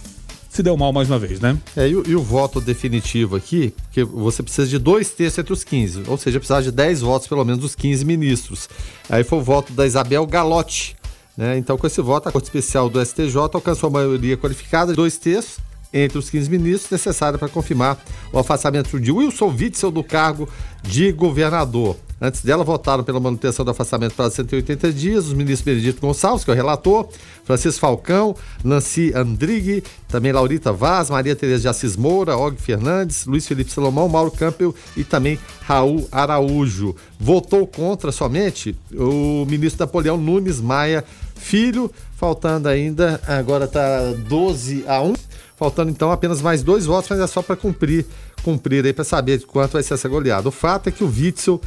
se 0.49 0.63
deu 0.63 0.79
mal 0.79 0.95
mais 0.95 1.11
uma 1.11 1.19
vez, 1.19 1.41
né? 1.41 1.59
É, 1.77 1.87
e, 1.87 1.95
o, 1.95 2.03
e 2.09 2.17
o 2.17 2.23
voto 2.23 2.59
definitivo 2.59 3.37
aqui, 3.37 3.75
que 3.93 4.03
você 4.03 4.43
precisa 4.43 4.67
de 4.67 4.79
dois 4.79 5.11
terços 5.11 5.41
entre 5.41 5.53
os 5.53 5.63
15, 5.63 6.05
ou 6.07 6.17
seja, 6.17 6.41
precisa 6.41 6.63
de 6.63 6.73
10 6.73 7.03
votos 7.03 7.29
pelo 7.29 7.45
menos 7.45 7.61
dos 7.61 7.75
15 7.75 8.03
ministros. 8.07 8.67
Aí 9.11 9.23
foi 9.23 9.41
o 9.41 9.43
voto 9.43 9.75
da 9.75 9.87
Isabel 9.87 10.27
Galotti. 10.27 10.97
Né? 11.37 11.59
Então, 11.59 11.77
com 11.77 11.87
esse 11.87 12.01
voto, 12.01 12.31
a 12.31 12.33
Corte 12.33 12.47
Especial 12.47 12.89
do 12.89 13.05
STJ 13.05 13.37
alcançou 13.37 13.89
a 13.89 13.93
maioria 13.93 14.39
qualificada 14.39 14.95
dois 14.95 15.19
terços 15.19 15.59
entre 15.95 16.19
os 16.19 16.29
15 16.29 16.51
ministros 16.51 16.91
necessária 16.91 17.39
para 17.39 17.49
confirmar 17.49 17.97
o 18.33 18.39
afastamento 18.39 18.99
de 18.99 19.13
Wilson 19.13 19.55
Witzel 19.57 19.93
do 19.93 20.03
cargo 20.03 20.49
de 20.83 21.13
governador. 21.13 21.97
Antes 22.21 22.43
dela, 22.43 22.65
votaram 22.65 23.05
pela 23.05 23.21
manutenção 23.21 23.65
do 23.65 23.71
afastamento 23.71 24.15
para 24.15 24.31
180 24.31 24.93
dias 24.93 25.27
os 25.27 25.35
ministros 25.35 25.63
Benedito 25.63 26.01
Gonçalves, 26.01 26.45
que 26.45 26.51
é 26.51 26.55
o 26.55 26.57
relator, 26.57 27.09
Francisco 27.45 27.81
Falcão, 27.81 28.35
Nancy 28.63 29.13
Andrighi, 29.15 29.83
também 30.09 30.33
Laurita 30.33 30.73
Vaz, 30.73 31.11
Maria 31.11 31.37
Tereza 31.37 31.63
de 31.63 31.69
Assis 31.69 31.97
Moura, 31.97 32.37
Og 32.37 32.57
Fernandes, 32.57 33.27
Luiz 33.27 33.47
Felipe 33.47 33.71
Salomão, 33.71 34.09
Mauro 34.09 34.31
Campbell 34.31 34.75
e 34.97 35.05
também 35.05 35.39
Raul 35.63 36.09
Araújo. 36.11 36.97
Votou 37.21 37.67
contra 37.67 38.11
somente 38.11 38.75
o 38.93 39.45
ministro 39.47 39.85
Napoleão 39.85 40.17
Nunes 40.17 40.61
Maia 40.61 41.05
Filho, 41.35 41.91
faltando 42.17 42.69
ainda, 42.69 43.21
agora 43.27 43.67
está 43.67 44.13
12 44.27 44.85
a 44.87 45.03
1, 45.03 45.13
faltando 45.57 45.91
então 45.91 46.11
apenas 46.11 46.43
mais 46.43 46.63
dois 46.63 46.87
votos, 46.87 47.11
mas 47.11 47.21
é 47.21 47.27
só 47.27 47.43
para 47.43 47.57
cumprir, 47.57 48.07
cumprir 48.43 48.85
aí 48.85 48.93
para 48.93 49.05
saber 49.05 49.45
quanto 49.47 49.73
vai 49.73 49.83
ser 49.83 49.95
essa 49.95 50.09
goleada. 50.09 50.49
O 50.49 50.53
fato 50.53 50.89
é 50.89 50.93
que 50.93 51.05
o 51.05 51.09
Witzel 51.09 51.61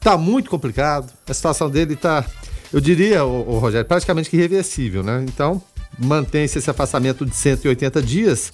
tá 0.00 0.16
muito 0.16 0.48
complicado, 0.48 1.12
a 1.26 1.34
situação 1.34 1.68
dele 1.68 1.96
tá, 1.96 2.24
eu 2.72 2.80
diria, 2.80 3.24
o, 3.24 3.54
o 3.54 3.58
Rogério, 3.58 3.86
praticamente 3.86 4.34
irreversível, 4.34 5.02
né? 5.02 5.24
Então, 5.26 5.60
mantém-se 5.98 6.58
esse 6.58 6.70
afastamento 6.70 7.26
de 7.26 7.34
180 7.34 8.00
dias 8.02 8.52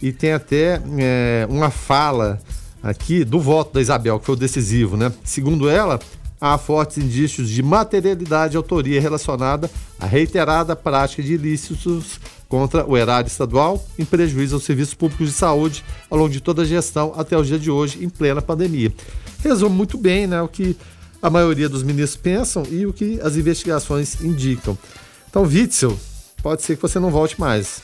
e 0.00 0.12
tem 0.12 0.32
até 0.32 0.80
é, 0.98 1.46
uma 1.48 1.70
fala 1.70 2.38
aqui 2.82 3.24
do 3.24 3.40
voto 3.40 3.74
da 3.74 3.80
Isabel, 3.80 4.18
que 4.18 4.26
foi 4.26 4.34
o 4.34 4.38
decisivo, 4.38 4.96
né? 4.96 5.12
Segundo 5.24 5.68
ela, 5.68 5.98
há 6.40 6.56
fortes 6.58 6.98
indícios 6.98 7.48
de 7.48 7.62
materialidade 7.62 8.54
e 8.54 8.56
autoria 8.56 9.00
relacionada 9.00 9.70
à 9.98 10.06
reiterada 10.06 10.76
prática 10.76 11.22
de 11.22 11.34
ilícitos 11.34 12.20
contra 12.48 12.86
o 12.86 12.96
erário 12.96 13.28
estadual 13.28 13.84
em 13.98 14.04
prejuízo 14.04 14.54
aos 14.54 14.64
serviços 14.64 14.94
públicos 14.94 15.28
de 15.28 15.32
saúde 15.32 15.84
ao 16.08 16.18
longo 16.18 16.30
de 16.30 16.40
toda 16.40 16.62
a 16.62 16.64
gestão 16.64 17.12
até 17.16 17.36
o 17.36 17.42
dia 17.42 17.58
de 17.58 17.70
hoje, 17.70 18.04
em 18.04 18.08
plena 18.08 18.40
pandemia. 18.40 18.92
Resume 19.42 19.74
muito 19.74 19.98
bem 19.98 20.26
né, 20.26 20.40
o 20.40 20.48
que 20.48 20.76
a 21.20 21.30
maioria 21.30 21.68
dos 21.68 21.82
ministros 21.82 22.20
pensam 22.20 22.62
e 22.70 22.86
o 22.86 22.92
que 22.92 23.20
as 23.20 23.36
investigações 23.36 24.20
indicam. 24.20 24.78
Então, 25.28 25.42
Witzel, 25.42 25.98
pode 26.42 26.62
ser 26.62 26.76
que 26.76 26.82
você 26.82 26.98
não 26.98 27.10
volte 27.10 27.38
mais. 27.40 27.82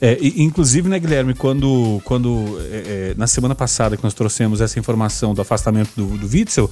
É, 0.00 0.18
inclusive, 0.20 0.88
né, 0.88 0.98
Guilherme, 0.98 1.34
quando, 1.34 2.00
quando 2.04 2.58
é, 2.70 3.10
é, 3.10 3.14
na 3.16 3.26
semana 3.26 3.54
passada 3.54 3.96
que 3.96 4.04
nós 4.04 4.12
trouxemos 4.12 4.60
essa 4.60 4.78
informação 4.78 5.34
do 5.34 5.40
afastamento 5.40 5.90
do, 5.96 6.18
do 6.18 6.28
Witzel, 6.28 6.70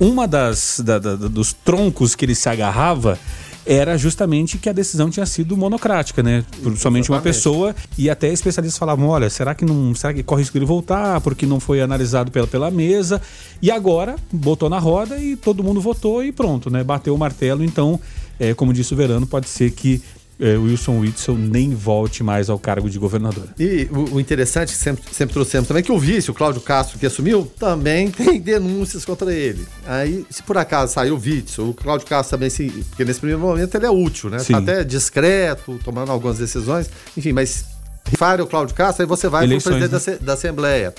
uma 0.00 0.26
das 0.26 0.80
da, 0.84 0.98
da, 0.98 1.14
dos 1.14 1.52
troncos 1.52 2.14
que 2.14 2.24
ele 2.24 2.34
se 2.34 2.48
agarrava 2.48 3.18
era 3.66 3.96
justamente 3.96 4.58
que 4.58 4.68
a 4.68 4.72
decisão 4.72 5.08
tinha 5.10 5.24
sido 5.24 5.56
monocrática, 5.56 6.22
né? 6.22 6.44
Por 6.62 6.76
somente 6.76 7.10
uma 7.10 7.20
pessoa 7.20 7.74
e 7.96 8.10
até 8.10 8.28
especialistas 8.28 8.78
falavam, 8.78 9.08
olha, 9.08 9.30
será 9.30 9.54
que 9.54 9.64
não, 9.64 9.94
será 9.94 10.12
que 10.12 10.22
corre 10.22 10.42
risco 10.42 10.52
de 10.52 10.58
ele 10.58 10.66
voltar 10.66 11.20
porque 11.20 11.46
não 11.46 11.58
foi 11.58 11.80
analisado 11.80 12.30
pela, 12.30 12.46
pela 12.46 12.70
mesa? 12.70 13.20
E 13.62 13.70
agora 13.70 14.16
botou 14.30 14.68
na 14.68 14.78
roda 14.78 15.18
e 15.18 15.36
todo 15.36 15.64
mundo 15.64 15.80
votou 15.80 16.22
e 16.22 16.30
pronto, 16.30 16.68
né? 16.70 16.84
Bateu 16.84 17.14
o 17.14 17.18
martelo, 17.18 17.64
então, 17.64 17.98
é, 18.38 18.52
como 18.52 18.72
disse 18.72 18.92
o 18.92 18.96
Verano, 18.96 19.26
pode 19.26 19.48
ser 19.48 19.70
que 19.70 20.02
Wilson 20.40 20.98
Whitson 20.98 21.34
nem 21.34 21.74
volte 21.74 22.22
mais 22.22 22.50
ao 22.50 22.58
cargo 22.58 22.90
de 22.90 22.98
governador. 22.98 23.48
E 23.58 23.88
o, 23.90 24.16
o 24.16 24.20
interessante, 24.20 24.72
que 24.72 24.78
sempre, 24.78 25.02
sempre 25.12 25.32
trouxemos 25.32 25.68
também, 25.68 25.82
que 25.82 25.92
o 25.92 25.98
vice, 25.98 26.30
o 26.30 26.34
Cláudio 26.34 26.60
Castro, 26.60 26.98
que 26.98 27.06
assumiu, 27.06 27.50
também 27.58 28.10
tem 28.12 28.40
denúncias 28.40 29.04
contra 29.04 29.32
ele. 29.32 29.64
Aí, 29.86 30.26
se 30.30 30.42
por 30.42 30.58
acaso 30.58 30.92
saiu 30.92 31.14
o 31.14 31.18
Whitson, 31.18 31.68
o 31.68 31.74
Cláudio 31.74 32.06
Castro 32.06 32.36
também, 32.36 32.50
se, 32.50 32.68
porque 32.90 33.04
nesse 33.04 33.20
primeiro 33.20 33.40
momento 33.40 33.74
ele 33.74 33.86
é 33.86 33.90
útil, 33.90 34.30
né? 34.30 34.38
Tá 34.38 34.58
até 34.58 34.84
discreto, 34.84 35.78
tomando 35.84 36.10
algumas 36.10 36.38
decisões, 36.38 36.90
enfim, 37.16 37.32
mas 37.32 37.64
rifar 38.06 38.40
o 38.40 38.46
Cláudio 38.46 38.74
Castro, 38.74 39.02
aí 39.02 39.08
você 39.08 39.28
vai 39.28 39.46
para 39.46 39.56
o 39.56 39.62
presidente 39.62 39.92
né? 39.92 40.18
da, 40.18 40.26
da 40.26 40.32
Assembleia. 40.34 40.94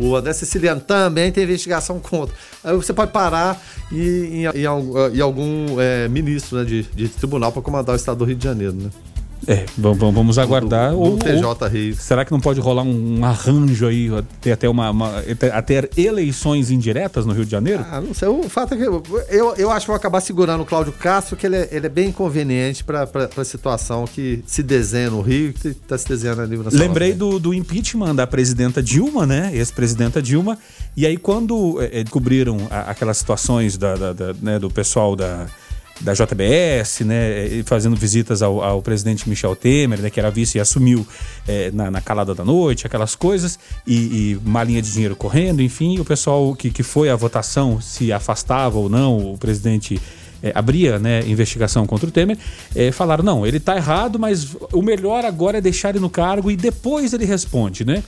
O 0.00 0.16
André 0.16 0.32
Siciliano 0.32 0.80
também 0.80 1.30
tem 1.30 1.44
investigação 1.44 2.00
contra. 2.00 2.34
Aí 2.64 2.74
você 2.74 2.92
pode 2.92 3.12
parar 3.12 3.60
em, 3.92 4.46
em, 4.46 4.52
em 4.54 5.20
algum 5.20 5.78
é, 5.78 6.08
ministro 6.08 6.58
né, 6.58 6.64
de, 6.64 6.82
de 6.84 7.08
tribunal 7.08 7.52
para 7.52 7.60
comandar 7.60 7.92
o 7.92 7.96
estado 7.96 8.16
do 8.16 8.24
Rio 8.24 8.36
de 8.36 8.44
Janeiro, 8.44 8.72
né? 8.72 8.88
É, 9.46 9.64
vamos, 9.76 10.14
vamos 10.14 10.38
aguardar. 10.38 10.92
Do, 10.92 11.02
do, 11.02 11.10
do 11.16 11.18
TJ 11.18 11.44
ou, 11.44 11.68
Rio. 11.68 11.94
Será 11.96 12.24
que 12.24 12.32
não 12.32 12.40
pode 12.40 12.60
rolar 12.60 12.82
um, 12.82 13.24
arranjo 13.24 13.86
aí, 13.86 14.10
ter 14.40 14.52
até 14.52 14.68
uma, 14.68 14.90
uma 14.90 15.22
até 15.52 15.88
eleições 15.96 16.70
indiretas 16.70 17.24
no 17.24 17.32
Rio 17.32 17.44
de 17.44 17.50
Janeiro? 17.50 17.84
Ah, 17.90 18.00
não 18.00 18.14
sei. 18.14 18.28
O 18.28 18.48
fato 18.48 18.74
é 18.74 18.76
que 18.76 18.82
eu, 18.82 19.02
eu, 19.28 19.54
eu 19.56 19.70
acho 19.70 19.86
que 19.86 19.88
vou 19.88 19.96
acabar 19.96 20.20
segurando 20.20 20.62
o 20.62 20.66
Cláudio 20.66 20.92
Castro, 20.92 21.36
que 21.36 21.46
ele 21.46 21.56
é, 21.56 21.68
ele 21.72 21.86
é 21.86 21.88
bem 21.88 22.08
inconveniente 22.08 22.84
para 22.84 23.08
a 23.36 23.44
situação 23.44 24.04
que 24.04 24.42
se 24.46 24.62
desenha 24.62 25.10
no 25.10 25.20
Rio 25.20 25.52
que 25.52 25.68
está 25.68 25.96
se 25.96 26.06
desenhando 26.06 26.42
ali 26.42 26.56
na 26.56 26.70
Lembrei 26.72 27.12
do, 27.12 27.38
do 27.38 27.54
impeachment 27.54 28.14
da 28.14 28.26
presidenta 28.26 28.82
Dilma, 28.82 29.26
né? 29.26 29.50
Ex-presidenta 29.54 30.20
Dilma. 30.22 30.58
E 30.96 31.06
aí, 31.06 31.16
quando 31.16 31.80
é, 31.80 32.02
descobriram 32.02 32.58
a, 32.70 32.90
aquelas 32.90 33.16
situações 33.16 33.76
da, 33.76 33.94
da, 33.94 34.12
da 34.12 34.34
né, 34.40 34.58
do 34.58 34.70
pessoal 34.70 35.16
da 35.16 35.46
da 36.00 36.14
JBS, 36.14 37.00
né, 37.00 37.62
fazendo 37.64 37.94
visitas 37.94 38.42
ao, 38.42 38.62
ao, 38.62 38.80
presidente 38.80 39.28
Michel 39.28 39.54
Temer, 39.54 40.00
né, 40.00 40.10
que 40.10 40.18
era 40.18 40.30
vice 40.30 40.56
e 40.56 40.60
assumiu 40.60 41.06
é, 41.46 41.70
na, 41.70 41.90
na, 41.90 42.00
calada 42.00 42.34
da 42.34 42.44
noite, 42.44 42.86
aquelas 42.86 43.14
coisas, 43.14 43.58
e, 43.86 43.94
e 43.94 44.40
malinha 44.42 44.80
de 44.80 44.90
dinheiro 44.90 45.14
correndo, 45.14 45.60
enfim, 45.60 45.98
o 45.98 46.04
pessoal 46.04 46.54
que, 46.54 46.70
que 46.70 46.82
foi 46.82 47.10
à 47.10 47.16
votação 47.16 47.80
se 47.80 48.12
afastava 48.12 48.78
ou 48.78 48.88
não, 48.88 49.34
o 49.34 49.38
presidente 49.38 50.00
é, 50.42 50.52
abria 50.54 50.98
né, 50.98 51.20
investigação 51.26 51.86
contra 51.86 52.08
o 52.08 52.10
Temer, 52.10 52.38
é, 52.74 52.90
falaram, 52.90 53.22
não, 53.22 53.46
ele 53.46 53.58
está 53.58 53.76
errado, 53.76 54.18
mas 54.18 54.56
o 54.72 54.82
melhor 54.82 55.24
agora 55.24 55.58
é 55.58 55.60
deixar 55.60 55.90
ele 55.90 56.00
no 56.00 56.10
cargo 56.10 56.50
e 56.50 56.56
depois 56.56 57.12
ele 57.12 57.24
responde, 57.24 57.84
né? 57.84 58.02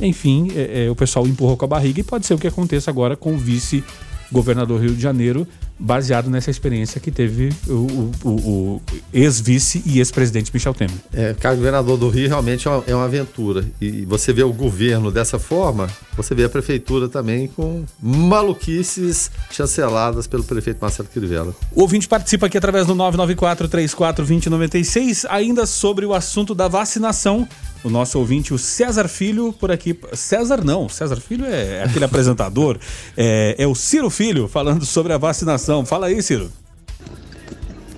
Enfim, 0.00 0.50
é, 0.54 0.86
é, 0.86 0.90
o 0.90 0.94
pessoal 0.94 1.26
empurrou 1.26 1.56
com 1.56 1.64
a 1.64 1.68
barriga 1.68 2.00
e 2.00 2.04
pode 2.04 2.24
ser 2.24 2.34
o 2.34 2.38
que 2.38 2.46
aconteça 2.46 2.90
agora 2.90 3.16
com 3.16 3.34
o 3.34 3.36
vice 3.36 3.82
governador 4.30 4.78
do 4.78 4.84
Rio 4.84 4.94
de 4.94 5.02
Janeiro, 5.02 5.46
baseado 5.78 6.28
nessa 6.28 6.50
experiência 6.50 7.00
que 7.00 7.10
teve 7.10 7.50
o, 7.66 8.10
o, 8.24 8.28
o 8.28 8.82
ex-vice 9.12 9.82
e 9.86 9.98
ex-presidente 9.98 10.50
Michel 10.52 10.74
Temer. 10.74 10.96
É, 11.12 11.34
cargo 11.34 11.58
governador 11.58 11.96
do 11.96 12.08
Rio 12.08 12.28
realmente 12.28 12.66
é 12.66 12.70
uma, 12.70 12.84
é 12.86 12.94
uma, 12.94 13.04
aventura. 13.04 13.64
E 13.80 14.04
você 14.04 14.32
vê 14.32 14.42
o 14.42 14.52
governo 14.52 15.10
dessa 15.10 15.38
forma, 15.38 15.88
você 16.16 16.34
vê 16.34 16.44
a 16.44 16.48
prefeitura 16.48 17.08
também 17.08 17.48
com 17.48 17.84
maluquices 18.00 19.30
chanceladas 19.50 20.26
pelo 20.26 20.44
prefeito 20.44 20.78
Marcelo 20.80 21.08
Crivella. 21.08 21.54
O 21.72 21.82
ouvinte 21.82 22.08
participa 22.08 22.46
aqui 22.46 22.58
através 22.58 22.86
do 22.86 22.94
994 22.94 23.68
34 23.68 24.24
2096, 24.24 25.26
ainda 25.28 25.64
sobre 25.64 26.04
o 26.04 26.12
assunto 26.12 26.54
da 26.54 26.68
vacinação 26.68 27.48
o 27.84 27.90
nosso 27.90 28.18
ouvinte, 28.18 28.52
o 28.52 28.58
César 28.58 29.08
Filho, 29.08 29.52
por 29.52 29.70
aqui. 29.70 29.98
César 30.12 30.64
não, 30.64 30.88
César 30.88 31.16
Filho 31.16 31.44
é 31.46 31.84
aquele 31.84 32.04
apresentador. 32.06 32.78
É, 33.16 33.54
é 33.58 33.66
o 33.66 33.74
Ciro 33.74 34.10
Filho 34.10 34.48
falando 34.48 34.84
sobre 34.84 35.12
a 35.12 35.18
vacinação. 35.18 35.84
Fala 35.86 36.06
aí, 36.06 36.22
Ciro. 36.22 36.50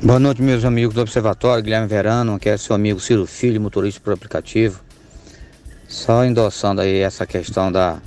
Boa 0.03 0.19
noite, 0.19 0.41
meus 0.41 0.65
amigos 0.65 0.95
do 0.95 1.01
Observatório, 1.01 1.63
Guilherme 1.63 1.87
Verano, 1.87 2.39
que 2.39 2.49
é 2.49 2.57
seu 2.57 2.75
amigo 2.75 2.99
Ciro 3.01 3.27
Filho, 3.27 3.61
motorista 3.61 4.01
por 4.01 4.15
aplicativo. 4.15 4.81
Só 5.87 6.25
endossando 6.25 6.81
aí 6.81 7.01
essa 7.01 7.27
questão 7.27 7.71
da, 7.71 8.01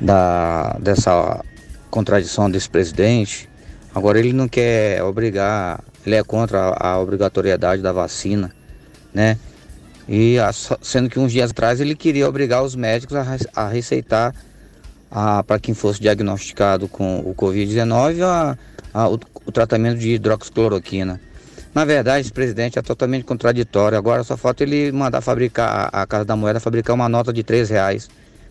da 0.00 0.78
dessa 0.80 1.44
contradição 1.90 2.50
desse 2.50 2.70
presidente. 2.70 3.48
Agora 3.94 4.18
ele 4.18 4.32
não 4.32 4.48
quer 4.48 5.02
obrigar, 5.02 5.82
ele 6.06 6.14
é 6.14 6.22
contra 6.22 6.68
a, 6.68 6.92
a 6.92 7.00
obrigatoriedade 7.00 7.82
da 7.82 7.92
vacina, 7.92 8.54
né? 9.12 9.36
E 10.12 10.38
sendo 10.82 11.08
que 11.08 11.20
uns 11.20 11.30
dias 11.30 11.52
atrás 11.52 11.80
ele 11.80 11.94
queria 11.94 12.28
obrigar 12.28 12.64
os 12.64 12.74
médicos 12.74 13.16
a, 13.16 13.24
a 13.54 13.68
receitar 13.68 14.34
para 15.46 15.60
quem 15.60 15.72
fosse 15.72 16.00
diagnosticado 16.00 16.88
com 16.88 17.20
o 17.20 17.32
Covid-19 17.32 18.58
o, 18.92 19.20
o, 19.46 19.52
tratamento 19.52 20.00
de 20.00 20.10
hidroxicloroquina. 20.10 21.20
Na 21.72 21.84
verdade, 21.84 22.22
esse 22.22 22.32
presidente 22.32 22.76
é 22.76 22.82
totalmente 22.82 23.24
contraditório. 23.24 23.96
Agora 23.96 24.24
só 24.24 24.36
falta 24.36 24.64
ele 24.64 24.90
mandar 24.90 25.20
fabricar, 25.20 25.90
a, 25.92 26.02
a 26.02 26.06
Casa 26.08 26.24
da 26.24 26.34
Moeda 26.34 26.58
fabricar 26.58 26.96
uma 26.96 27.08
nota 27.08 27.32
de 27.32 27.44
três 27.44 27.70
reais, 27.70 28.10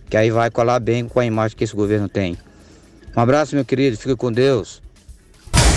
que 0.10 0.16
aí 0.16 0.32
vai 0.32 0.50
colar 0.50 0.80
bem 0.80 1.10
com 1.10 1.20
a 1.20 1.26
imagem 1.26 1.58
que 1.58 1.66
esse 1.66 1.76
governo 1.76 2.08
tem. 2.08 2.38
Um 3.18 3.20
abraço, 3.20 3.54
meu 3.54 3.66
querido. 3.66 3.98
Fique 3.98 4.16
com 4.16 4.32
Deus. 4.32 4.82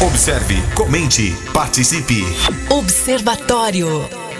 Observe, 0.00 0.54
comente, 0.76 1.34
participe. 1.52 2.22
Observatório. 2.70 4.31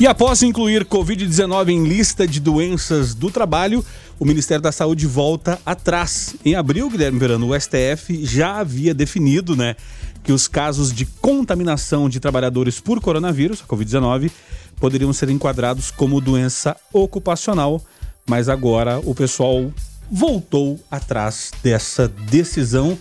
E 0.00 0.08
após 0.08 0.42
incluir 0.42 0.84
Covid-19 0.84 1.68
em 1.68 1.84
lista 1.84 2.26
de 2.26 2.40
doenças 2.40 3.14
do 3.14 3.30
trabalho, 3.30 3.84
o 4.18 4.24
Ministério 4.24 4.60
da 4.60 4.72
Saúde 4.72 5.06
volta 5.06 5.58
atrás. 5.64 6.34
Em 6.44 6.56
abril, 6.56 6.90
Guilherme 6.90 7.18
Verano, 7.18 7.48
o 7.48 7.60
STF 7.60 8.26
já 8.26 8.56
havia 8.56 8.92
definido, 8.92 9.54
né, 9.54 9.76
que 10.24 10.32
os 10.32 10.48
casos 10.48 10.92
de 10.92 11.06
contaminação 11.06 12.08
de 12.08 12.18
trabalhadores 12.18 12.80
por 12.80 13.00
coronavírus, 13.00 13.62
a 13.62 13.72
Covid-19, 13.72 14.32
poderiam 14.80 15.12
ser 15.12 15.30
enquadrados 15.30 15.92
como 15.92 16.20
doença 16.20 16.76
ocupacional, 16.92 17.80
mas 18.28 18.48
agora 18.48 18.98
o 18.98 19.14
pessoal 19.14 19.72
voltou 20.10 20.80
atrás 20.90 21.52
dessa 21.62 22.08
decisão. 22.08 22.98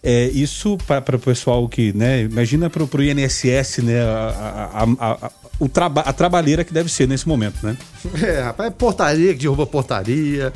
É, 0.00 0.26
isso 0.28 0.78
para 0.86 1.16
o 1.16 1.18
pessoal 1.18 1.68
que, 1.68 1.92
né, 1.92 2.22
imagina 2.22 2.70
para 2.70 2.84
o 2.84 3.02
INSS, 3.02 3.78
né, 3.78 4.00
a, 4.02 4.86
a, 5.00 5.12
a, 5.12 5.30
o 5.58 5.68
traba 5.68 6.02
a 6.02 6.12
trabalheira 6.12 6.64
que 6.64 6.72
deve 6.72 6.90
ser 6.90 7.08
nesse 7.08 7.26
momento, 7.26 7.64
né? 7.64 7.76
É, 8.22 8.40
rapaz, 8.40 8.68
é 8.68 8.70
portaria 8.70 9.32
que 9.32 9.40
derruba 9.40 9.66
portaria. 9.66 10.52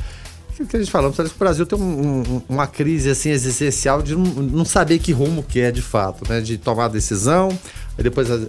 aquilo 0.49 0.67
que 0.67 0.75
a 0.75 0.79
gente 0.79 0.91
falou, 0.91 1.11
parece 1.11 1.33
que 1.33 1.37
o 1.37 1.43
Brasil 1.43 1.65
tem 1.65 1.79
um, 1.79 2.19
um, 2.19 2.41
uma 2.47 2.67
crise 2.67 3.09
assim 3.09 3.29
existencial 3.29 4.01
de 4.01 4.15
não, 4.15 4.23
não, 4.23 4.65
saber 4.65 4.99
que 4.99 5.11
rumo 5.11 5.43
que 5.43 5.59
é 5.59 5.71
de 5.71 5.81
fato, 5.81 6.27
né? 6.29 6.39
De 6.39 6.57
tomar 6.57 6.87
decisão, 6.87 7.49
aí 7.97 8.03
depois 8.03 8.29
a, 8.29 8.39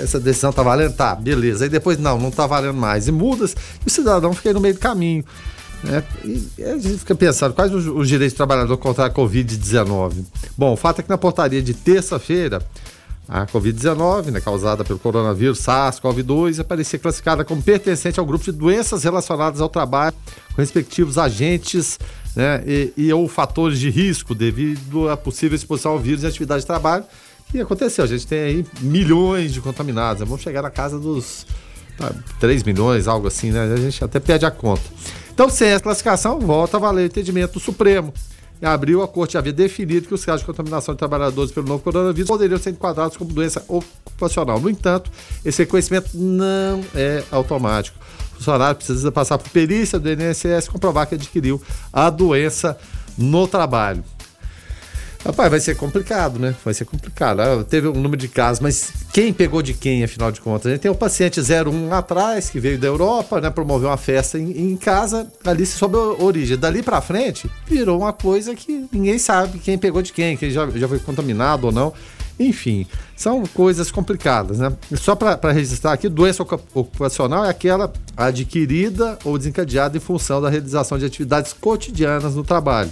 essa 0.00 0.18
decisão 0.18 0.52
tá 0.52 0.62
valendo, 0.62 0.94
tá, 0.94 1.14
beleza. 1.14 1.64
Aí 1.64 1.70
depois 1.70 1.98
não, 1.98 2.18
não 2.18 2.30
tá 2.30 2.46
valendo 2.46 2.74
mais. 2.74 3.06
E 3.06 3.12
muda 3.12 3.44
e 3.46 3.86
o 3.86 3.90
cidadão 3.90 4.32
fica 4.32 4.48
aí 4.48 4.54
no 4.54 4.60
meio 4.60 4.74
do 4.74 4.80
caminho. 4.80 5.24
Né? 5.82 6.02
E 6.24 6.64
a 6.64 6.78
gente 6.78 6.98
fica 6.98 7.14
pensando, 7.14 7.54
quais 7.54 7.72
os, 7.72 7.86
os 7.86 8.08
direitos 8.08 8.34
do 8.34 8.36
trabalhador 8.36 8.76
contra 8.78 9.06
a 9.06 9.10
Covid-19? 9.10 10.24
Bom, 10.56 10.72
o 10.72 10.76
fato 10.76 11.00
é 11.00 11.02
que 11.02 11.08
na 11.08 11.18
portaria 11.18 11.62
de 11.62 11.74
terça-feira, 11.74 12.60
a 13.28 13.46
Covid-19, 13.46 14.30
né, 14.30 14.40
causada 14.40 14.82
pelo 14.82 14.98
coronavírus 14.98 15.60
SARS-CoV-2, 15.60 16.60
aparecia 16.60 16.98
classificada 16.98 17.44
como 17.44 17.62
pertencente 17.62 18.18
ao 18.18 18.24
grupo 18.24 18.44
de 18.44 18.52
doenças 18.52 19.04
relacionadas 19.04 19.60
ao 19.60 19.68
trabalho, 19.68 20.16
com 20.54 20.62
respectivos 20.62 21.18
agentes 21.18 21.98
né, 22.34 22.62
e, 22.66 22.92
e 22.96 23.12
ou 23.12 23.28
fatores 23.28 23.78
de 23.78 23.90
risco 23.90 24.34
devido 24.34 25.10
à 25.10 25.16
possível 25.16 25.56
exposição 25.56 25.92
ao 25.92 25.98
vírus 25.98 26.24
em 26.24 26.26
atividade 26.26 26.62
de 26.62 26.66
trabalho. 26.66 27.04
E 27.52 27.60
aconteceu, 27.60 28.04
a 28.04 28.06
gente 28.06 28.26
tem 28.26 28.40
aí 28.40 28.66
milhões 28.80 29.52
de 29.52 29.60
contaminados, 29.60 30.20
né, 30.20 30.26
vamos 30.26 30.42
chegar 30.42 30.62
na 30.62 30.70
casa 30.70 30.98
dos 30.98 31.46
tá, 31.98 32.10
3 32.40 32.62
milhões, 32.62 33.06
algo 33.06 33.26
assim, 33.26 33.50
né? 33.50 33.72
A 33.72 33.76
gente 33.76 34.02
até 34.02 34.18
perde 34.18 34.46
a 34.46 34.50
conta. 34.50 34.82
Então, 35.32 35.48
sem 35.50 35.68
essa 35.68 35.82
classificação, 35.82 36.40
volta 36.40 36.78
a 36.78 36.80
valer 36.80 37.02
o 37.02 37.06
entendimento 37.06 37.54
do 37.54 37.60
Supremo. 37.60 38.12
Em 38.60 38.66
abril, 38.66 39.02
a 39.02 39.08
corte 39.08 39.38
havia 39.38 39.52
definido 39.52 40.08
que 40.08 40.14
os 40.14 40.24
casos 40.24 40.40
de 40.40 40.46
contaminação 40.46 40.94
de 40.94 40.98
trabalhadores 40.98 41.52
pelo 41.52 41.66
novo 41.68 41.82
coronavírus 41.82 42.28
poderiam 42.28 42.58
ser 42.58 42.70
enquadrados 42.70 43.16
como 43.16 43.32
doença 43.32 43.64
ocupacional. 43.68 44.60
No 44.60 44.68
entanto, 44.68 45.10
esse 45.44 45.62
reconhecimento 45.62 46.10
não 46.14 46.84
é 46.94 47.22
automático. 47.30 47.96
O 48.32 48.36
funcionário 48.36 48.76
precisa 48.76 49.12
passar 49.12 49.38
por 49.38 49.48
perícia 49.50 49.98
do 49.98 50.10
INSS 50.10 50.68
comprovar 50.68 51.06
que 51.06 51.14
adquiriu 51.14 51.62
a 51.92 52.10
doença 52.10 52.76
no 53.16 53.46
trabalho. 53.46 54.02
Rapaz, 55.24 55.50
vai 55.50 55.60
ser 55.60 55.76
complicado, 55.76 56.38
né? 56.38 56.54
Vai 56.64 56.72
ser 56.72 56.84
complicado. 56.84 57.40
Ah, 57.40 57.64
teve 57.64 57.88
um 57.88 57.92
número 57.92 58.16
de 58.16 58.28
casos, 58.28 58.60
mas 58.60 58.92
quem 59.12 59.32
pegou 59.32 59.60
de 59.60 59.74
quem, 59.74 60.04
afinal 60.04 60.30
de 60.30 60.40
contas? 60.40 60.66
A 60.66 60.70
gente 60.70 60.80
tem 60.80 60.90
o 60.90 60.94
paciente 60.94 61.40
01 61.40 61.92
atrás, 61.92 62.48
que 62.48 62.60
veio 62.60 62.78
da 62.78 62.86
Europa, 62.86 63.40
né? 63.40 63.50
Promoveu 63.50 63.88
uma 63.88 63.96
festa 63.96 64.38
em, 64.38 64.72
em 64.72 64.76
casa, 64.76 65.26
ali 65.44 65.66
se 65.66 65.76
soube 65.76 65.96
a 65.96 66.24
origem. 66.24 66.56
Dali 66.56 66.82
pra 66.82 67.00
frente, 67.00 67.50
virou 67.66 67.98
uma 67.98 68.12
coisa 68.12 68.54
que 68.54 68.86
ninguém 68.92 69.18
sabe 69.18 69.58
quem 69.58 69.76
pegou 69.76 70.02
de 70.02 70.12
quem, 70.12 70.36
quem 70.36 70.50
já, 70.50 70.68
já 70.70 70.86
foi 70.86 71.00
contaminado 71.00 71.66
ou 71.66 71.72
não. 71.72 71.92
Enfim, 72.38 72.86
são 73.16 73.42
coisas 73.46 73.90
complicadas, 73.90 74.60
né? 74.60 74.72
Só 74.94 75.16
para 75.16 75.50
registrar 75.50 75.92
aqui, 75.92 76.08
doença 76.08 76.44
ocupacional 76.44 77.44
é 77.44 77.50
aquela 77.50 77.92
adquirida 78.16 79.18
ou 79.24 79.36
desencadeada 79.36 79.96
em 79.96 80.00
função 80.00 80.40
da 80.40 80.48
realização 80.48 80.96
de 80.96 81.04
atividades 81.04 81.52
cotidianas 81.52 82.36
no 82.36 82.44
trabalho. 82.44 82.90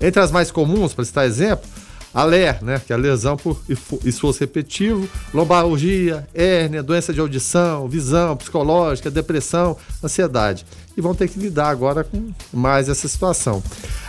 Entre 0.00 0.20
as 0.20 0.30
mais 0.30 0.50
comuns, 0.50 0.92
para 0.92 1.04
citar 1.04 1.26
exemplo, 1.26 1.68
a 2.14 2.22
LER, 2.22 2.62
né, 2.62 2.80
que 2.84 2.92
é 2.92 2.96
a 2.96 2.98
lesão 2.98 3.36
por 3.36 3.60
esforço 4.04 4.38
repetitivo, 4.38 5.08
lombalgia, 5.32 6.26
hérnia, 6.32 6.80
doença 6.80 7.12
de 7.12 7.18
audição, 7.18 7.88
visão, 7.88 8.36
psicológica, 8.36 9.10
depressão, 9.10 9.76
ansiedade. 10.02 10.64
E 10.96 11.00
vão 11.00 11.12
ter 11.12 11.28
que 11.28 11.40
lidar 11.40 11.70
agora 11.70 12.04
com 12.04 12.30
mais 12.52 12.88
essa 12.88 13.08
situação. 13.08 13.60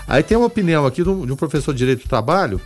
Aí 0.07 0.21
tem 0.21 0.37
uma 0.37 0.45
opinião 0.45 0.85
aqui 0.85 1.01
de 1.01 1.09
um, 1.09 1.25
de 1.25 1.33
um 1.33 1.35
professor 1.35 1.73
de 1.73 1.79
Direito 1.79 2.03
do 2.03 2.09
Trabalho, 2.09 2.61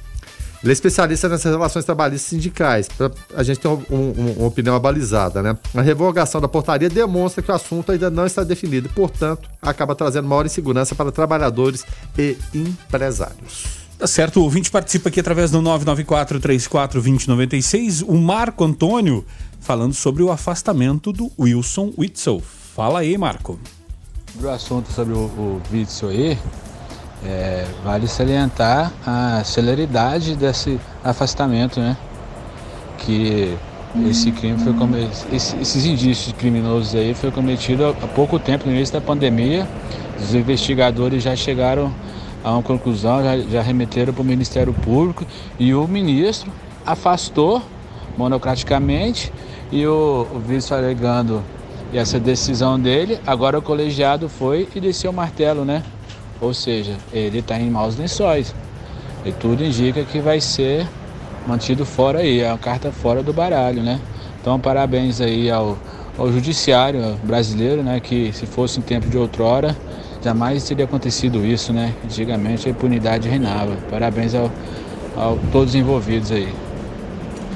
ele 0.61 0.71
é 0.71 0.73
especialista 0.73 1.29
nessas 1.29 1.51
relações 1.51 1.85
trabalhistas 1.85 2.29
sindicais, 2.29 2.89
para 2.89 3.11
a 3.35 3.43
gente 3.43 3.59
ter 3.59 3.67
um, 3.67 3.83
um, 3.89 4.33
uma 4.37 4.47
opinião 4.47 4.75
abalizada. 4.75 5.41
Né? 5.41 5.57
A 5.73 5.81
revogação 5.81 6.39
da 6.41 6.47
portaria 6.47 6.89
demonstra 6.89 7.41
que 7.41 7.49
o 7.49 7.55
assunto 7.55 7.91
ainda 7.91 8.09
não 8.09 8.25
está 8.25 8.43
definido 8.43 8.87
e, 8.87 8.91
portanto, 8.91 9.49
acaba 9.61 9.95
trazendo 9.95 10.27
maior 10.27 10.45
insegurança 10.45 10.95
para 10.95 11.11
trabalhadores 11.11 11.85
e 12.17 12.37
empresários. 12.53 13.79
Tá 13.97 14.07
certo, 14.07 14.39
o 14.39 14.43
ouvinte 14.43 14.71
participa 14.71 15.09
aqui 15.09 15.19
através 15.19 15.51
do 15.51 15.61
994-34-2096. 15.61 18.05
O 18.07 18.17
Marco 18.17 18.63
Antônio 18.63 19.25
falando 19.59 19.93
sobre 19.93 20.23
o 20.23 20.31
afastamento 20.31 21.11
do 21.11 21.29
Wilson 21.37 21.93
Witzel. 21.97 22.41
Fala 22.75 22.99
aí, 22.99 23.17
Marco. 23.17 23.59
O 24.41 24.47
assunto 24.47 24.89
sobre 24.91 25.13
o, 25.13 25.17
o 25.17 25.61
Witzel 25.71 26.09
aí, 26.09 26.37
é, 27.25 27.65
vale 27.83 28.07
salientar 28.07 28.91
a 29.05 29.43
celeridade 29.43 30.35
desse 30.35 30.79
afastamento, 31.03 31.79
né? 31.79 31.97
Que 32.99 33.57
esse 34.07 34.31
crime 34.31 34.57
foi 34.59 34.73
cometido, 34.73 35.11
esses 35.31 35.85
indícios 35.85 36.33
criminosos 36.33 36.93
aí 36.95 37.13
foi 37.13 37.31
cometido 37.31 37.87
há 37.87 37.93
pouco 38.07 38.37
tempo, 38.37 38.65
no 38.67 38.71
início 38.71 38.93
da 38.93 39.01
pandemia. 39.01 39.67
Os 40.19 40.33
investigadores 40.33 41.23
já 41.23 41.35
chegaram 41.35 41.91
a 42.43 42.51
uma 42.51 42.63
conclusão, 42.63 43.23
já, 43.23 43.37
já 43.37 43.61
remeteram 43.61 44.13
para 44.13 44.21
o 44.21 44.25
Ministério 44.25 44.73
Público 44.73 45.25
e 45.57 45.73
o 45.73 45.87
ministro 45.87 46.51
afastou 46.85 47.61
monocraticamente 48.17 49.31
e 49.71 49.85
o, 49.85 50.27
o 50.33 50.39
vice 50.39 50.73
alegando 50.73 51.43
essa 51.93 52.19
decisão 52.19 52.79
dele, 52.79 53.19
agora 53.25 53.57
o 53.57 53.61
colegiado 53.61 54.29
foi 54.29 54.67
e 54.75 54.79
desceu 54.79 55.09
o 55.09 55.13
martelo, 55.13 55.65
né? 55.65 55.83
Ou 56.41 56.53
seja, 56.53 56.95
ele 57.11 57.39
está 57.39 57.59
em 57.59 57.69
maus 57.69 57.97
lençóis. 57.97 58.53
E 59.25 59.31
tudo 59.31 59.63
indica 59.63 60.03
que 60.03 60.19
vai 60.19 60.39
ser 60.39 60.87
mantido 61.47 61.85
fora 61.85 62.19
aí, 62.19 62.41
é 62.41 62.47
uma 62.47 62.57
carta 62.57 62.91
fora 62.91 63.21
do 63.21 63.33
baralho, 63.33 63.81
né? 63.81 63.99
Então 64.39 64.59
parabéns 64.59 65.19
aí 65.19 65.49
ao, 65.49 65.77
ao 66.17 66.31
judiciário 66.31 67.15
brasileiro, 67.23 67.83
né? 67.83 67.99
Que 67.99 68.31
se 68.33 68.45
fosse 68.45 68.79
em 68.79 68.81
tempo 68.81 69.09
de 69.09 69.17
outrora, 69.17 69.75
jamais 70.23 70.63
teria 70.63 70.85
acontecido 70.85 71.45
isso, 71.45 71.73
né? 71.73 71.93
Antigamente 72.03 72.67
a 72.67 72.71
impunidade 72.71 73.27
reinava. 73.27 73.75
Parabéns 73.89 74.33
ao, 74.35 74.51
ao 75.17 75.37
todos 75.51 75.75
envolvidos 75.75 76.31
aí. 76.31 76.47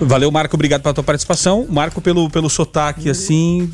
Valeu, 0.02 0.32
Marco, 0.32 0.56
obrigado 0.56 0.82
pela 0.82 0.94
tua 0.94 1.04
participação. 1.04 1.66
Marco, 1.70 2.02
pelo, 2.02 2.30
pelo 2.30 2.50
sotaque, 2.50 3.10
assim, 3.10 3.72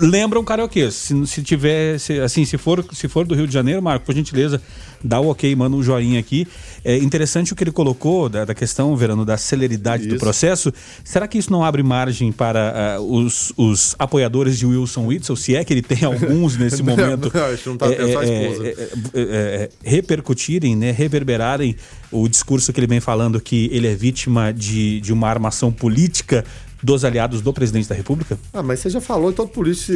lembra 0.00 0.38
um 0.38 0.44
karaokê. 0.44 0.90
Se, 0.90 1.26
se 1.26 1.42
tiver, 1.42 1.98
se, 1.98 2.20
assim, 2.20 2.44
se 2.44 2.56
for, 2.56 2.84
se 2.92 3.08
for 3.08 3.26
do 3.26 3.34
Rio 3.34 3.46
de 3.46 3.52
Janeiro, 3.52 3.82
Marco, 3.82 4.06
por 4.06 4.14
gentileza, 4.14 4.60
dá 5.02 5.20
o 5.20 5.28
ok, 5.28 5.54
manda 5.54 5.76
um 5.76 5.82
joinha 5.82 6.18
aqui. 6.18 6.46
É 6.84 6.96
interessante 6.96 7.52
o 7.52 7.56
que 7.56 7.64
ele 7.64 7.72
colocou 7.72 8.28
da, 8.28 8.44
da 8.44 8.54
questão, 8.54 8.94
Verano, 8.96 9.24
da 9.24 9.36
celeridade 9.36 10.04
isso. 10.04 10.14
do 10.14 10.18
processo. 10.18 10.72
Será 11.04 11.26
que 11.26 11.38
isso 11.38 11.52
não 11.52 11.64
abre 11.64 11.82
margem 11.82 12.32
para 12.32 12.98
uh, 12.98 13.16
os, 13.16 13.52
os 13.56 13.94
apoiadores 13.98 14.58
de 14.58 14.66
Wilson 14.66 15.06
Witzel, 15.06 15.36
se 15.36 15.56
é 15.56 15.64
que 15.64 15.72
ele 15.72 15.82
tem 15.82 16.04
alguns 16.04 16.56
nesse 16.58 16.82
momento, 16.82 17.30
não, 17.34 17.40
não, 17.40 17.58
não 17.66 17.76
tá 17.76 17.86
é, 17.86 17.92
é, 17.92 18.88
é, 19.14 19.70
repercutirem, 19.82 20.76
né, 20.76 20.90
reverberarem 20.90 21.76
o 22.10 22.28
discurso 22.28 22.72
que 22.72 22.80
ele 22.80 22.86
vem 22.86 23.00
falando 23.00 23.40
que 23.40 23.68
ele 23.72 23.86
é 23.86 23.94
vítima 23.94 24.52
de, 24.52 25.00
de 25.00 25.12
uma 25.12 25.28
armação 25.28 25.70
política 25.70 26.44
dos 26.82 27.04
aliados 27.04 27.40
do 27.40 27.52
presidente 27.52 27.88
da 27.88 27.94
República? 27.94 28.38
Ah, 28.52 28.62
mas 28.62 28.80
você 28.80 28.90
já 28.90 29.00
falou, 29.00 29.32
todo 29.32 29.48
polícia, 29.48 29.94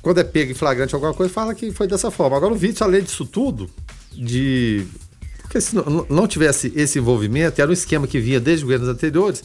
quando 0.00 0.18
é 0.18 0.24
pego 0.24 0.52
em 0.52 0.54
flagrante 0.54 0.94
alguma 0.94 1.12
coisa, 1.12 1.32
fala 1.32 1.54
que 1.54 1.72
foi 1.72 1.86
dessa 1.86 2.10
forma. 2.10 2.36
Agora 2.36 2.52
o 2.52 2.56
Vítor, 2.56 2.86
além 2.86 3.02
disso 3.02 3.24
tudo, 3.24 3.68
de. 4.12 4.86
Porque 5.42 5.60
se 5.60 5.74
não, 5.74 6.06
não 6.08 6.28
tivesse 6.28 6.72
esse 6.76 6.98
envolvimento, 6.98 7.60
era 7.60 7.70
um 7.70 7.74
esquema 7.74 8.06
que 8.06 8.20
vinha 8.20 8.38
desde 8.38 8.64
governos 8.64 8.88
anteriores, 8.88 9.42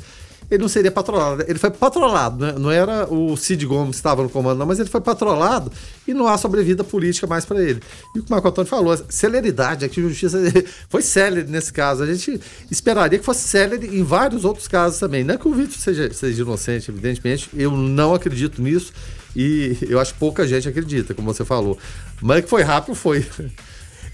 ele 0.50 0.62
não 0.62 0.70
seria 0.70 0.92
patrolado. 0.92 1.44
Ele 1.48 1.60
foi 1.60 1.72
patrolado, 1.72 2.46
né? 2.46 2.56
não 2.58 2.72
era 2.72 3.12
o 3.12 3.36
Cid 3.36 3.66
Gomes 3.66 3.92
que 3.92 3.96
estava 3.96 4.24
no 4.24 4.30
comando, 4.30 4.60
não, 4.60 4.66
mas 4.66 4.80
ele 4.80 4.90
foi 4.90 5.02
patrolado 5.02 5.72
e 6.08 6.14
não 6.14 6.28
há 6.28 6.38
sobrevida 6.38 6.84
política 6.84 7.28
mais 7.28 7.46
para 7.46 7.62
ele. 7.62 7.82
E 8.16 8.20
o 8.20 8.24
que 8.24 8.30
o 8.30 8.32
Marco 8.32 8.48
Antônio 8.48 8.70
falou, 8.70 8.98
celeridade, 9.10 9.86
aqui 9.86 10.00
a 10.00 10.04
justiça 10.04 10.40
foi 10.90 11.02
célere 11.02 11.50
nesse 11.50 11.74
caso. 11.74 12.04
A 12.04 12.06
gente 12.06 12.40
esperaria 12.70 13.18
que 13.18 13.26
fosse 13.26 13.48
célere 13.48 13.88
em 13.98 14.04
vários 14.04 14.46
outros 14.46 14.68
casos 14.68 15.00
também. 15.00 15.24
Não 15.24 15.36
é 15.36 15.38
que 15.38 15.48
o 15.48 15.54
Vitor 15.54 15.78
seja, 15.78 16.14
seja 16.14 16.42
inocente, 16.42 16.92
evidentemente, 16.92 17.50
eu 17.54 17.72
não 17.72 18.14
acredito 18.14 18.62
nisso 18.62 18.94
e 19.36 19.78
eu 19.82 20.00
acho 20.00 20.14
que 20.14 20.20
pouca 20.20 20.48
gente 20.48 20.68
acredita, 20.68 21.14
como 21.14 21.34
você 21.34 21.44
falou. 21.44 21.78
Mas 22.22 22.44
que 22.44 22.50
foi 22.50 22.64
rápido, 22.64 22.96
foi. 22.96 23.26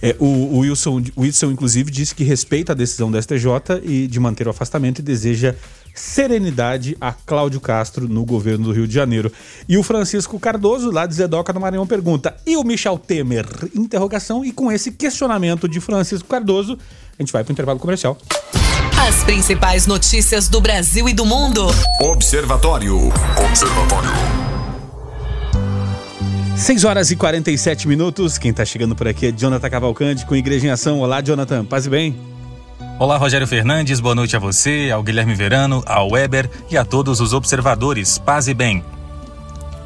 É, 0.02 0.16
o, 0.18 0.26
o, 0.26 0.60
Wilson, 0.60 1.04
o 1.16 1.22
Wilson, 1.22 1.52
inclusive, 1.52 1.92
disse 1.92 2.16
que 2.16 2.24
respeita 2.24 2.72
a 2.72 2.76
decisão 2.76 3.12
do 3.12 3.22
STJ 3.22 3.82
e 3.84 4.08
de 4.08 4.20
manter 4.20 4.48
o 4.48 4.50
afastamento 4.50 5.00
e 5.00 5.02
deseja 5.04 5.56
serenidade 5.94 6.98
a 7.00 7.12
Cláudio 7.12 7.60
Castro 7.60 8.08
no 8.08 8.26
governo 8.26 8.66
do 8.66 8.72
Rio 8.72 8.88
de 8.88 8.94
Janeiro. 8.94 9.32
E 9.68 9.78
o 9.78 9.84
Francisco 9.84 10.40
Cardoso, 10.40 10.92
lá 10.92 11.06
de 11.06 11.16
Zedoca, 11.16 11.54
no 11.54 11.60
Maranhão, 11.60 11.88
pergunta: 11.88 12.36
e 12.46 12.58
o 12.58 12.64
Michel 12.64 12.98
Temer? 12.98 13.46
Interrogação. 13.76 14.44
E 14.44 14.52
com 14.52 14.72
esse 14.72 14.92
questionamento 14.92 15.68
de 15.68 15.80
Francisco 15.80 16.28
Cardoso, 16.28 16.78
a 17.18 17.22
gente 17.22 17.32
vai 17.32 17.44
para 17.44 17.52
o 17.52 17.54
intervalo 17.54 17.80
comercial. 17.80 18.18
As 19.08 19.24
principais 19.24 19.88
notícias 19.88 20.48
do 20.48 20.62
Brasil 20.62 21.10
e 21.10 21.14
do 21.14 21.26
mundo. 21.26 21.68
Observatório. 22.02 23.10
Observatório. 23.50 24.12
6 26.56 26.84
horas 26.86 27.10
e 27.10 27.16
47 27.16 27.88
minutos. 27.88 28.38
Quem 28.38 28.52
está 28.52 28.64
chegando 28.64 28.96
por 28.96 29.08
aqui 29.08 29.26
é 29.26 29.32
Jonathan 29.32 29.70
Cavalcante 29.70 30.26
com 30.26 30.36
Igreja 30.36 30.68
em 30.68 30.70
Ação. 30.70 31.00
Olá, 31.00 31.20
Jonathan. 31.20 31.66
Paz 31.66 31.88
e 31.88 31.90
bem. 31.90 32.31
Olá, 33.02 33.18
Rogério 33.18 33.48
Fernandes, 33.48 34.00
boa 34.00 34.14
noite 34.14 34.36
a 34.36 34.40
você, 34.40 34.92
ao 34.94 35.02
Guilherme 35.02 35.34
Verano, 35.34 35.82
ao 35.88 36.12
Weber 36.12 36.48
e 36.70 36.78
a 36.78 36.86
todos 36.86 37.20
os 37.20 37.34
observadores. 37.34 38.20
Paz 38.20 38.48
e 38.48 38.54
bem. 38.54 38.86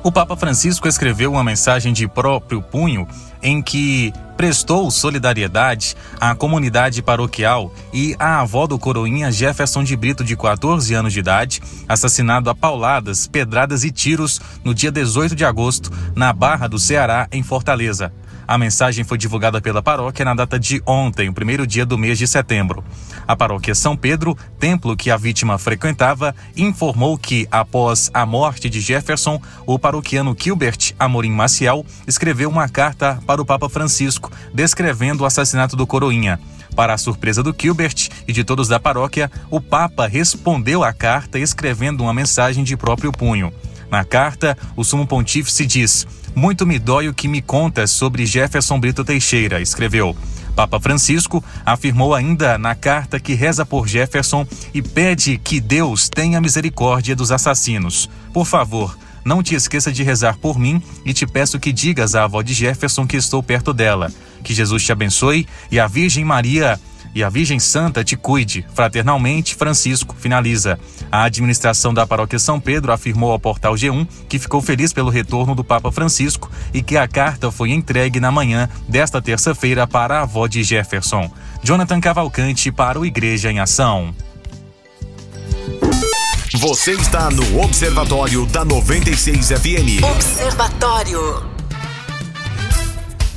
O 0.03 0.11
Papa 0.11 0.35
Francisco 0.35 0.85
escreveu 0.85 1.31
uma 1.31 1.41
mensagem 1.41 1.93
de 1.93 2.09
próprio 2.09 2.61
punho 2.61 3.07
em 3.41 3.61
que 3.61 4.11
prestou 4.35 4.91
solidariedade 4.91 5.95
à 6.19 6.35
comunidade 6.35 7.01
paroquial 7.01 7.73
e 7.93 8.17
à 8.19 8.41
avó 8.41 8.67
do 8.67 8.77
coroinha 8.77 9.31
Jefferson 9.31 9.81
de 9.81 9.95
Brito, 9.95 10.21
de 10.21 10.35
14 10.35 10.93
anos 10.93 11.13
de 11.13 11.19
idade, 11.19 11.61
assassinado 11.87 12.49
a 12.49 12.53
pauladas, 12.53 13.27
pedradas 13.27 13.85
e 13.85 13.91
tiros 13.91 14.41
no 14.61 14.73
dia 14.73 14.91
18 14.91 15.37
de 15.37 15.45
agosto, 15.45 15.89
na 16.13 16.33
Barra 16.33 16.67
do 16.67 16.77
Ceará, 16.77 17.29
em 17.31 17.41
Fortaleza. 17.41 18.11
A 18.47 18.57
mensagem 18.57 19.03
foi 19.03 19.17
divulgada 19.17 19.59
pela 19.59 19.81
paróquia 19.81 20.23
na 20.23 20.35
data 20.35 20.59
de 20.59 20.81
ontem, 20.85 21.29
o 21.29 21.33
primeiro 21.33 21.65
dia 21.65 21.85
do 21.85 21.97
mês 21.97 22.17
de 22.17 22.27
setembro. 22.27 22.83
A 23.27 23.35
paróquia 23.35 23.73
São 23.73 23.97
Pedro, 23.97 24.37
templo 24.59 24.95
que 24.95 25.09
a 25.09 25.17
vítima 25.17 25.57
frequentava, 25.57 26.35
informou 26.55 27.17
que, 27.17 27.47
após 27.49 28.11
a 28.13 28.25
morte 28.25 28.69
de 28.69 28.79
Jefferson, 28.81 29.41
o 29.65 29.79
paroquiano 29.79 30.35
Gilbert 30.39 30.93
Amorim 30.99 31.31
Maciel 31.31 31.83
escreveu 32.07 32.49
uma 32.49 32.69
carta 32.69 33.19
para 33.25 33.41
o 33.41 33.45
Papa 33.45 33.67
Francisco, 33.67 34.31
descrevendo 34.53 35.23
o 35.23 35.25
assassinato 35.25 35.75
do 35.75 35.87
coroinha. 35.87 36.39
Para 36.75 36.93
a 36.93 36.97
surpresa 36.97 37.41
do 37.41 37.55
Gilbert 37.57 38.09
e 38.27 38.33
de 38.33 38.43
todos 38.43 38.67
da 38.67 38.79
paróquia, 38.79 39.31
o 39.49 39.59
Papa 39.59 40.05
respondeu 40.07 40.83
à 40.83 40.93
carta 40.93 41.39
escrevendo 41.39 42.01
uma 42.01 42.13
mensagem 42.13 42.63
de 42.63 42.77
próprio 42.77 43.11
punho. 43.11 43.51
Na 43.89 44.03
carta, 44.03 44.57
o 44.75 44.83
sumo 44.83 45.07
pontífice 45.07 45.65
diz: 45.65 46.05
Muito 46.35 46.67
me 46.67 46.77
dói 46.77 47.07
o 47.07 47.13
que 47.13 47.29
me 47.29 47.41
contas 47.41 47.91
sobre 47.91 48.25
Jefferson 48.25 48.77
Brito 48.77 49.05
Teixeira, 49.05 49.61
escreveu. 49.61 50.13
Papa 50.53 50.81
Francisco 50.81 51.41
afirmou 51.65 52.13
ainda 52.13 52.57
na 52.57 52.75
carta 52.75 53.21
que 53.21 53.33
reza 53.33 53.65
por 53.65 53.87
Jefferson 53.87 54.45
e 54.73 54.81
pede 54.81 55.37
que 55.37 55.61
Deus 55.61 56.09
tenha 56.09 56.41
misericórdia 56.41 57.15
dos 57.15 57.31
assassinos. 57.31 58.09
Por 58.33 58.45
favor, 58.45 58.97
não 59.23 59.41
te 59.41 59.55
esqueça 59.55 59.93
de 59.93 60.03
rezar 60.03 60.37
por 60.37 60.59
mim 60.59 60.83
e 61.05 61.13
te 61.13 61.25
peço 61.25 61.57
que 61.57 61.71
digas 61.71 62.15
à 62.15 62.25
avó 62.25 62.41
de 62.41 62.53
Jefferson 62.53 63.07
que 63.07 63.15
estou 63.15 63.41
perto 63.41 63.73
dela. 63.73 64.11
Que 64.43 64.53
Jesus 64.53 64.83
te 64.83 64.91
abençoe 64.91 65.47
e 65.71 65.79
a 65.79 65.87
Virgem 65.87 66.25
Maria 66.25 66.77
e 67.15 67.23
a 67.23 67.29
Virgem 67.29 67.57
Santa 67.59 68.03
te 68.03 68.17
cuide. 68.17 68.65
Fraternalmente, 68.73 69.55
Francisco 69.55 70.13
finaliza. 70.19 70.77
A 71.09 71.23
administração 71.23 71.93
da 71.93 72.05
Paróquia 72.05 72.37
São 72.37 72.59
Pedro 72.59 72.91
afirmou 72.91 73.31
ao 73.31 73.39
portal 73.39 73.73
G1 73.73 74.05
que 74.27 74.37
ficou 74.37 74.61
feliz 74.61 74.91
pelo 74.91 75.09
retorno 75.09 75.55
do 75.55 75.63
Papa 75.63 75.91
Francisco 75.91 76.51
e 76.73 76.83
que 76.83 76.97
a 76.97 77.07
carta 77.07 77.49
foi 77.49 77.71
entregue 77.71 78.19
na 78.19 78.31
manhã 78.31 78.69
desta 78.87 79.21
terça-feira 79.21 79.87
para 79.87 80.19
a 80.19 80.21
avó 80.23 80.45
de 80.45 80.61
Jefferson. 80.61 81.31
Jonathan 81.63 82.01
Cavalcante 82.01 82.69
para 82.69 82.99
o 82.99 83.05
Igreja 83.05 83.49
em 83.49 83.59
Ação. 83.59 84.13
Você 86.53 86.91
está 86.91 87.29
no 87.29 87.61
Observatório 87.61 88.45
da 88.45 88.65
96 88.65 89.49
FM. 89.49 90.03
Observatório. 90.03 91.54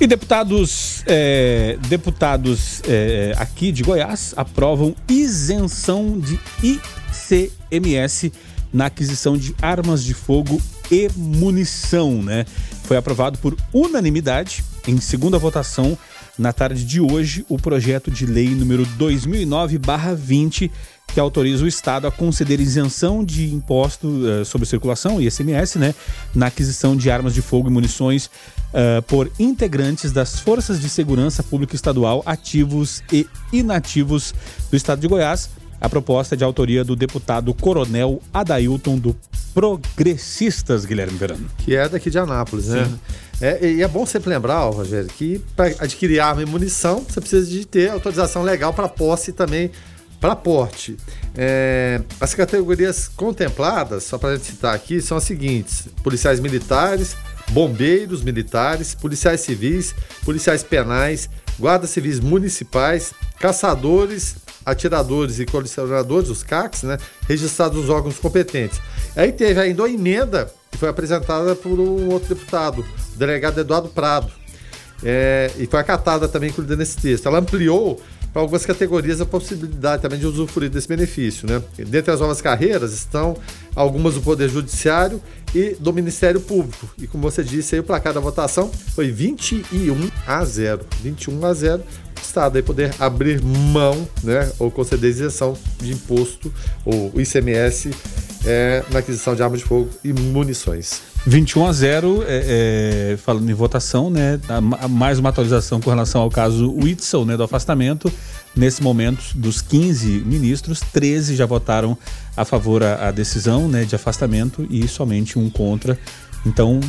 E 0.00 0.06
deputados, 0.06 1.02
é, 1.06 1.76
deputados 1.88 2.80
é, 2.86 3.34
aqui 3.36 3.72
de 3.72 3.82
Goiás 3.82 4.32
aprovam 4.36 4.94
isenção 5.08 6.16
de 6.20 6.38
ICMS 6.62 8.32
na 8.72 8.86
aquisição 8.86 9.36
de 9.36 9.56
armas 9.60 10.04
de 10.04 10.14
fogo 10.14 10.62
e 10.88 11.10
munição, 11.16 12.22
né? 12.22 12.46
Foi 12.84 12.96
aprovado 12.96 13.38
por 13.38 13.56
unanimidade 13.72 14.62
em 14.86 15.00
segunda 15.00 15.36
votação 15.36 15.98
na 16.38 16.52
tarde 16.52 16.84
de 16.84 17.00
hoje 17.00 17.44
o 17.48 17.58
projeto 17.58 18.08
de 18.08 18.24
lei 18.24 18.50
número 18.50 18.86
2009/20 18.96 20.70
que 21.12 21.18
autoriza 21.18 21.64
o 21.64 21.68
Estado 21.68 22.06
a 22.06 22.12
conceder 22.12 22.60
isenção 22.60 23.24
de 23.24 23.52
imposto 23.52 24.06
uh, 24.06 24.44
sobre 24.44 24.68
circulação, 24.68 25.20
ICMS, 25.20 25.78
né, 25.78 25.94
na 26.34 26.46
aquisição 26.46 26.94
de 26.94 27.10
armas 27.10 27.34
de 27.34 27.42
fogo 27.42 27.68
e 27.68 27.72
munições 27.72 28.30
uh, 28.68 29.02
por 29.02 29.30
integrantes 29.38 30.12
das 30.12 30.40
Forças 30.40 30.80
de 30.80 30.88
Segurança 30.88 31.42
Pública 31.42 31.74
Estadual 31.74 32.22
ativos 32.26 33.02
e 33.12 33.26
inativos 33.52 34.34
do 34.70 34.76
Estado 34.76 35.00
de 35.00 35.08
Goiás. 35.08 35.50
A 35.80 35.88
proposta 35.88 36.34
é 36.34 36.38
de 36.38 36.42
autoria 36.42 36.82
do 36.82 36.96
deputado 36.96 37.54
Coronel 37.54 38.20
Adailton 38.34 38.98
do 38.98 39.16
Progressistas, 39.54 40.84
Guilherme 40.84 41.16
Verano. 41.16 41.46
Que 41.58 41.76
é 41.76 41.88
daqui 41.88 42.10
de 42.10 42.18
Anápolis, 42.18 42.68
né? 42.68 42.88
É, 43.40 43.64
e 43.70 43.82
é 43.82 43.88
bom 43.88 44.04
sempre 44.04 44.30
lembrar, 44.30 44.68
Rogério, 44.68 45.08
que 45.08 45.40
para 45.54 45.66
adquirir 45.78 46.18
arma 46.18 46.42
e 46.42 46.46
munição, 46.46 47.04
você 47.08 47.20
precisa 47.20 47.46
de 47.48 47.64
ter 47.64 47.90
autorização 47.90 48.42
legal 48.42 48.74
para 48.74 48.88
posse 48.88 49.30
e 49.30 49.32
também 49.32 49.70
para 50.20 50.34
porte. 50.34 50.96
É, 51.36 52.00
as 52.20 52.34
categorias 52.34 53.06
contempladas, 53.06 54.04
só 54.04 54.18
para 54.18 54.38
citar 54.38 54.74
aqui, 54.74 55.00
são 55.00 55.16
as 55.16 55.24
seguintes: 55.24 55.88
policiais 56.02 56.40
militares, 56.40 57.16
bombeiros 57.50 58.22
militares, 58.22 58.94
policiais 58.94 59.40
civis, 59.40 59.94
policiais 60.24 60.62
penais, 60.62 61.28
guardas 61.58 61.90
civis 61.90 62.20
municipais, 62.20 63.12
caçadores, 63.38 64.36
atiradores 64.64 65.40
e 65.40 65.46
colecionadores, 65.46 66.28
os 66.28 66.42
CACs, 66.42 66.82
né, 66.82 66.98
registrados 67.26 67.78
nos 67.78 67.88
órgãos 67.88 68.18
competentes. 68.18 68.80
Aí 69.16 69.32
teve 69.32 69.60
ainda 69.60 69.82
uma 69.82 69.90
emenda 69.90 70.52
que 70.70 70.78
foi 70.78 70.88
apresentada 70.88 71.54
por 71.56 71.80
um 71.80 72.10
outro 72.10 72.34
deputado, 72.34 72.84
o 73.14 73.18
delegado 73.18 73.58
Eduardo 73.58 73.88
Prado, 73.88 74.30
é, 75.02 75.50
e 75.56 75.66
foi 75.66 75.80
acatada 75.80 76.28
também 76.28 76.50
incluída 76.50 76.76
nesse 76.76 76.98
texto. 76.98 77.26
Ela 77.26 77.38
ampliou 77.38 78.00
para 78.32 78.42
algumas 78.42 78.64
categorias 78.64 79.20
a 79.20 79.26
possibilidade 79.26 80.02
também 80.02 80.18
de 80.18 80.26
usufruir 80.26 80.70
desse 80.70 80.88
benefício. 80.88 81.48
Né? 81.48 81.62
Dentre 81.76 82.12
as 82.12 82.20
novas 82.20 82.40
carreiras 82.40 82.92
estão 82.92 83.36
algumas 83.74 84.14
do 84.14 84.20
Poder 84.20 84.48
Judiciário 84.48 85.20
e 85.54 85.76
do 85.78 85.92
Ministério 85.92 86.40
Público. 86.40 86.88
E 86.98 87.06
como 87.06 87.22
você 87.22 87.42
disse, 87.42 87.74
aí, 87.74 87.80
o 87.80 87.84
placar 87.84 88.12
da 88.12 88.20
votação 88.20 88.70
foi 88.94 89.10
21 89.10 90.10
a 90.26 90.44
0. 90.44 90.84
21 91.02 91.46
a 91.46 91.54
0. 91.54 91.82
O 91.82 92.20
Estado 92.20 92.56
aí 92.56 92.62
poder 92.62 92.94
abrir 92.98 93.42
mão 93.42 94.06
né, 94.22 94.50
ou 94.58 94.70
conceder 94.70 95.10
isenção 95.10 95.56
de 95.80 95.92
imposto 95.92 96.52
ou 96.84 97.12
ICMS 97.18 97.90
é, 98.44 98.84
na 98.90 98.98
aquisição 98.98 99.34
de 99.34 99.42
armas 99.42 99.60
de 99.60 99.66
fogo 99.66 99.88
e 100.04 100.12
munições. 100.12 101.00
21 101.26 101.66
a 101.66 101.72
0, 101.72 102.24
é, 102.26 103.12
é, 103.12 103.16
falando 103.16 103.48
em 103.50 103.54
votação, 103.54 104.08
né? 104.08 104.40
Mais 104.88 105.18
uma 105.18 105.28
atualização 105.28 105.80
com 105.80 105.90
relação 105.90 106.22
ao 106.22 106.30
caso 106.30 106.72
Witzel, 106.72 107.24
né? 107.24 107.36
Do 107.36 107.42
afastamento. 107.42 108.10
Nesse 108.56 108.82
momento, 108.82 109.22
dos 109.36 109.60
15 109.60 110.22
ministros, 110.24 110.80
13 110.80 111.36
já 111.36 111.46
votaram 111.46 111.96
a 112.36 112.44
favor 112.44 112.82
a, 112.82 113.08
a 113.08 113.10
decisão 113.10 113.68
né, 113.68 113.84
de 113.84 113.94
afastamento 113.94 114.66
e 114.70 114.88
somente 114.88 115.38
um 115.38 115.48
contra. 115.50 115.98
Então, 116.46 116.80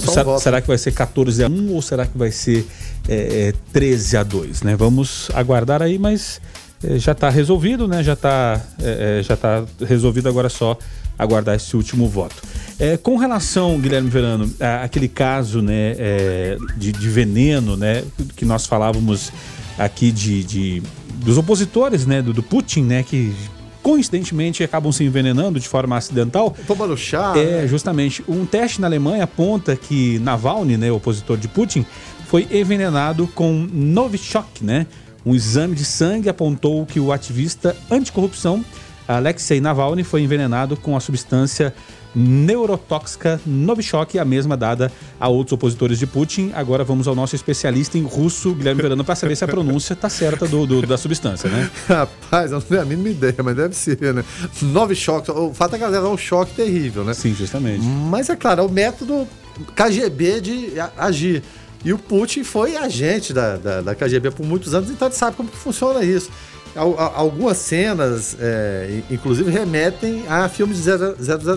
será, 0.00 0.28
um 0.28 0.38
será, 0.38 0.60
que 0.60 0.66
vai 0.66 0.78
ser 0.78 0.92
14 0.92 1.44
a 1.44 1.48
1 1.48 1.72
ou 1.72 1.80
será 1.80 2.06
que 2.06 2.18
vai 2.18 2.30
ser 2.30 2.66
é, 3.08 3.54
13 3.72 4.16
a 4.16 4.22
2? 4.22 4.62
Né? 4.62 4.76
Vamos 4.76 5.30
aguardar 5.32 5.80
aí, 5.80 5.98
mas 5.98 6.40
é, 6.82 6.98
já 6.98 7.12
está 7.12 7.30
resolvido, 7.30 7.86
né? 7.86 8.02
Já 8.02 8.14
está 8.14 8.60
é, 8.82 9.20
é, 9.20 9.22
já 9.22 9.36
tá 9.36 9.64
resolvido 9.86 10.28
agora 10.28 10.48
é 10.48 10.50
só 10.50 10.76
aguardar 11.18 11.56
esse 11.56 11.76
último 11.76 12.08
voto. 12.08 12.36
É, 12.78 12.96
com 12.96 13.16
relação, 13.16 13.78
Guilherme 13.80 14.10
Verano, 14.10 14.52
àquele 14.82 15.08
caso 15.08 15.62
né, 15.62 15.94
é, 15.98 16.58
de, 16.76 16.92
de, 16.92 17.08
veneno, 17.08 17.76
né, 17.76 18.04
que 18.36 18.44
nós 18.44 18.66
falávamos 18.66 19.32
aqui 19.78 20.12
de, 20.12 20.44
de 20.44 20.82
dos 21.14 21.38
opositores, 21.38 22.04
né, 22.06 22.20
do, 22.20 22.32
do, 22.34 22.42
Putin, 22.42 22.82
né, 22.82 23.02
que 23.02 23.34
coincidentemente 23.82 24.62
acabam 24.62 24.92
se 24.92 25.04
envenenando 25.04 25.58
de 25.58 25.66
forma 25.66 25.96
acidental. 25.96 26.54
Tomando 26.66 26.96
chá. 26.96 27.32
É, 27.36 27.62
né? 27.62 27.68
justamente. 27.68 28.22
Um 28.28 28.44
teste 28.44 28.80
na 28.80 28.86
Alemanha 28.86 29.24
aponta 29.24 29.74
que 29.74 30.18
Navalny, 30.18 30.76
né, 30.76 30.92
opositor 30.92 31.38
de 31.38 31.48
Putin, 31.48 31.86
foi 32.26 32.46
envenenado 32.50 33.26
com 33.28 33.66
Novichok, 33.72 34.64
né? 34.64 34.86
Um 35.24 35.34
exame 35.34 35.74
de 35.74 35.84
sangue 35.84 36.28
apontou 36.28 36.84
que 36.86 37.00
o 37.00 37.10
ativista 37.10 37.76
anticorrupção 37.90 38.64
Alexei 39.08 39.60
Navalny 39.60 40.02
foi 40.04 40.22
envenenado 40.22 40.76
com 40.76 40.96
a 40.96 41.00
substância 41.00 41.72
neurotóxica 42.16 43.38
Novichok, 43.44 44.18
a 44.18 44.24
mesma 44.24 44.56
dada 44.56 44.90
a 45.20 45.28
outros 45.28 45.52
opositores 45.52 45.98
de 45.98 46.06
Putin. 46.06 46.50
Agora 46.54 46.82
vamos 46.82 47.06
ao 47.06 47.14
nosso 47.14 47.36
especialista 47.36 47.98
em 47.98 48.02
russo, 48.02 48.54
Guilherme 48.54 48.80
Verano, 48.80 49.04
para 49.04 49.14
saber 49.14 49.36
se 49.36 49.44
a 49.44 49.48
pronúncia 49.48 49.92
está 49.92 50.08
certa 50.08 50.48
do, 50.48 50.66
do, 50.66 50.86
da 50.86 50.96
substância, 50.96 51.50
né? 51.50 51.70
Rapaz, 51.86 52.50
eu 52.50 52.58
não 52.58 52.66
tenho 52.66 52.80
a 52.80 52.84
mínima 52.86 53.10
ideia, 53.10 53.36
mas 53.44 53.54
deve 53.54 53.74
ser, 53.76 54.14
né? 54.14 54.24
Novichok, 54.62 55.30
o 55.30 55.52
fato 55.52 55.74
é 55.74 55.78
que 55.78 55.84
ela 55.84 55.94
é 55.94 56.00
um 56.00 56.16
choque 56.16 56.54
terrível, 56.54 57.04
né? 57.04 57.12
Sim, 57.12 57.34
justamente. 57.34 57.84
Mas 57.84 58.30
é 58.30 58.36
claro, 58.36 58.62
é 58.62 58.64
o 58.64 58.70
método 58.70 59.28
KGB 59.74 60.40
de 60.40 60.72
agir. 60.96 61.42
E 61.84 61.92
o 61.92 61.98
Putin 61.98 62.42
foi 62.42 62.76
agente 62.76 63.34
da, 63.34 63.56
da, 63.56 63.80
da 63.82 63.94
KGB 63.94 64.30
por 64.30 64.44
muitos 64.44 64.74
anos, 64.74 64.90
então 64.90 65.06
ele 65.06 65.14
sabe 65.14 65.36
como 65.36 65.50
que 65.50 65.56
funciona 65.56 66.02
isso 66.02 66.30
algumas 66.76 67.56
cenas, 67.56 68.36
é, 68.38 69.02
inclusive, 69.10 69.50
remetem 69.50 70.24
a 70.28 70.48
filmes 70.48 70.84
de 70.84 70.90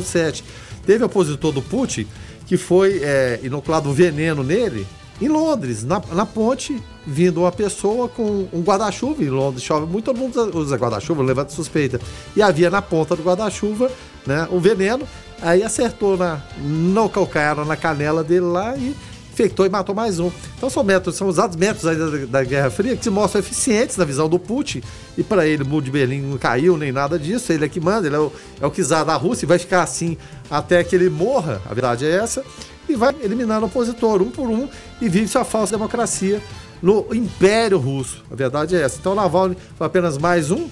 007. 0.04 0.44
Teve 0.86 1.04
opositor 1.04 1.52
do 1.52 1.62
Putin 1.62 2.08
que 2.46 2.58
foi 2.58 3.02
é, 3.04 3.40
inoculado 3.44 3.90
um 3.90 3.94
veneno 3.94 4.44
nele 4.44 4.88
em 5.22 5.28
Londres, 5.28 5.84
na, 5.84 6.02
na 6.14 6.26
ponte, 6.26 6.82
vindo 7.06 7.42
uma 7.42 7.52
pessoa 7.52 8.08
com 8.08 8.48
um 8.52 8.62
guarda-chuva. 8.62 9.22
Em 9.22 9.30
Londres 9.30 9.64
chove 9.64 9.86
muito, 9.86 10.06
todo 10.06 10.18
mundo 10.18 10.58
usa 10.58 10.78
guarda-chuva, 10.78 11.22
levanta 11.22 11.52
suspeita. 11.52 12.00
E 12.36 12.42
havia 12.42 12.70
na 12.70 12.82
ponta 12.82 13.16
do 13.16 13.22
guarda-chuva 13.22 13.92
né, 14.26 14.48
um 14.52 14.60
veneno 14.60 15.06
Aí 15.42 15.64
acertou 15.64 16.18
na, 16.18 16.42
no 16.58 17.10
calcanhar, 17.10 17.64
na 17.66 17.76
canela 17.76 18.24
dele 18.24 18.42
lá 18.42 18.76
e 18.76 18.96
infectou 19.40 19.66
e 19.66 19.70
matou 19.70 19.96
mais 19.96 20.20
um. 20.20 20.30
Então 20.58 20.70
são 20.70 20.84
métodos, 20.84 21.16
são 21.16 21.28
usados 21.28 21.56
métodos 21.56 21.86
aí 21.86 22.26
da, 22.26 22.44
Guerra 22.44 22.70
Fria 22.70 22.96
que 22.98 23.04
se 23.04 23.10
mostram 23.10 23.40
eficientes 23.40 23.96
na 23.96 24.04
visão 24.04 24.28
do 24.28 24.38
Putin. 24.38 24.82
E 25.18 25.24
para 25.24 25.48
ele, 25.48 25.64
o 25.64 25.66
muro 25.66 25.86
de 25.86 25.92
Berlim 25.92 26.22
não 26.22 26.38
caiu 26.38 26.78
nem 26.78 26.92
nada 26.92 27.18
disso. 27.18 27.52
Ele 27.54 27.66
é 27.66 27.70
que 27.70 27.80
manda, 27.80 28.08
ele 28.08 28.16
é 28.16 28.20
o, 28.20 28.32
é 28.62 28.84
czar 28.84 29.06
da 29.06 29.16
Rússia 29.16 29.46
e 29.46 29.48
vai 29.48 29.58
ficar 29.58 29.84
assim 29.84 30.18
até 30.52 30.84
que 30.84 30.96
ele 30.96 31.10
morra. 31.10 31.62
A 31.70 31.74
verdade 31.74 32.06
é 32.06 32.12
essa. 32.12 32.44
E 32.88 32.96
vai 32.96 33.16
eliminando 33.22 33.66
o 33.66 33.70
opositor 33.70 34.22
um 34.22 34.30
por 34.30 34.50
um 34.50 34.68
e 35.00 35.08
vive 35.08 35.28
sua 35.28 35.46
falsa 35.46 35.72
democracia 35.72 36.42
no 36.82 37.08
Império 37.14 37.78
Russo. 37.78 38.24
A 38.30 38.36
verdade 38.36 38.76
é 38.76 38.82
essa. 38.82 38.98
Então 39.00 39.16
Navalny 39.16 39.56
foi 39.78 39.88
apenas 39.88 40.18
mais 40.18 40.52
um, 40.52 40.68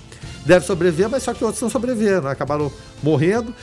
deve 0.45 0.65
sobreviver, 0.65 1.09
mas 1.09 1.23
só 1.23 1.33
que 1.33 1.43
outros 1.43 1.61
não 1.61 1.69
sobreviveram, 1.69 2.23
né? 2.23 2.31
acabaram 2.31 2.71
morrendo. 3.03 3.53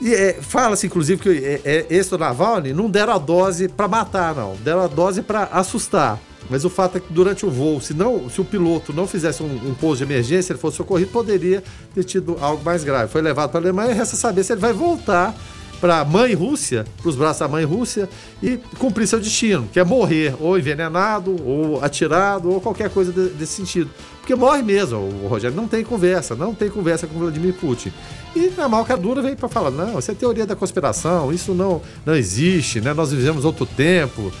E 0.00 0.14
é, 0.14 0.34
fala-se, 0.34 0.86
inclusive, 0.86 1.20
que 1.20 1.28
é, 1.28 1.60
é, 1.64 1.86
esse 1.88 2.10
do 2.10 2.18
Navalny 2.18 2.72
não 2.72 2.90
deram 2.90 3.14
a 3.14 3.18
dose 3.18 3.68
para 3.68 3.88
matar, 3.88 4.34
não. 4.34 4.56
Deram 4.56 4.82
a 4.82 4.86
dose 4.86 5.22
para 5.22 5.44
assustar. 5.44 6.20
Mas 6.48 6.64
o 6.64 6.70
fato 6.70 6.98
é 6.98 7.00
que 7.00 7.12
durante 7.12 7.44
o 7.44 7.50
voo, 7.50 7.80
se, 7.80 7.92
não, 7.92 8.30
se 8.30 8.40
o 8.40 8.44
piloto 8.44 8.92
não 8.92 9.06
fizesse 9.06 9.42
um, 9.42 9.70
um 9.70 9.74
pouso 9.74 9.98
de 9.98 10.12
emergência, 10.12 10.52
ele 10.52 10.60
fosse 10.60 10.76
socorrido, 10.76 11.10
poderia 11.10 11.62
ter 11.94 12.04
tido 12.04 12.36
algo 12.40 12.62
mais 12.64 12.84
grave. 12.84 13.10
Foi 13.10 13.20
levado 13.20 13.50
para 13.50 13.60
a 13.60 13.62
Alemanha 13.62 13.90
e 13.90 13.94
resta 13.94 14.16
saber 14.16 14.44
se 14.44 14.52
ele 14.52 14.60
vai 14.60 14.72
voltar 14.72 15.34
para 15.80 16.00
a 16.00 16.04
mãe 16.04 16.34
Rússia, 16.34 16.86
para 17.00 17.08
os 17.08 17.16
braços 17.16 17.40
da 17.40 17.48
mãe 17.48 17.64
Rússia 17.64 18.08
e 18.42 18.58
cumprir 18.78 19.06
seu 19.06 19.20
destino, 19.20 19.68
que 19.72 19.78
é 19.78 19.84
morrer 19.84 20.34
ou 20.40 20.58
envenenado, 20.58 21.36
ou 21.44 21.84
atirado, 21.84 22.50
ou 22.50 22.60
qualquer 22.60 22.90
coisa 22.90 23.12
de, 23.12 23.28
desse 23.30 23.54
sentido. 23.54 23.90
Porque 24.26 24.34
morre 24.34 24.60
mesmo, 24.60 24.98
o 24.98 25.28
Rogério 25.28 25.56
não 25.56 25.68
tem 25.68 25.84
conversa, 25.84 26.34
não 26.34 26.52
tem 26.52 26.68
conversa 26.68 27.06
com 27.06 27.16
Vladimir 27.16 27.54
Putin. 27.54 27.92
E 28.34 28.50
na 28.56 28.68
malca 28.68 28.96
dura 28.96 29.22
veio 29.22 29.36
para 29.36 29.48
falar: 29.48 29.70
não, 29.70 30.00
isso 30.00 30.10
é 30.10 30.14
teoria 30.14 30.44
da 30.44 30.56
conspiração, 30.56 31.32
isso 31.32 31.54
não, 31.54 31.80
não 32.04 32.12
existe, 32.12 32.80
né? 32.80 32.92
nós 32.92 33.12
vivemos 33.12 33.44
outro 33.44 33.64
tempo. 33.64 34.32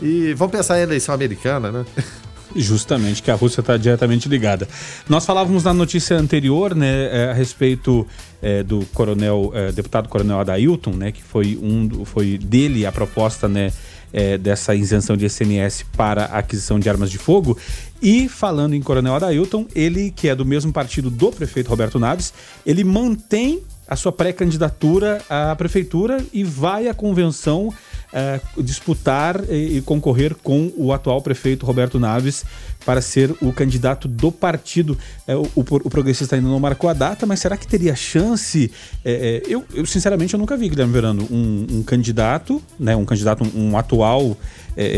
E 0.00 0.32
vamos 0.34 0.52
pensar 0.52 0.78
em 0.78 0.82
eleição 0.82 1.12
americana, 1.12 1.72
né? 1.72 1.84
Justamente, 2.54 3.20
que 3.20 3.32
a 3.32 3.34
Rússia 3.34 3.62
está 3.62 3.76
diretamente 3.76 4.28
ligada. 4.28 4.68
Nós 5.08 5.26
falávamos 5.26 5.64
na 5.64 5.74
notícia 5.74 6.16
anterior, 6.16 6.72
né, 6.76 7.08
é, 7.10 7.30
a 7.30 7.32
respeito 7.32 8.06
é, 8.40 8.62
do 8.62 8.86
coronel, 8.92 9.50
é, 9.54 9.72
deputado 9.72 10.08
coronel 10.08 10.38
Adailton, 10.38 10.92
né, 10.92 11.10
que 11.10 11.22
foi 11.22 11.58
um, 11.60 12.04
foi 12.04 12.38
dele 12.38 12.84
a 12.86 12.92
proposta, 12.92 13.48
né, 13.48 13.72
é, 14.12 14.36
dessa 14.36 14.74
isenção 14.74 15.16
de 15.16 15.28
SMS 15.28 15.84
para 15.96 16.24
aquisição 16.26 16.78
de 16.78 16.88
armas 16.88 17.10
de 17.10 17.18
fogo. 17.18 17.56
E 18.00 18.28
falando 18.28 18.74
em 18.74 18.82
coronel 18.82 19.14
Adailton, 19.14 19.66
ele 19.74 20.10
que 20.10 20.28
é 20.28 20.34
do 20.34 20.44
mesmo 20.44 20.72
partido 20.72 21.10
do 21.10 21.30
prefeito 21.30 21.68
Roberto 21.68 21.98
Naves, 21.98 22.32
ele 22.66 22.84
mantém 22.84 23.62
a 23.86 23.96
sua 23.96 24.12
pré-candidatura 24.12 25.20
à 25.28 25.54
prefeitura 25.54 26.24
e 26.32 26.42
vai 26.42 26.88
à 26.88 26.94
convenção 26.94 27.72
uh, 28.12 28.62
disputar 28.62 29.42
e, 29.48 29.78
e, 29.78 29.82
concorrer 29.82 30.34
com 30.42 30.72
o 30.76 30.92
atual 30.92 31.20
prefeito 31.20 31.66
Roberto 31.66 31.98
Naves 31.98 32.44
para 32.84 33.00
ser 33.00 33.34
o 33.40 33.52
candidato 33.52 34.06
do 34.06 34.30
partido. 34.30 34.96
Uh, 35.26 35.48
o, 35.54 35.60
o, 35.60 35.90
progressista 35.90 36.36
ainda 36.36 36.48
não 36.48 36.60
marcou 36.60 36.90
a 36.90 36.92
data, 36.92 37.26
mas 37.26 37.40
será 37.40 37.56
que 37.56 37.66
teria 37.66 37.94
chance? 37.96 38.70
Uh, 39.04 39.48
eu, 39.48 39.64
eu, 39.74 39.86
sinceramente, 39.86 40.34
eu 40.34 40.38
nunca 40.38 40.56
vi, 40.56 40.68
Guilherme 40.68 40.92
Verano, 40.92 41.26
um, 41.30 41.66
um 41.70 41.82
candidato, 41.82 42.62
né, 42.78 42.94
um 42.94 43.04
candidato, 43.04 43.44
um, 43.44 43.70
um 43.70 43.78
atual 43.78 44.36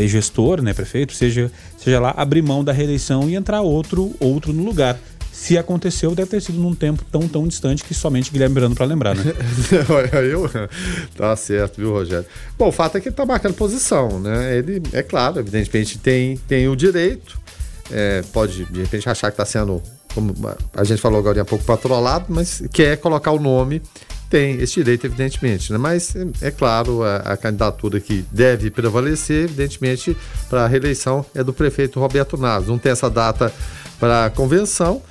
gestor, 0.06 0.62
né, 0.62 0.72
prefeito, 0.72 1.12
seja, 1.12 1.50
seja 1.76 1.98
lá, 1.98 2.14
abrir 2.16 2.42
mão 2.42 2.62
da 2.62 2.72
reeleição 2.72 3.28
e 3.28 3.34
entrar 3.34 3.60
outro, 3.60 4.14
outro 4.20 4.52
no 4.52 4.62
lugar 4.62 4.96
se 5.34 5.58
aconteceu, 5.58 6.14
deve 6.14 6.30
ter 6.30 6.40
sido 6.40 6.60
num 6.60 6.76
tempo 6.76 7.04
tão, 7.10 7.26
tão 7.26 7.46
distante 7.48 7.82
que 7.82 7.92
somente 7.92 8.30
Guilherme 8.30 8.54
Miranda 8.54 8.76
para 8.76 8.86
lembrar, 8.86 9.16
né? 9.16 9.24
eu, 10.30 10.48
tá 11.16 11.34
certo, 11.34 11.78
viu, 11.78 11.90
Rogério? 11.90 12.24
Bom, 12.56 12.68
o 12.68 12.72
fato 12.72 12.96
é 12.96 13.00
que 13.00 13.08
ele 13.08 13.16
tá 13.16 13.26
marcando 13.26 13.52
posição, 13.54 14.20
né? 14.20 14.56
Ele, 14.56 14.80
é 14.92 15.02
claro, 15.02 15.40
evidentemente 15.40 15.98
tem, 15.98 16.36
tem 16.46 16.68
o 16.68 16.76
direito, 16.76 17.36
é, 17.90 18.22
pode 18.32 18.64
de 18.66 18.82
repente 18.82 19.08
achar 19.08 19.28
que 19.32 19.34
está 19.34 19.44
sendo, 19.44 19.82
como 20.14 20.32
a 20.72 20.84
gente 20.84 21.02
falou 21.02 21.18
agora 21.18 21.42
há 21.42 21.44
pouco, 21.44 21.64
patrolado, 21.64 22.26
mas 22.28 22.62
quer 22.72 22.96
colocar 22.98 23.32
o 23.32 23.40
nome, 23.40 23.82
tem 24.30 24.60
esse 24.60 24.74
direito, 24.74 25.04
evidentemente, 25.04 25.72
né? 25.72 25.78
Mas 25.78 26.14
é, 26.14 26.46
é 26.46 26.50
claro, 26.52 27.02
a, 27.02 27.16
a, 27.16 27.36
candidatura 27.36 27.98
que 27.98 28.24
deve 28.30 28.70
prevalecer, 28.70 29.44
evidentemente, 29.44 30.16
para 30.48 30.64
a 30.64 30.68
reeleição 30.68 31.26
é 31.34 31.42
do 31.42 31.52
prefeito 31.52 31.98
Roberto 31.98 32.36
Naves. 32.36 32.68
Não 32.68 32.78
tem 32.78 32.92
essa 32.92 33.10
data 33.10 33.52
para 33.98 34.26
a 34.26 34.30
convenção 34.30 35.02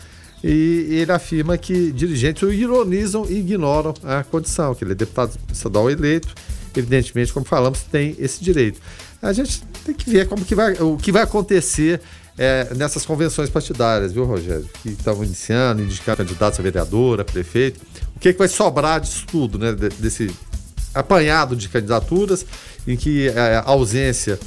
e 0.43 0.87
ele 0.89 1.11
afirma 1.11 1.57
que 1.57 1.91
dirigentes 1.91 2.43
o 2.43 2.51
ironizam 2.51 3.25
e 3.29 3.39
ignoram 3.39 3.93
a 4.03 4.23
condição, 4.23 4.75
que 4.75 4.83
ele 4.83 4.91
é 4.91 4.95
deputado 4.95 5.37
estadual 5.51 5.89
eleito, 5.89 6.27
evidentemente, 6.75 7.31
como 7.31 7.45
falamos, 7.45 7.83
tem 7.83 8.15
esse 8.19 8.43
direito. 8.43 8.81
A 9.21 9.31
gente 9.31 9.63
tem 9.85 9.95
que 9.95 10.09
ver 10.09 10.27
como 10.27 10.43
que 10.43 10.53
vai, 10.53 10.73
o 10.73 10.97
que 10.97 11.11
vai 11.11 11.23
acontecer 11.23 12.01
é, 12.37 12.73
nessas 12.75 13.05
convenções 13.05 13.49
partidárias, 13.49 14.11
viu, 14.11 14.25
Rogério? 14.25 14.67
Que 14.81 14.89
estão 14.89 15.23
iniciando, 15.23 15.81
indicando 15.81 16.17
candidatos 16.17 16.59
a 16.59 16.63
vereador, 16.63 17.21
a 17.21 17.23
prefeito. 17.23 17.79
O 18.15 18.19
que, 18.19 18.29
é 18.29 18.33
que 18.33 18.39
vai 18.39 18.47
sobrar 18.49 18.99
disso 18.99 19.25
tudo, 19.27 19.57
né? 19.57 19.71
Desse 19.71 20.29
apanhado 20.93 21.55
de 21.55 21.69
candidaturas 21.69 22.45
em 22.85 22.97
que 22.97 23.29
a 23.29 23.63
ausência 23.65 24.37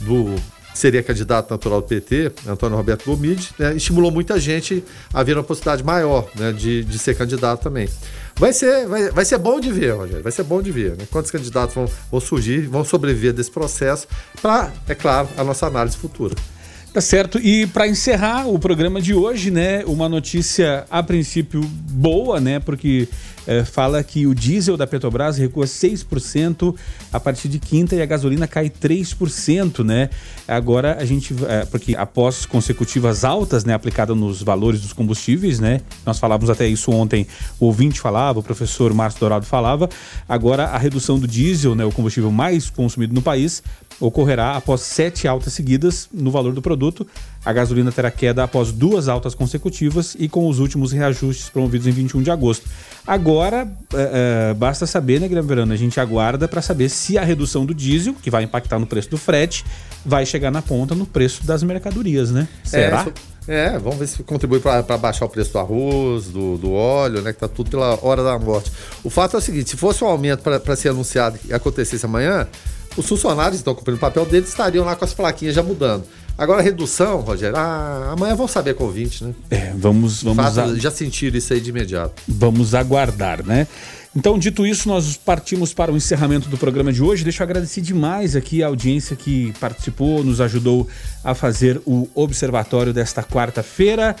do 0.00 0.34
seria 0.74 1.02
candidato 1.02 1.50
natural 1.50 1.80
do 1.80 1.86
PT, 1.86 2.32
Antônio 2.46 2.76
Roberto 2.76 3.04
Gomide, 3.04 3.50
né, 3.58 3.74
estimulou 3.74 4.10
muita 4.10 4.38
gente 4.38 4.82
a 5.12 5.22
ver 5.22 5.36
uma 5.36 5.44
possibilidade 5.44 5.84
maior 5.84 6.28
né, 6.34 6.52
de, 6.52 6.84
de 6.84 6.98
ser 6.98 7.16
candidato 7.16 7.62
também. 7.62 7.88
Vai 8.36 8.52
ser, 8.52 8.86
vai, 8.86 9.10
vai 9.10 9.24
ser 9.24 9.38
bom 9.38 9.60
de 9.60 9.70
ver, 9.70 9.90
Rogério, 9.90 10.22
vai 10.22 10.32
ser 10.32 10.42
bom 10.42 10.62
de 10.62 10.70
ver. 10.70 10.96
Né? 10.96 11.06
Quantos 11.10 11.30
candidatos 11.30 11.74
vão, 11.74 11.86
vão 12.10 12.20
surgir, 12.20 12.66
vão 12.66 12.84
sobreviver 12.84 13.32
desse 13.32 13.50
processo, 13.50 14.06
para, 14.40 14.72
é 14.88 14.94
claro, 14.94 15.28
a 15.36 15.44
nossa 15.44 15.66
análise 15.66 15.96
futura. 15.96 16.34
Tá 16.92 17.00
certo. 17.00 17.38
E 17.38 17.66
para 17.66 17.88
encerrar 17.88 18.46
o 18.46 18.58
programa 18.58 19.00
de 19.00 19.14
hoje, 19.14 19.50
né, 19.50 19.82
uma 19.86 20.10
notícia 20.10 20.84
a 20.90 21.02
princípio 21.02 21.62
boa, 21.62 22.38
né, 22.38 22.60
porque 22.60 23.08
é, 23.46 23.64
fala 23.64 24.02
que 24.02 24.26
o 24.26 24.34
diesel 24.34 24.76
da 24.76 24.86
Petrobras 24.86 25.36
recua 25.36 25.64
6% 25.64 26.74
a 27.12 27.18
partir 27.18 27.48
de 27.48 27.58
quinta 27.58 27.96
e 27.96 28.02
a 28.02 28.06
gasolina 28.06 28.46
cai 28.46 28.70
3%, 28.70 29.84
né? 29.84 30.10
Agora 30.46 30.96
a 31.00 31.04
gente, 31.04 31.34
é, 31.48 31.64
porque 31.64 31.96
após 31.96 32.46
consecutivas 32.46 33.24
altas, 33.24 33.64
né, 33.64 33.74
aplicadas 33.74 34.16
nos 34.16 34.42
valores 34.42 34.80
dos 34.80 34.92
combustíveis, 34.92 35.58
né? 35.58 35.80
Nós 36.06 36.18
falávamos 36.18 36.50
até 36.50 36.66
isso 36.66 36.90
ontem, 36.92 37.26
o 37.58 37.66
ouvinte 37.66 38.00
falava, 38.00 38.38
o 38.38 38.42
professor 38.42 38.92
Márcio 38.94 39.20
Dourado 39.20 39.46
falava. 39.46 39.88
Agora 40.28 40.66
a 40.66 40.78
redução 40.78 41.18
do 41.18 41.26
diesel, 41.26 41.74
né, 41.74 41.84
o 41.84 41.92
combustível 41.92 42.30
mais 42.30 42.70
consumido 42.70 43.14
no 43.14 43.22
país, 43.22 43.62
ocorrerá 44.00 44.56
após 44.56 44.80
sete 44.82 45.28
altas 45.28 45.52
seguidas 45.52 46.08
no 46.12 46.30
valor 46.30 46.52
do 46.52 46.62
produto. 46.62 47.06
A 47.44 47.52
gasolina 47.52 47.90
terá 47.90 48.10
queda 48.10 48.44
após 48.44 48.70
duas 48.70 49.08
altas 49.08 49.34
consecutivas 49.34 50.16
e 50.18 50.28
com 50.28 50.48
os 50.48 50.58
últimos 50.58 50.92
reajustes 50.92 51.48
promovidos 51.48 51.86
em 51.86 51.90
21 51.90 52.22
de 52.22 52.30
agosto. 52.30 52.68
Agora, 53.06 53.68
é, 53.94 54.50
é, 54.50 54.54
basta 54.54 54.86
saber, 54.86 55.20
né, 55.20 55.26
Guilherme 55.26 55.48
Verano? 55.48 55.72
A 55.72 55.76
gente 55.76 55.98
aguarda 55.98 56.46
para 56.46 56.62
saber 56.62 56.88
se 56.88 57.18
a 57.18 57.24
redução 57.24 57.66
do 57.66 57.74
diesel, 57.74 58.14
que 58.14 58.30
vai 58.30 58.44
impactar 58.44 58.78
no 58.78 58.86
preço 58.86 59.10
do 59.10 59.18
frete, 59.18 59.64
vai 60.06 60.24
chegar 60.24 60.50
na 60.50 60.62
ponta 60.62 60.94
no 60.94 61.04
preço 61.04 61.44
das 61.44 61.62
mercadorias, 61.64 62.30
né? 62.30 62.46
Será? 62.62 63.06
É, 63.48 63.74
é 63.74 63.78
vamos 63.78 63.98
ver 63.98 64.06
se 64.06 64.22
contribui 64.22 64.60
para 64.60 64.82
baixar 64.96 65.24
o 65.24 65.28
preço 65.28 65.52
do 65.52 65.58
arroz, 65.58 66.26
do, 66.26 66.56
do 66.58 66.72
óleo, 66.72 67.22
né? 67.22 67.32
Que 67.32 67.40
tá 67.40 67.48
tudo 67.48 67.70
pela 67.70 67.98
hora 68.02 68.22
da 68.22 68.38
morte. 68.38 68.70
O 69.02 69.10
fato 69.10 69.36
é 69.36 69.38
o 69.38 69.42
seguinte: 69.42 69.70
se 69.70 69.76
fosse 69.76 70.04
um 70.04 70.06
aumento 70.06 70.42
para 70.42 70.76
ser 70.76 70.90
anunciado 70.90 71.38
e 71.44 71.52
acontecesse 71.52 72.06
amanhã, 72.06 72.46
os 72.96 73.06
funcionários 73.06 73.56
estão 73.56 73.74
cumprindo 73.74 73.96
o 73.96 74.00
papel 74.00 74.24
deles 74.26 74.48
estariam 74.48 74.84
lá 74.84 74.94
com 74.94 75.04
as 75.04 75.14
plaquinhas 75.14 75.54
já 75.54 75.62
mudando. 75.62 76.04
Agora, 76.36 76.60
a 76.60 76.62
redução, 76.62 77.20
Rogério, 77.20 77.56
ah, 77.56 78.10
amanhã 78.12 78.34
vão 78.34 78.48
saber 78.48 78.74
com 78.74 78.84
o 78.84 78.90
20, 78.90 79.24
né? 79.24 79.34
É, 79.50 79.72
vamos. 79.76 80.22
vamos 80.22 80.42
Fato, 80.42 80.60
a... 80.60 80.74
Já 80.76 80.90
sentiram 80.90 81.36
isso 81.36 81.52
aí 81.52 81.60
de 81.60 81.70
imediato. 81.70 82.22
Vamos 82.26 82.74
aguardar, 82.74 83.44
né? 83.44 83.66
Então, 84.14 84.38
dito 84.38 84.66
isso, 84.66 84.88
nós 84.88 85.16
partimos 85.16 85.72
para 85.72 85.92
o 85.92 85.96
encerramento 85.96 86.48
do 86.48 86.58
programa 86.58 86.92
de 86.92 87.02
hoje. 87.02 87.24
Deixa 87.24 87.42
eu 87.42 87.44
agradecer 87.44 87.80
demais 87.80 88.36
aqui 88.36 88.62
a 88.62 88.66
audiência 88.66 89.16
que 89.16 89.54
participou, 89.58 90.22
nos 90.22 90.40
ajudou 90.40 90.86
a 91.24 91.34
fazer 91.34 91.80
o 91.86 92.08
observatório 92.14 92.92
desta 92.92 93.22
quarta-feira. 93.22 94.14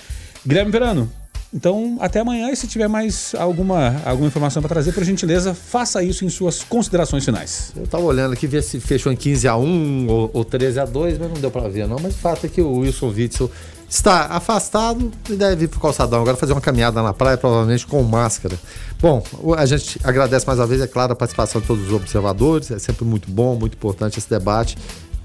Guilherme 0.46 0.72
Verano, 0.72 1.10
então, 1.54 1.98
até 2.00 2.20
amanhã. 2.20 2.50
E 2.50 2.56
se 2.56 2.66
tiver 2.66 2.88
mais 2.88 3.34
alguma, 3.38 4.00
alguma 4.06 4.26
informação 4.26 4.62
para 4.62 4.70
trazer, 4.70 4.92
por 4.92 5.04
gentileza, 5.04 5.52
faça 5.52 6.02
isso 6.02 6.24
em 6.24 6.30
suas 6.30 6.62
considerações 6.62 7.24
finais. 7.24 7.72
Eu 7.76 7.84
estava 7.84 8.02
olhando 8.04 8.32
aqui, 8.32 8.46
ver 8.46 8.62
se 8.62 8.80
fechou 8.80 9.12
em 9.12 9.16
15 9.16 9.46
a 9.46 9.56
1 9.56 10.06
ou, 10.08 10.30
ou 10.32 10.44
13 10.44 10.80
a 10.80 10.84
2 10.86 11.18
mas 11.18 11.28
não 11.30 11.40
deu 11.40 11.50
para 11.50 11.68
ver, 11.68 11.86
não. 11.86 11.98
Mas 12.00 12.14
o 12.14 12.18
fato 12.18 12.46
é 12.46 12.48
que 12.48 12.62
o 12.62 12.78
Wilson 12.78 13.08
Witzel 13.08 13.50
está 13.86 14.28
afastado 14.28 15.12
e 15.28 15.36
deve 15.36 15.66
ir 15.66 15.68
para 15.68 15.76
o 15.76 15.80
calçadão. 15.80 16.22
Agora 16.22 16.38
fazer 16.38 16.54
uma 16.54 16.60
caminhada 16.62 17.02
na 17.02 17.12
praia, 17.12 17.36
provavelmente 17.36 17.86
com 17.86 18.02
máscara. 18.02 18.58
Bom, 18.98 19.22
a 19.58 19.66
gente 19.66 20.00
agradece 20.02 20.46
mais 20.46 20.58
uma 20.58 20.66
vez, 20.66 20.80
é 20.80 20.86
claro, 20.86 21.12
a 21.12 21.16
participação 21.16 21.60
de 21.60 21.66
todos 21.66 21.86
os 21.86 21.92
observadores. 21.92 22.70
É 22.70 22.78
sempre 22.78 23.04
muito 23.04 23.30
bom, 23.30 23.56
muito 23.56 23.74
importante 23.74 24.18
esse 24.18 24.30
debate. 24.30 24.78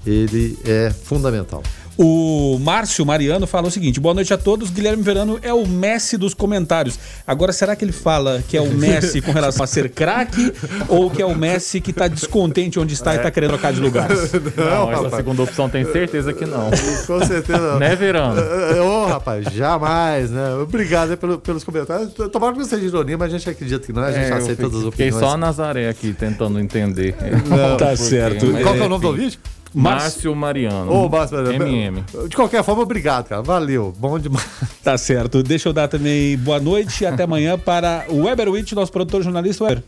Ele 0.04 0.58
é 0.66 0.90
fundamental. 0.90 1.62
O 2.00 2.58
Márcio 2.60 3.04
Mariano 3.04 3.44
fala 3.44 3.66
o 3.66 3.70
seguinte: 3.72 3.98
boa 3.98 4.14
noite 4.14 4.32
a 4.32 4.38
todos. 4.38 4.70
Guilherme 4.70 5.02
Verano 5.02 5.36
é 5.42 5.52
o 5.52 5.66
Messi 5.66 6.16
dos 6.16 6.32
comentários. 6.32 6.96
Agora, 7.26 7.52
será 7.52 7.74
que 7.74 7.84
ele 7.84 7.90
fala 7.90 8.40
que 8.46 8.56
é 8.56 8.60
o 8.60 8.70
Messi 8.72 9.20
com 9.20 9.32
relação 9.32 9.64
a 9.64 9.66
ser 9.66 9.90
craque 9.90 10.52
ou 10.88 11.10
que 11.10 11.20
é 11.20 11.26
o 11.26 11.34
Messi 11.36 11.80
que 11.80 11.92
tá 11.92 12.06
descontente 12.06 12.78
onde 12.78 12.94
está 12.94 13.16
e 13.16 13.18
tá 13.18 13.30
querendo 13.32 13.50
trocar 13.50 13.72
de 13.72 13.80
lugar? 13.80 14.08
Não, 14.56 14.92
essa 14.92 15.16
segunda 15.16 15.42
opção 15.42 15.68
tem 15.68 15.84
certeza 15.84 16.32
que 16.32 16.46
não. 16.46 16.70
Com 17.06 17.24
certeza 17.26 17.58
não. 17.72 17.78
Né, 17.80 17.96
Verano? 17.96 18.40
Ô, 18.84 19.06
rapaz, 19.06 19.46
jamais, 19.52 20.30
né? 20.30 20.54
Obrigado 20.54 21.10
aí 21.10 21.16
pelo- 21.16 21.38
pelos 21.38 21.64
comentários. 21.64 22.12
Tomara 22.30 22.52
que 22.52 22.58
não 22.60 22.66
seja 22.66 22.84
ironia, 22.86 23.18
mas 23.18 23.32
a 23.34 23.38
gente 23.38 23.50
acredita 23.50 23.84
que 23.84 23.92
não, 23.92 24.02
a 24.02 24.12
gente 24.12 24.30
É, 24.30 24.34
aceita 24.34 24.62
todas 24.62 24.78
as 24.84 24.90
Fiquei 24.90 25.08
opiniões. 25.08 25.24
só 25.30 25.34
a 25.34 25.36
Nazaré 25.36 25.88
aqui 25.88 26.12
tentando 26.12 26.60
entender. 26.60 27.14
Não, 27.48 27.76
Tá 27.76 27.96
certo. 27.96 28.46
Qual 28.62 28.74
que 28.74 28.80
é 28.80 28.84
o 28.84 28.88
nome 28.88 29.02
do 29.04 29.22
enfim. 29.22 29.36
Márcio 29.74 30.34
Mariano. 30.34 30.92
Ô, 30.92 31.08
Márcio, 31.08 31.38
MM. 31.52 32.04
De 32.28 32.34
qualquer 32.36 32.62
forma, 32.64 32.82
obrigado, 32.82 33.28
cara. 33.28 33.42
Valeu. 33.42 33.94
Bom 33.98 34.18
demais. 34.18 34.46
Tá 34.82 34.96
certo. 34.96 35.42
Deixa 35.42 35.68
eu 35.68 35.72
dar 35.74 35.86
também 35.86 36.38
boa 36.38 36.58
noite 36.58 37.04
e 37.04 37.06
até 37.06 37.24
amanhã 37.24 37.58
para 37.58 38.06
o 38.08 38.22
Weber 38.22 38.48
Witt, 38.48 38.74
nosso 38.74 38.90
produtor 38.90 39.22
jornalista. 39.22 39.64
Weber. 39.64 39.82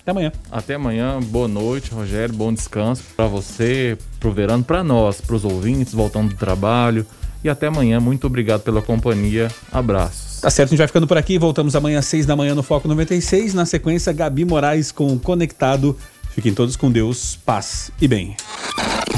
Até 0.00 0.10
amanhã. 0.12 0.32
Até 0.50 0.74
amanhã, 0.74 1.20
boa 1.20 1.46
noite, 1.46 1.90
Rogério, 1.90 2.34
bom 2.34 2.50
descanso 2.50 3.02
pra 3.14 3.26
você, 3.26 3.98
pro 4.18 4.32
Verano, 4.32 4.64
pra 4.64 4.82
nós, 4.82 5.20
pros 5.20 5.44
ouvintes, 5.44 5.92
voltando 5.92 6.30
do 6.30 6.36
trabalho. 6.36 7.04
E 7.44 7.48
até 7.48 7.66
amanhã, 7.66 8.00
muito 8.00 8.26
obrigado 8.26 8.62
pela 8.62 8.80
companhia. 8.80 9.48
Abraços. 9.70 10.40
Tá 10.40 10.50
certo, 10.50 10.68
a 10.68 10.70
gente 10.70 10.78
vai 10.78 10.86
ficando 10.86 11.06
por 11.06 11.18
aqui. 11.18 11.38
Voltamos 11.38 11.76
amanhã 11.76 11.98
às 11.98 12.06
seis 12.06 12.24
da 12.24 12.34
manhã 12.34 12.54
no 12.54 12.62
Foco 12.62 12.88
96. 12.88 13.54
Na 13.54 13.66
sequência, 13.66 14.12
Gabi 14.12 14.44
Moraes 14.44 14.90
com 14.90 15.18
Conectado. 15.18 15.96
Fiquem 16.38 16.54
todos 16.54 16.76
com 16.76 16.88
Deus, 16.88 17.36
paz 17.44 17.90
e 18.00 18.06
bem. 18.06 18.36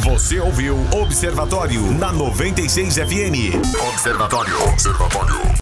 Você 0.02 0.40
ouviu 0.40 0.74
Observatório 0.90 1.82
na 1.98 2.10
96 2.10 2.94
FM. 2.94 3.60
Observatório. 3.92 4.62
Observatório. 4.62 5.50